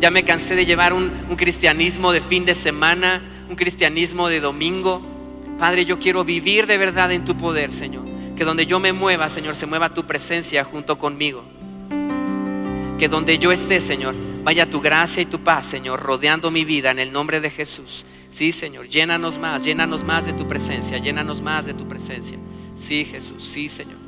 Ya 0.00 0.10
me 0.10 0.24
cansé 0.24 0.54
de 0.54 0.66
llevar 0.66 0.92
un, 0.92 1.12
un 1.28 1.36
cristianismo 1.36 2.12
de 2.12 2.20
fin 2.20 2.44
de 2.44 2.54
semana 2.54 3.22
un 3.48 3.56
cristianismo 3.56 4.28
de 4.28 4.40
domingo. 4.40 5.00
Padre, 5.58 5.84
yo 5.84 5.98
quiero 5.98 6.24
vivir 6.24 6.66
de 6.66 6.76
verdad 6.76 7.12
en 7.12 7.24
tu 7.24 7.36
poder, 7.36 7.72
Señor. 7.72 8.04
Que 8.36 8.44
donde 8.44 8.66
yo 8.66 8.80
me 8.80 8.92
mueva, 8.92 9.28
Señor, 9.28 9.54
se 9.54 9.66
mueva 9.66 9.94
tu 9.94 10.04
presencia 10.04 10.64
junto 10.64 10.98
conmigo. 10.98 11.44
Que 12.98 13.08
donde 13.08 13.38
yo 13.38 13.52
esté, 13.52 13.80
Señor, 13.80 14.14
vaya 14.42 14.68
tu 14.68 14.80
gracia 14.80 15.22
y 15.22 15.26
tu 15.26 15.40
paz, 15.40 15.66
Señor, 15.66 16.00
rodeando 16.00 16.50
mi 16.50 16.64
vida 16.64 16.90
en 16.90 16.98
el 16.98 17.12
nombre 17.12 17.40
de 17.40 17.50
Jesús. 17.50 18.06
Sí, 18.30 18.50
Señor, 18.52 18.88
llénanos 18.88 19.38
más, 19.38 19.64
llénanos 19.64 20.04
más 20.04 20.26
de 20.26 20.32
tu 20.32 20.48
presencia, 20.48 20.98
llénanos 20.98 21.40
más 21.40 21.66
de 21.66 21.74
tu 21.74 21.86
presencia. 21.86 22.38
Sí, 22.74 23.04
Jesús, 23.04 23.44
sí, 23.44 23.68
Señor. 23.68 24.04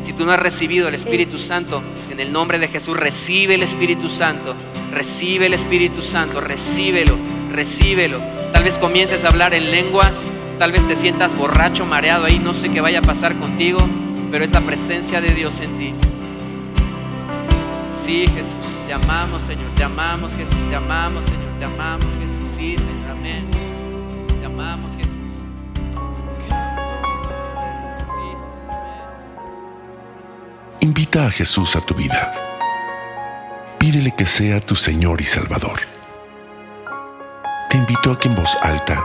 Si 0.00 0.12
tú 0.14 0.24
no 0.24 0.32
has 0.32 0.40
recibido 0.40 0.88
el 0.88 0.94
Espíritu 0.94 1.38
Santo, 1.38 1.82
en 2.10 2.20
el 2.20 2.32
nombre 2.32 2.58
de 2.58 2.68
Jesús, 2.68 2.96
recibe 2.96 3.56
el 3.56 3.62
Espíritu 3.62 4.08
Santo. 4.08 4.54
Recibe 4.92 5.46
el 5.46 5.52
Espíritu 5.52 6.00
Santo, 6.00 6.40
recíbelo, 6.40 7.18
recíbelo. 7.52 8.18
Tal 8.52 8.64
vez 8.64 8.78
comiences 8.78 9.24
a 9.24 9.28
hablar 9.28 9.52
en 9.52 9.70
lenguas, 9.70 10.32
tal 10.58 10.72
vez 10.72 10.86
te 10.86 10.96
sientas 10.96 11.36
borracho, 11.36 11.86
mareado 11.86 12.24
ahí, 12.24 12.38
no 12.38 12.52
sé 12.52 12.68
qué 12.70 12.80
vaya 12.80 12.98
a 12.98 13.02
pasar 13.02 13.34
contigo, 13.36 13.78
pero 14.30 14.44
es 14.44 14.50
la 14.50 14.60
presencia 14.60 15.20
de 15.20 15.32
Dios 15.32 15.60
en 15.60 15.78
ti. 15.78 15.94
Sí, 18.04 18.26
Jesús, 18.34 18.56
te 18.86 18.92
amamos, 18.92 19.42
Señor, 19.42 19.70
te 19.76 19.84
amamos, 19.84 20.32
Jesús, 20.32 20.68
te 20.68 20.74
amamos, 20.74 21.24
Señor, 21.24 21.58
te 21.58 21.64
amamos, 21.64 22.06
Jesús. 22.06 22.56
Sí, 22.56 22.76
Señor, 22.76 23.10
amén. 23.10 23.48
Te 24.40 24.46
amamos, 24.46 24.96
Jesús. 24.96 25.14
Invita 30.80 31.26
a 31.26 31.30
Jesús 31.30 31.76
a 31.76 31.80
tu 31.80 31.94
vida. 31.94 32.34
Pídele 33.78 34.12
que 34.16 34.26
sea 34.26 34.60
tu 34.60 34.74
Señor 34.74 35.20
y 35.20 35.24
Salvador. 35.24 35.80
Te 37.70 37.76
invito 37.76 38.10
a 38.10 38.18
que 38.18 38.28
en 38.28 38.34
voz 38.34 38.56
alta 38.62 39.04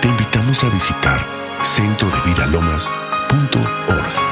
te 0.00 0.08
invitamos 0.08 0.64
a 0.64 0.70
visitar 0.70 1.24
centrodevidalomas.org. 1.62 4.29